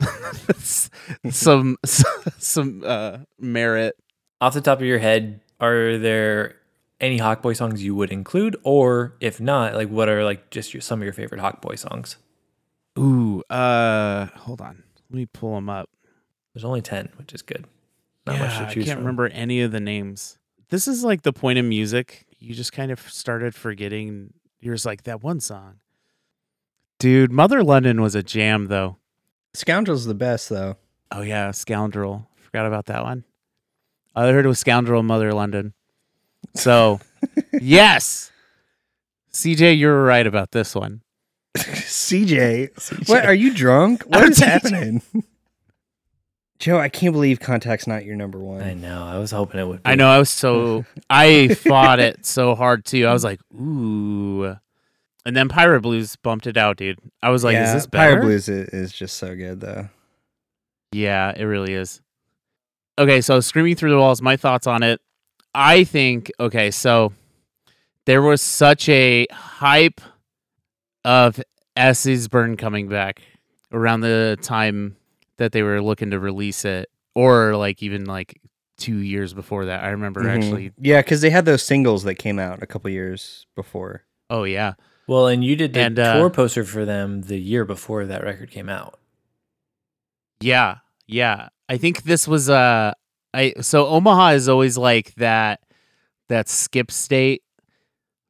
some 1.30 1.76
some 2.38 2.82
uh, 2.84 3.18
merit. 3.38 3.96
Off 4.40 4.54
the 4.54 4.60
top 4.60 4.78
of 4.78 4.86
your 4.86 4.98
head, 4.98 5.40
are 5.60 5.98
there 5.98 6.56
any 7.00 7.18
Hawkboy 7.18 7.56
songs 7.56 7.82
you 7.84 7.94
would 7.94 8.10
include, 8.10 8.56
or 8.62 9.16
if 9.20 9.40
not, 9.40 9.74
like 9.74 9.88
what 9.88 10.08
are 10.08 10.24
like 10.24 10.50
just 10.50 10.72
your, 10.72 10.80
some 10.80 11.00
of 11.00 11.04
your 11.04 11.12
favorite 11.12 11.40
Hawkboy 11.40 11.78
songs? 11.78 12.16
Ooh, 12.98 13.42
uh, 13.50 14.26
hold 14.26 14.60
on, 14.60 14.82
let 15.10 15.16
me 15.16 15.26
pull 15.26 15.54
them 15.54 15.68
up. 15.68 15.88
There's 16.54 16.64
only 16.64 16.82
ten, 16.82 17.10
which 17.16 17.32
is 17.32 17.42
good. 17.42 17.66
Not 18.30 18.38
yeah, 18.38 18.46
much 18.46 18.56
to 18.74 18.80
I 18.80 18.84
can't 18.84 18.88
from. 18.96 18.98
remember 19.00 19.28
any 19.28 19.60
of 19.62 19.72
the 19.72 19.80
names. 19.80 20.38
This 20.68 20.86
is 20.86 21.02
like 21.02 21.22
the 21.22 21.32
point 21.32 21.58
of 21.58 21.64
music. 21.64 22.26
You 22.38 22.54
just 22.54 22.72
kind 22.72 22.90
of 22.92 23.00
started 23.10 23.54
forgetting. 23.54 24.32
You're 24.60 24.74
just 24.74 24.86
like 24.86 25.02
that 25.04 25.22
one 25.22 25.40
song. 25.40 25.80
Dude, 26.98 27.32
Mother 27.32 27.64
London 27.64 28.00
was 28.00 28.14
a 28.14 28.22
jam 28.22 28.66
though. 28.66 28.98
Scoundrel's 29.54 30.04
the 30.04 30.14
best 30.14 30.48
though. 30.48 30.76
Oh 31.10 31.22
yeah, 31.22 31.50
Scoundrel. 31.50 32.28
Forgot 32.36 32.66
about 32.66 32.86
that 32.86 33.02
one. 33.02 33.24
I 34.14 34.26
heard 34.30 34.44
it 34.44 34.48
was 34.48 34.58
Scoundrel 34.58 35.02
Mother 35.02 35.32
London. 35.32 35.72
So, 36.54 37.00
yes. 37.60 38.30
CJ, 39.32 39.78
you're 39.78 40.02
right 40.04 40.26
about 40.26 40.50
this 40.52 40.74
one. 40.74 41.02
CJ, 41.56 43.08
what 43.08 43.24
are 43.24 43.34
you 43.34 43.52
drunk? 43.54 44.02
What 44.06 44.22
I'm 44.22 44.30
is 44.30 44.38
TJ. 44.38 44.44
happening? 44.44 45.02
Joe, 46.60 46.78
I 46.78 46.90
can't 46.90 47.14
believe 47.14 47.40
contact's 47.40 47.86
not 47.86 48.04
your 48.04 48.16
number 48.16 48.38
one. 48.38 48.60
I 48.60 48.74
know. 48.74 49.02
I 49.02 49.16
was 49.16 49.30
hoping 49.30 49.58
it 49.58 49.66
would. 49.66 49.82
Be. 49.82 49.90
I 49.90 49.94
know 49.94 50.08
I 50.08 50.18
was 50.18 50.28
so 50.28 50.84
I 51.08 51.48
fought 51.54 52.00
it 52.00 52.26
so 52.26 52.54
hard 52.54 52.84
too. 52.84 53.06
I 53.06 53.14
was 53.14 53.24
like, 53.24 53.40
ooh. 53.54 54.56
And 55.24 55.34
then 55.36 55.48
Pirate 55.48 55.80
Blues 55.80 56.16
bumped 56.16 56.46
it 56.46 56.58
out, 56.58 56.76
dude. 56.76 56.98
I 57.22 57.30
was 57.30 57.44
like, 57.44 57.56
is 57.56 57.72
this 57.72 57.86
better? 57.86 58.12
Pirate 58.12 58.24
Blues 58.24 58.48
is, 58.48 58.68
is 58.68 58.92
just 58.92 59.16
so 59.16 59.34
good 59.34 59.60
though. 59.60 59.88
Yeah, 60.92 61.32
it 61.34 61.44
really 61.44 61.72
is. 61.72 62.02
Okay, 62.98 63.22
so 63.22 63.40
Screaming 63.40 63.74
Through 63.74 63.92
the 63.92 63.98
Walls, 63.98 64.20
my 64.20 64.36
thoughts 64.36 64.66
on 64.66 64.82
it. 64.82 65.00
I 65.54 65.84
think, 65.84 66.30
okay, 66.38 66.70
so 66.70 67.14
there 68.04 68.20
was 68.20 68.42
such 68.42 68.86
a 68.90 69.26
hype 69.32 70.02
of 71.06 71.40
S's 71.74 72.28
Burn 72.28 72.58
coming 72.58 72.88
back 72.88 73.22
around 73.72 74.00
the 74.00 74.36
time 74.42 74.96
that 75.40 75.52
they 75.52 75.62
were 75.62 75.80
looking 75.82 76.10
to 76.12 76.20
release 76.20 76.64
it, 76.64 76.88
or 77.16 77.56
like 77.56 77.82
even 77.82 78.04
like 78.04 78.38
two 78.78 78.98
years 78.98 79.34
before 79.34 79.64
that. 79.66 79.82
I 79.82 79.88
remember 79.88 80.22
Mhm. 80.22 80.36
actually, 80.36 80.72
yeah, 80.78 81.00
because 81.00 81.20
they 81.22 81.30
had 81.30 81.44
those 81.46 81.62
singles 81.62 82.04
that 82.04 82.14
came 82.16 82.38
out 82.38 82.62
a 82.62 82.66
couple 82.66 82.88
years 82.90 83.46
before. 83.56 84.04
oh, 84.30 84.44
yeah. 84.44 84.74
Well, 85.08 85.26
and 85.26 85.42
you 85.42 85.56
did 85.56 85.72
the 85.72 85.80
And, 85.80 85.98
uh, 85.98 86.14
tour 86.18 86.30
poster 86.30 86.62
for 86.62 86.84
them 86.84 87.22
the 87.22 87.36
year 87.40 87.64
before 87.64 88.04
that 88.06 88.22
record 88.22 88.50
came 88.52 88.68
out. 88.68 88.96
Yeah, 90.40 90.76
yeah. 91.06 91.48
I 91.68 91.76
think 91.78 92.04
this 92.04 92.28
was 92.28 92.48
uh 92.48 92.92
I 93.34 93.54
so 93.60 93.86
Omaha 93.86 94.30
is 94.30 94.48
always 94.48 94.76
like 94.78 95.14
that 95.16 95.60
that 96.28 96.48
skip 96.48 96.90
state 96.90 97.42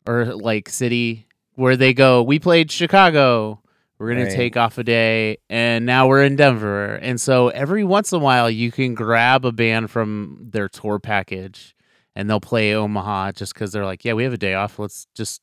or 0.07 0.25
like 0.35 0.69
city 0.69 1.27
where 1.55 1.77
they 1.77 1.93
go, 1.93 2.23
we 2.23 2.39
played 2.39 2.71
Chicago. 2.71 3.63
We're 4.01 4.07
going 4.15 4.25
Right. 4.25 4.31
to 4.31 4.37
take 4.37 4.57
off 4.57 4.79
a 4.79 4.83
day 4.83 5.37
and 5.51 5.85
now 5.85 6.09
we're 6.09 6.23
in 6.25 6.35
Denver. 6.35 6.95
And 6.95 7.21
so 7.21 7.49
every 7.51 7.85
once 7.85 8.13
in 8.13 8.17
a 8.21 8.23
while 8.25 8.49
you 8.51 8.73
can 8.73 8.95
grab 8.95 9.45
a 9.45 9.53
band 9.53 9.91
from 9.91 10.39
their 10.53 10.71
tour 10.71 10.99
package 10.99 11.77
and 12.17 12.29
they'll 12.29 12.41
play 12.41 12.75
Omaha 12.75 13.33
just 13.33 13.55
cuz 13.55 13.73
they're 13.73 13.85
like, 13.85 14.03
yeah, 14.03 14.15
we 14.15 14.25
have 14.25 14.33
a 14.33 14.39
day 14.39 14.55
off. 14.55 14.79
Let's 14.79 15.07
just 15.15 15.43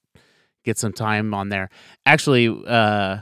get 0.66 0.80
some 0.80 0.92
time 0.92 1.36
on 1.36 1.50
there. 1.50 1.70
Actually, 2.08 2.48
uh 2.68 3.20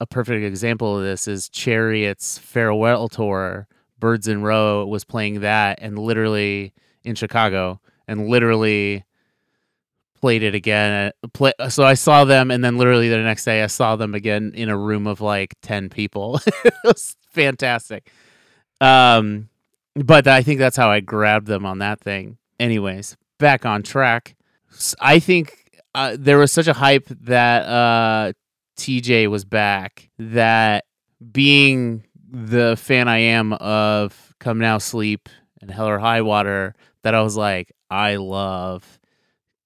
a 0.00 0.06
perfect 0.06 0.44
example 0.44 0.98
of 0.98 1.04
this 1.04 1.28
is 1.28 1.48
Chariot's 1.48 2.36
farewell 2.38 3.08
tour. 3.08 3.68
Birds 4.00 4.26
in 4.26 4.42
Row 4.42 4.84
was 4.84 5.04
playing 5.04 5.40
that 5.42 5.78
and 5.80 5.96
literally 5.96 6.74
in 7.04 7.14
Chicago 7.14 7.80
and 8.08 8.26
literally 8.26 9.04
played 10.22 10.44
it 10.44 10.54
again. 10.54 11.12
Play, 11.34 11.52
so 11.68 11.82
I 11.82 11.94
saw 11.94 12.24
them 12.24 12.50
and 12.50 12.64
then 12.64 12.78
literally 12.78 13.08
the 13.08 13.18
next 13.18 13.44
day 13.44 13.62
I 13.62 13.66
saw 13.66 13.96
them 13.96 14.14
again 14.14 14.52
in 14.54 14.68
a 14.68 14.76
room 14.76 15.06
of 15.06 15.20
like 15.20 15.54
10 15.62 15.90
people. 15.90 16.40
it 16.64 16.74
was 16.84 17.16
fantastic. 17.32 18.10
Um 18.80 19.48
but 19.94 20.26
I 20.26 20.42
think 20.42 20.58
that's 20.58 20.76
how 20.76 20.90
I 20.90 21.00
grabbed 21.00 21.48
them 21.48 21.66
on 21.66 21.78
that 21.78 22.00
thing. 22.00 22.38
Anyways, 22.58 23.16
back 23.38 23.66
on 23.66 23.82
track. 23.82 24.36
I 25.00 25.18
think 25.18 25.80
uh, 25.94 26.16
there 26.18 26.38
was 26.38 26.50
such 26.50 26.68
a 26.68 26.72
hype 26.72 27.08
that 27.08 27.62
uh 27.66 28.32
TJ 28.78 29.28
was 29.28 29.44
back 29.44 30.08
that 30.18 30.84
being 31.32 32.04
the 32.30 32.76
fan 32.76 33.08
I 33.08 33.18
am 33.18 33.52
of 33.54 34.34
Come 34.38 34.60
Now 34.60 34.78
Sleep 34.78 35.28
and 35.60 35.70
Hell 35.70 35.88
or 35.88 35.98
High 35.98 36.22
Water 36.22 36.74
that 37.02 37.14
I 37.14 37.22
was 37.22 37.36
like 37.36 37.72
I 37.90 38.16
love 38.16 39.00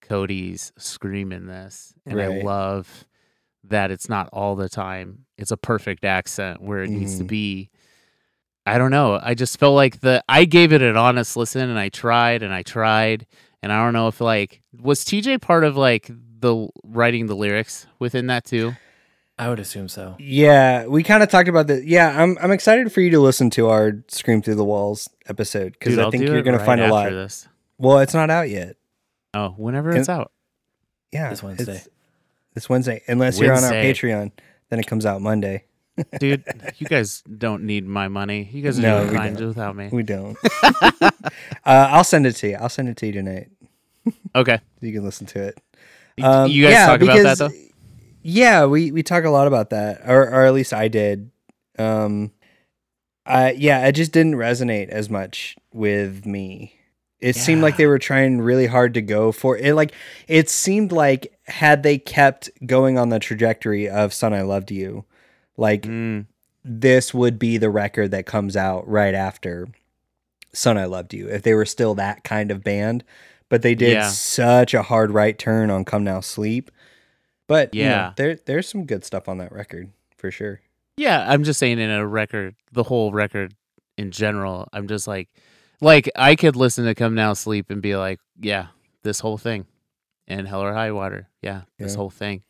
Cody's 0.08 0.72
screaming 0.78 1.46
this 1.46 1.92
and 2.06 2.20
I 2.20 2.42
love 2.42 3.04
that 3.64 3.90
it's 3.90 4.08
not 4.08 4.28
all 4.32 4.54
the 4.56 4.68
time. 4.68 5.26
It's 5.36 5.50
a 5.50 5.56
perfect 5.56 6.04
accent 6.04 6.62
where 6.62 6.82
it 6.82 6.90
needs 6.90 7.18
to 7.18 7.24
Mhm. 7.24 7.28
be. 7.28 7.70
I 8.64 8.78
don't 8.78 8.90
know. 8.90 9.18
I 9.22 9.34
just 9.34 9.58
felt 9.58 9.74
like 9.74 10.00
the 10.00 10.22
I 10.28 10.44
gave 10.44 10.72
it 10.72 10.82
an 10.82 10.96
honest 10.96 11.36
listen 11.36 11.68
and 11.68 11.78
I 11.78 11.88
tried 11.88 12.42
and 12.42 12.52
I 12.52 12.62
tried 12.62 13.26
and 13.62 13.72
I 13.72 13.82
don't 13.84 13.92
know 13.92 14.08
if 14.08 14.20
like 14.20 14.62
was 14.80 15.04
TJ 15.04 15.40
part 15.40 15.64
of 15.64 15.76
like 15.76 16.10
the 16.38 16.68
writing 16.84 17.26
the 17.26 17.34
lyrics 17.36 17.86
within 17.98 18.26
that 18.28 18.44
too? 18.44 18.74
I 19.38 19.48
would 19.50 19.60
assume 19.60 19.88
so. 19.88 20.16
Yeah, 20.18 20.86
we 20.86 21.02
kind 21.02 21.22
of 21.22 21.28
talked 21.28 21.48
about 21.48 21.66
that. 21.66 21.84
Yeah, 21.84 22.20
I'm 22.22 22.38
I'm 22.40 22.50
excited 22.52 22.90
for 22.92 23.00
you 23.02 23.10
to 23.10 23.20
listen 23.20 23.50
to 23.50 23.68
our 23.68 23.92
"Scream 24.08 24.40
Through 24.42 24.54
the 24.54 24.64
Walls" 24.64 25.10
episode 25.28 25.72
because 25.72 25.98
I 25.98 26.02
I'll 26.04 26.10
think 26.10 26.24
you're 26.24 26.38
it 26.38 26.42
gonna 26.42 26.58
find 26.64 26.80
a 26.80 26.88
lot. 26.88 27.06
after 27.06 27.16
This. 27.16 27.46
Well, 27.78 27.98
it's 27.98 28.14
not 28.14 28.30
out 28.30 28.48
yet. 28.48 28.76
Oh, 29.36 29.50
whenever 29.56 29.90
Can- 29.92 30.00
it's 30.00 30.08
out. 30.08 30.32
Yeah, 31.12 31.30
This 31.30 31.42
Wednesday. 31.42 31.82
This 32.54 32.68
Wednesday, 32.68 33.02
unless 33.06 33.38
you're 33.38 33.52
on 33.54 33.62
our 33.64 33.70
Patreon, 33.72 34.32
then 34.70 34.78
it 34.80 34.86
comes 34.86 35.04
out 35.06 35.20
Monday. 35.20 35.64
Dude, 36.20 36.44
you 36.78 36.86
guys 36.86 37.22
don't 37.22 37.64
need 37.64 37.86
my 37.86 38.08
money. 38.08 38.48
You 38.52 38.62
guys 38.62 38.78
are 38.78 38.82
No, 38.82 39.04
doing 39.04 39.14
fine 39.16 39.34
don't. 39.34 39.48
without 39.48 39.76
me. 39.76 39.88
We 39.92 40.02
don't. 40.02 40.36
uh, 40.62 41.10
I'll 41.64 42.04
send 42.04 42.26
it 42.26 42.32
to 42.36 42.48
you. 42.48 42.56
I'll 42.56 42.68
send 42.68 42.88
it 42.88 42.96
to 42.98 43.06
you 43.06 43.12
tonight. 43.12 43.48
Okay. 44.34 44.58
You 44.80 44.92
can 44.92 45.04
listen 45.04 45.26
to 45.28 45.42
it. 45.48 45.58
Y- 46.18 46.24
Um, 46.24 46.50
you 46.50 46.64
guys 46.64 46.72
yeah, 46.72 46.86
talk 46.86 47.00
about 47.02 47.22
that 47.22 47.38
though? 47.38 47.50
Yeah, 48.22 48.66
we 48.66 48.90
we 48.90 49.02
talk 49.02 49.24
a 49.24 49.30
lot 49.30 49.46
about 49.46 49.70
that, 49.70 50.02
or 50.08 50.22
or 50.28 50.44
at 50.46 50.52
least 50.54 50.72
I 50.72 50.88
did. 50.88 51.30
Um, 51.78 52.32
I 53.24 53.52
yeah, 53.52 53.86
it 53.86 53.92
just 53.92 54.12
didn't 54.12 54.34
resonate 54.34 54.88
as 54.88 55.08
much 55.10 55.56
with 55.72 56.26
me. 56.26 56.75
It 57.20 57.34
seemed 57.34 57.62
like 57.62 57.76
they 57.78 57.86
were 57.86 57.98
trying 57.98 58.40
really 58.40 58.66
hard 58.66 58.92
to 58.94 59.02
go 59.02 59.32
for 59.32 59.56
it. 59.56 59.74
Like 59.74 59.92
it 60.28 60.50
seemed 60.50 60.92
like 60.92 61.32
had 61.46 61.82
they 61.82 61.98
kept 61.98 62.50
going 62.66 62.98
on 62.98 63.08
the 63.08 63.18
trajectory 63.18 63.88
of 63.88 64.12
"Son, 64.12 64.34
I 64.34 64.42
Loved 64.42 64.70
You," 64.70 65.04
like 65.56 65.82
Mm, 65.82 66.26
this 66.64 67.14
would 67.14 67.38
be 67.38 67.56
the 67.56 67.70
record 67.70 68.10
that 68.10 68.26
comes 68.26 68.56
out 68.56 68.86
right 68.88 69.14
after 69.14 69.68
Son 70.52 70.76
I 70.76 70.84
Loved 70.84 71.14
You 71.14 71.28
if 71.28 71.42
they 71.42 71.54
were 71.54 71.64
still 71.64 71.94
that 71.94 72.22
kind 72.24 72.50
of 72.50 72.62
band. 72.62 73.02
But 73.48 73.62
they 73.62 73.74
did 73.74 73.92
Yeah. 73.92 74.08
such 74.10 74.74
a 74.74 74.82
hard 74.82 75.10
right 75.12 75.38
turn 75.38 75.70
on 75.70 75.84
Come 75.84 76.02
Now 76.04 76.20
Sleep. 76.20 76.70
But 77.46 77.72
yeah, 77.74 77.84
Yeah. 77.84 78.12
there 78.16 78.34
there's 78.44 78.68
some 78.68 78.84
good 78.86 79.04
stuff 79.04 79.28
on 79.28 79.38
that 79.38 79.52
record 79.52 79.90
for 80.16 80.30
sure. 80.30 80.60
yeah, 80.98 81.24
I'm 81.30 81.44
just 81.44 81.58
saying 81.60 81.78
in 81.78 81.90
a 81.90 82.06
record, 82.06 82.54
the 82.72 82.82
whole 82.82 83.12
record 83.12 83.54
in 83.98 84.10
general, 84.10 84.66
I'm 84.72 84.88
just 84.88 85.06
like 85.06 85.28
like 85.80 86.10
I 86.16 86.36
could 86.36 86.56
listen 86.56 86.84
to 86.86 86.94
Come 86.94 87.14
Now 87.14 87.32
Sleep 87.34 87.70
and 87.70 87.80
be 87.82 87.96
like, 87.96 88.20
yeah, 88.40 88.68
this 89.02 89.20
whole 89.20 89.38
thing. 89.38 89.66
And 90.28 90.48
Hell 90.48 90.62
or 90.62 90.72
High 90.74 90.90
Water. 90.92 91.28
Yeah, 91.42 91.62
this 91.78 91.92
Yeah. 91.92 91.96
whole 91.98 92.10
thing. 92.10 92.42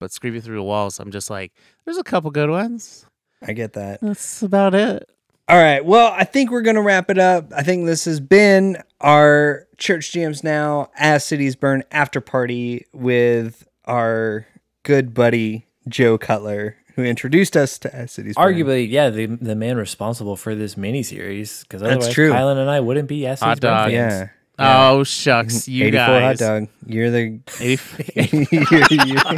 But 0.00 0.12
Screaming 0.12 0.40
Through 0.40 0.56
the 0.56 0.62
Walls, 0.62 0.98
I'm 0.98 1.10
just 1.12 1.30
like, 1.30 1.52
there's 1.84 1.98
a 1.98 2.02
couple 2.02 2.30
good 2.30 2.50
ones. 2.50 3.06
I 3.46 3.52
get 3.52 3.74
that. 3.74 4.00
That's 4.00 4.42
about 4.42 4.74
it. 4.74 5.08
All 5.48 5.56
right. 5.58 5.84
Well, 5.84 6.12
I 6.16 6.24
think 6.24 6.50
we're 6.50 6.62
going 6.62 6.76
to 6.76 6.82
wrap 6.82 7.10
it 7.10 7.18
up. 7.18 7.52
I 7.54 7.62
think 7.62 7.86
this 7.86 8.04
has 8.06 8.20
been 8.20 8.78
our 9.00 9.66
Church 9.76 10.12
Jams 10.12 10.42
Now 10.44 10.90
As 10.96 11.24
Cities 11.24 11.56
Burn 11.56 11.82
after 11.90 12.20
party 12.20 12.86
with 12.92 13.66
our 13.84 14.46
good 14.84 15.14
buddy 15.14 15.66
Joe 15.88 16.16
Cutler, 16.18 16.76
who 16.94 17.02
introduced 17.02 17.56
us 17.56 17.78
to 17.80 17.94
As 17.94 18.12
Cities 18.12 18.36
Burn. 18.36 18.54
Arguably, 18.54 18.88
yeah, 18.88 19.10
the 19.10 19.26
the 19.26 19.54
man 19.54 19.76
responsible 19.76 20.36
for 20.36 20.54
this 20.54 20.74
miniseries 20.74 21.62
because 21.62 21.80
That's 21.80 21.96
otherwise, 21.96 22.14
true. 22.14 22.32
Kylan 22.32 22.58
and 22.58 22.70
I 22.70 22.80
wouldn't 22.80 23.08
be 23.08 23.16
yes 23.16 23.40
Hot 23.40 23.60
dog. 23.60 23.92
Yeah. 23.92 24.28
Oh 24.58 25.02
shucks, 25.02 25.60
mm-hmm. 25.60 25.70
you 25.72 25.86
84 25.86 26.06
guys. 26.06 26.40
hot 26.40 26.46
dog. 26.46 26.68
You're 26.86 27.10
the 27.10 27.40
80 27.58 28.48
you're, 28.52 29.06
you're, 29.06 29.36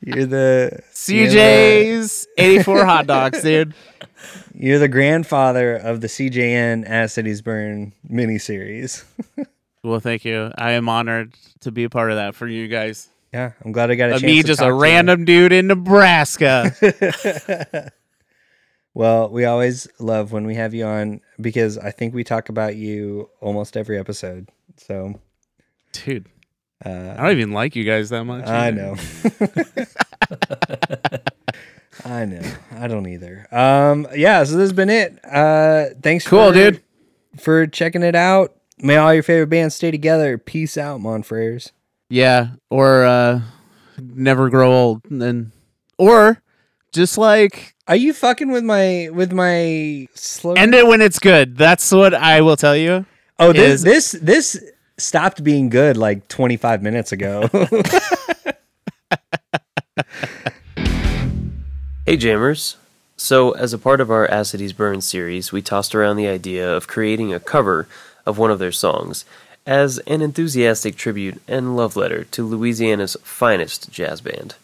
you're 0.00 0.26
the 0.26 0.82
CJ's 0.92 2.26
84 2.36 2.84
hot 2.84 3.06
dogs, 3.06 3.42
dude. 3.42 3.74
You're 4.52 4.78
the 4.78 4.88
grandfather 4.88 5.74
of 5.74 6.02
the 6.02 6.06
CJN 6.06 6.84
As 6.84 7.14
Cities 7.14 7.40
Burn 7.40 7.94
miniseries. 8.10 9.04
Well, 9.82 10.00
thank 10.00 10.26
you. 10.26 10.52
I 10.58 10.72
am 10.72 10.90
honored 10.90 11.34
to 11.60 11.72
be 11.72 11.84
a 11.84 11.88
part 11.88 12.10
of 12.10 12.18
that 12.18 12.34
for 12.34 12.46
you 12.46 12.68
guys. 12.68 13.08
Yeah, 13.32 13.52
I'm 13.64 13.70
glad 13.72 13.90
I 13.90 13.94
got 13.94 14.10
a 14.10 14.14
Uh, 14.14 14.18
chance. 14.18 14.22
me, 14.24 14.42
to 14.42 14.46
just 14.48 14.58
talk 14.60 14.66
a 14.66 14.70
to 14.70 14.74
you. 14.76 14.82
random 14.82 15.24
dude 15.24 15.52
in 15.52 15.68
Nebraska. 15.68 16.74
well, 18.94 19.28
we 19.28 19.44
always 19.44 19.86
love 20.00 20.32
when 20.32 20.46
we 20.46 20.56
have 20.56 20.74
you 20.74 20.84
on 20.84 21.20
because 21.40 21.78
I 21.78 21.90
think 21.92 22.12
we 22.14 22.24
talk 22.24 22.48
about 22.48 22.74
you 22.76 23.30
almost 23.40 23.76
every 23.76 23.98
episode. 23.98 24.48
So, 24.76 25.20
dude, 25.92 26.26
I 26.84 26.88
uh, 26.90 27.16
don't 27.22 27.30
even 27.38 27.52
like 27.52 27.76
you 27.76 27.84
guys 27.84 28.08
that 28.10 28.24
much. 28.24 28.46
I 28.46 28.68
either. 28.68 28.76
know. 28.76 28.96
I 32.04 32.24
know. 32.24 32.42
I 32.72 32.88
don't 32.88 33.06
either. 33.06 33.46
Um, 33.52 34.08
yeah, 34.14 34.42
so 34.44 34.52
this 34.52 34.60
has 34.70 34.72
been 34.72 34.90
it. 34.90 35.18
Uh, 35.24 35.86
thanks 36.02 36.26
Cool, 36.26 36.48
for, 36.48 36.54
dude. 36.54 36.82
for 37.38 37.66
checking 37.66 38.02
it 38.02 38.14
out. 38.14 38.54
May 38.78 38.96
all 38.96 39.12
your 39.12 39.22
favorite 39.22 39.48
bands 39.50 39.74
stay 39.74 39.90
together. 39.90 40.38
Peace 40.38 40.78
out, 40.78 41.00
Monfrères. 41.00 41.72
Yeah, 42.12 42.48
or 42.70 43.04
uh, 43.04 43.40
never 43.98 44.50
grow 44.50 44.72
old, 44.72 45.02
and 45.08 45.22
then, 45.22 45.52
or 45.96 46.42
just 46.92 47.16
like 47.16 47.74
Are 47.86 47.94
you 47.94 48.12
fucking 48.12 48.50
with 48.50 48.64
my 48.64 49.08
with 49.12 49.32
my 49.32 50.08
slogan? 50.14 50.60
end 50.60 50.74
it 50.74 50.86
when 50.88 51.00
it's 51.00 51.20
good. 51.20 51.56
That's 51.56 51.90
what 51.92 52.12
I 52.12 52.40
will 52.40 52.56
tell 52.56 52.76
you. 52.76 53.06
oh, 53.38 53.52
this 53.52 53.74
is- 53.74 53.82
this 53.82 54.12
this 54.22 54.72
stopped 54.98 55.42
being 55.44 55.68
good 55.70 55.96
like 55.96 56.26
25 56.28 56.82
minutes 56.82 57.12
ago. 57.12 57.48
Hey 62.06 62.16
Jammers! 62.16 62.76
So, 63.16 63.52
as 63.52 63.72
a 63.72 63.78
part 63.78 64.00
of 64.00 64.10
our 64.10 64.26
As 64.26 64.48
Cities 64.50 64.72
Burn 64.72 65.00
series, 65.00 65.52
we 65.52 65.62
tossed 65.62 65.94
around 65.94 66.16
the 66.16 66.26
idea 66.26 66.68
of 66.74 66.88
creating 66.88 67.32
a 67.32 67.38
cover 67.38 67.86
of 68.26 68.36
one 68.36 68.50
of 68.50 68.58
their 68.58 68.72
songs 68.72 69.24
as 69.66 69.98
an 70.06 70.22
enthusiastic 70.22 70.96
tribute 70.96 71.40
and 71.46 71.76
love 71.76 71.96
letter 71.96 72.24
to 72.24 72.46
Louisiana's 72.46 73.16
finest 73.22 73.90
jazz 73.90 74.20
band. 74.20 74.54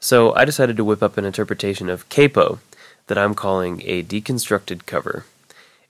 So, 0.00 0.34
I 0.34 0.44
decided 0.44 0.76
to 0.76 0.84
whip 0.84 1.02
up 1.02 1.16
an 1.16 1.24
interpretation 1.24 1.88
of 1.88 2.08
Capo 2.08 2.58
that 3.06 3.18
I'm 3.18 3.34
calling 3.34 3.82
a 3.84 4.02
deconstructed 4.02 4.86
cover. 4.86 5.24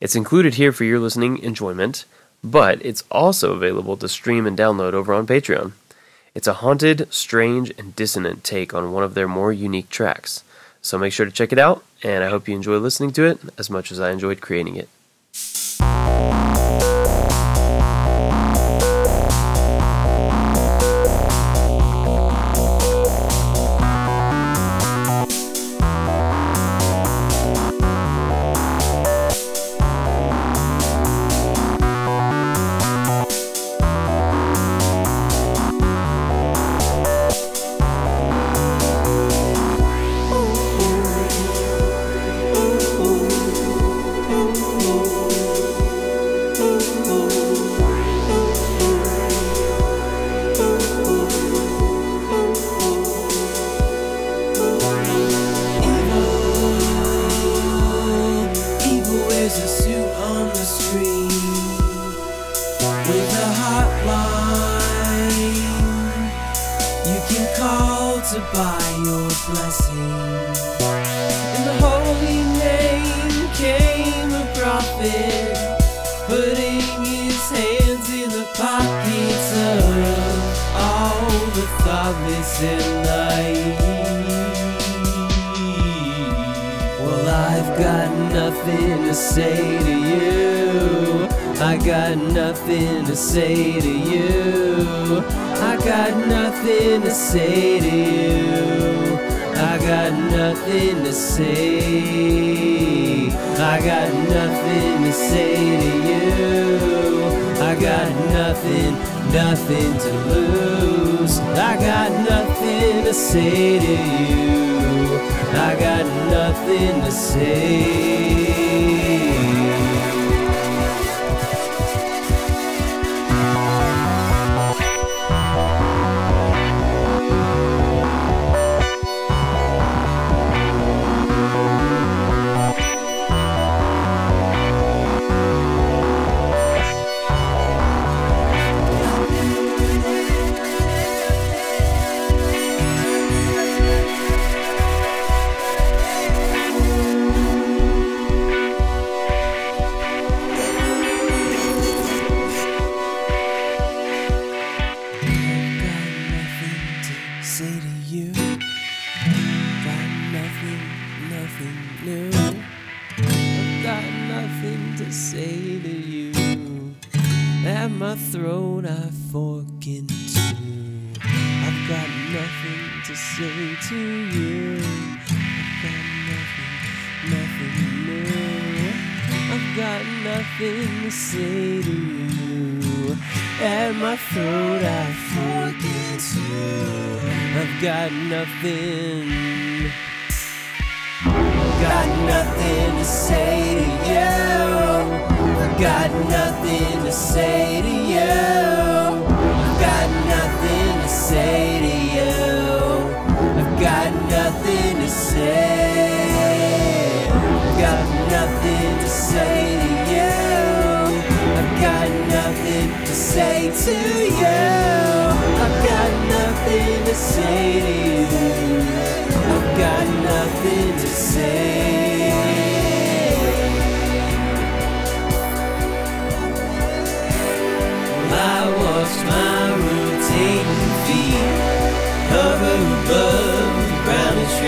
It's 0.01 0.17
included 0.17 0.55
here 0.55 0.73
for 0.73 0.85
your 0.85 0.99
listening 0.99 1.39
enjoyment, 1.39 2.05
but 2.43 2.85
it's 2.85 3.05
also 3.11 3.53
available 3.53 3.97
to 3.97 4.09
stream 4.09 4.47
and 4.47 4.59
download 4.59 4.95
over 4.95 5.15
on 5.15 5.27
Patreon. 5.27 5.73
It's 6.35 6.49
a 6.49 6.55
haunted, 6.55 7.13
strange, 7.13 7.73
and 7.79 7.95
dissonant 7.95 8.43
take 8.43 8.75
on 8.75 8.93
one 8.93 9.05
of 9.05 9.15
their 9.15 9.29
more 9.29 9.53
unique 9.53 9.91
tracks. 9.91 10.43
So 10.81 10.99
make 10.99 11.13
sure 11.13 11.27
to 11.27 11.33
check 11.33 11.53
it 11.53 11.59
out, 11.59 11.85
and 12.03 12.25
I 12.25 12.31
hope 12.31 12.49
you 12.49 12.57
enjoy 12.57 12.79
listening 12.79 13.13
to 13.13 13.25
it 13.25 13.39
as 13.59 13.71
much 13.71 13.93
as 13.93 14.01
I 14.01 14.11
enjoyed 14.11 14.41
creating 14.41 14.77
it. 14.77 14.89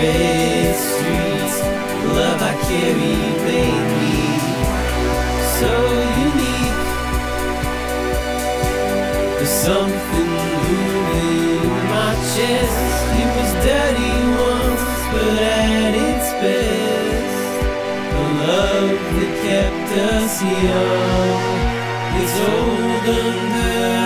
Red 0.05 0.75
streets. 0.75 1.57
Love 2.17 2.41
I 2.41 2.53
carry 2.67 3.15
made 3.47 3.85
me 3.99 4.17
so 5.57 5.73
unique. 6.27 6.83
There's 9.37 9.57
something 9.69 10.29
moving 10.65 11.07
in 11.21 11.67
my 11.93 12.11
chest. 12.33 12.79
It 13.21 13.29
was 13.37 13.51
dirty 13.67 14.13
once, 14.47 14.83
but 15.11 15.35
at 15.61 15.93
its 16.09 16.29
best, 16.41 17.47
the 18.11 18.23
love 18.45 18.99
that 19.15 19.33
kept 19.45 19.89
us 20.13 20.35
young. 20.67 21.55
It's 22.19 22.35
old 22.49 23.05
under 23.23 24.04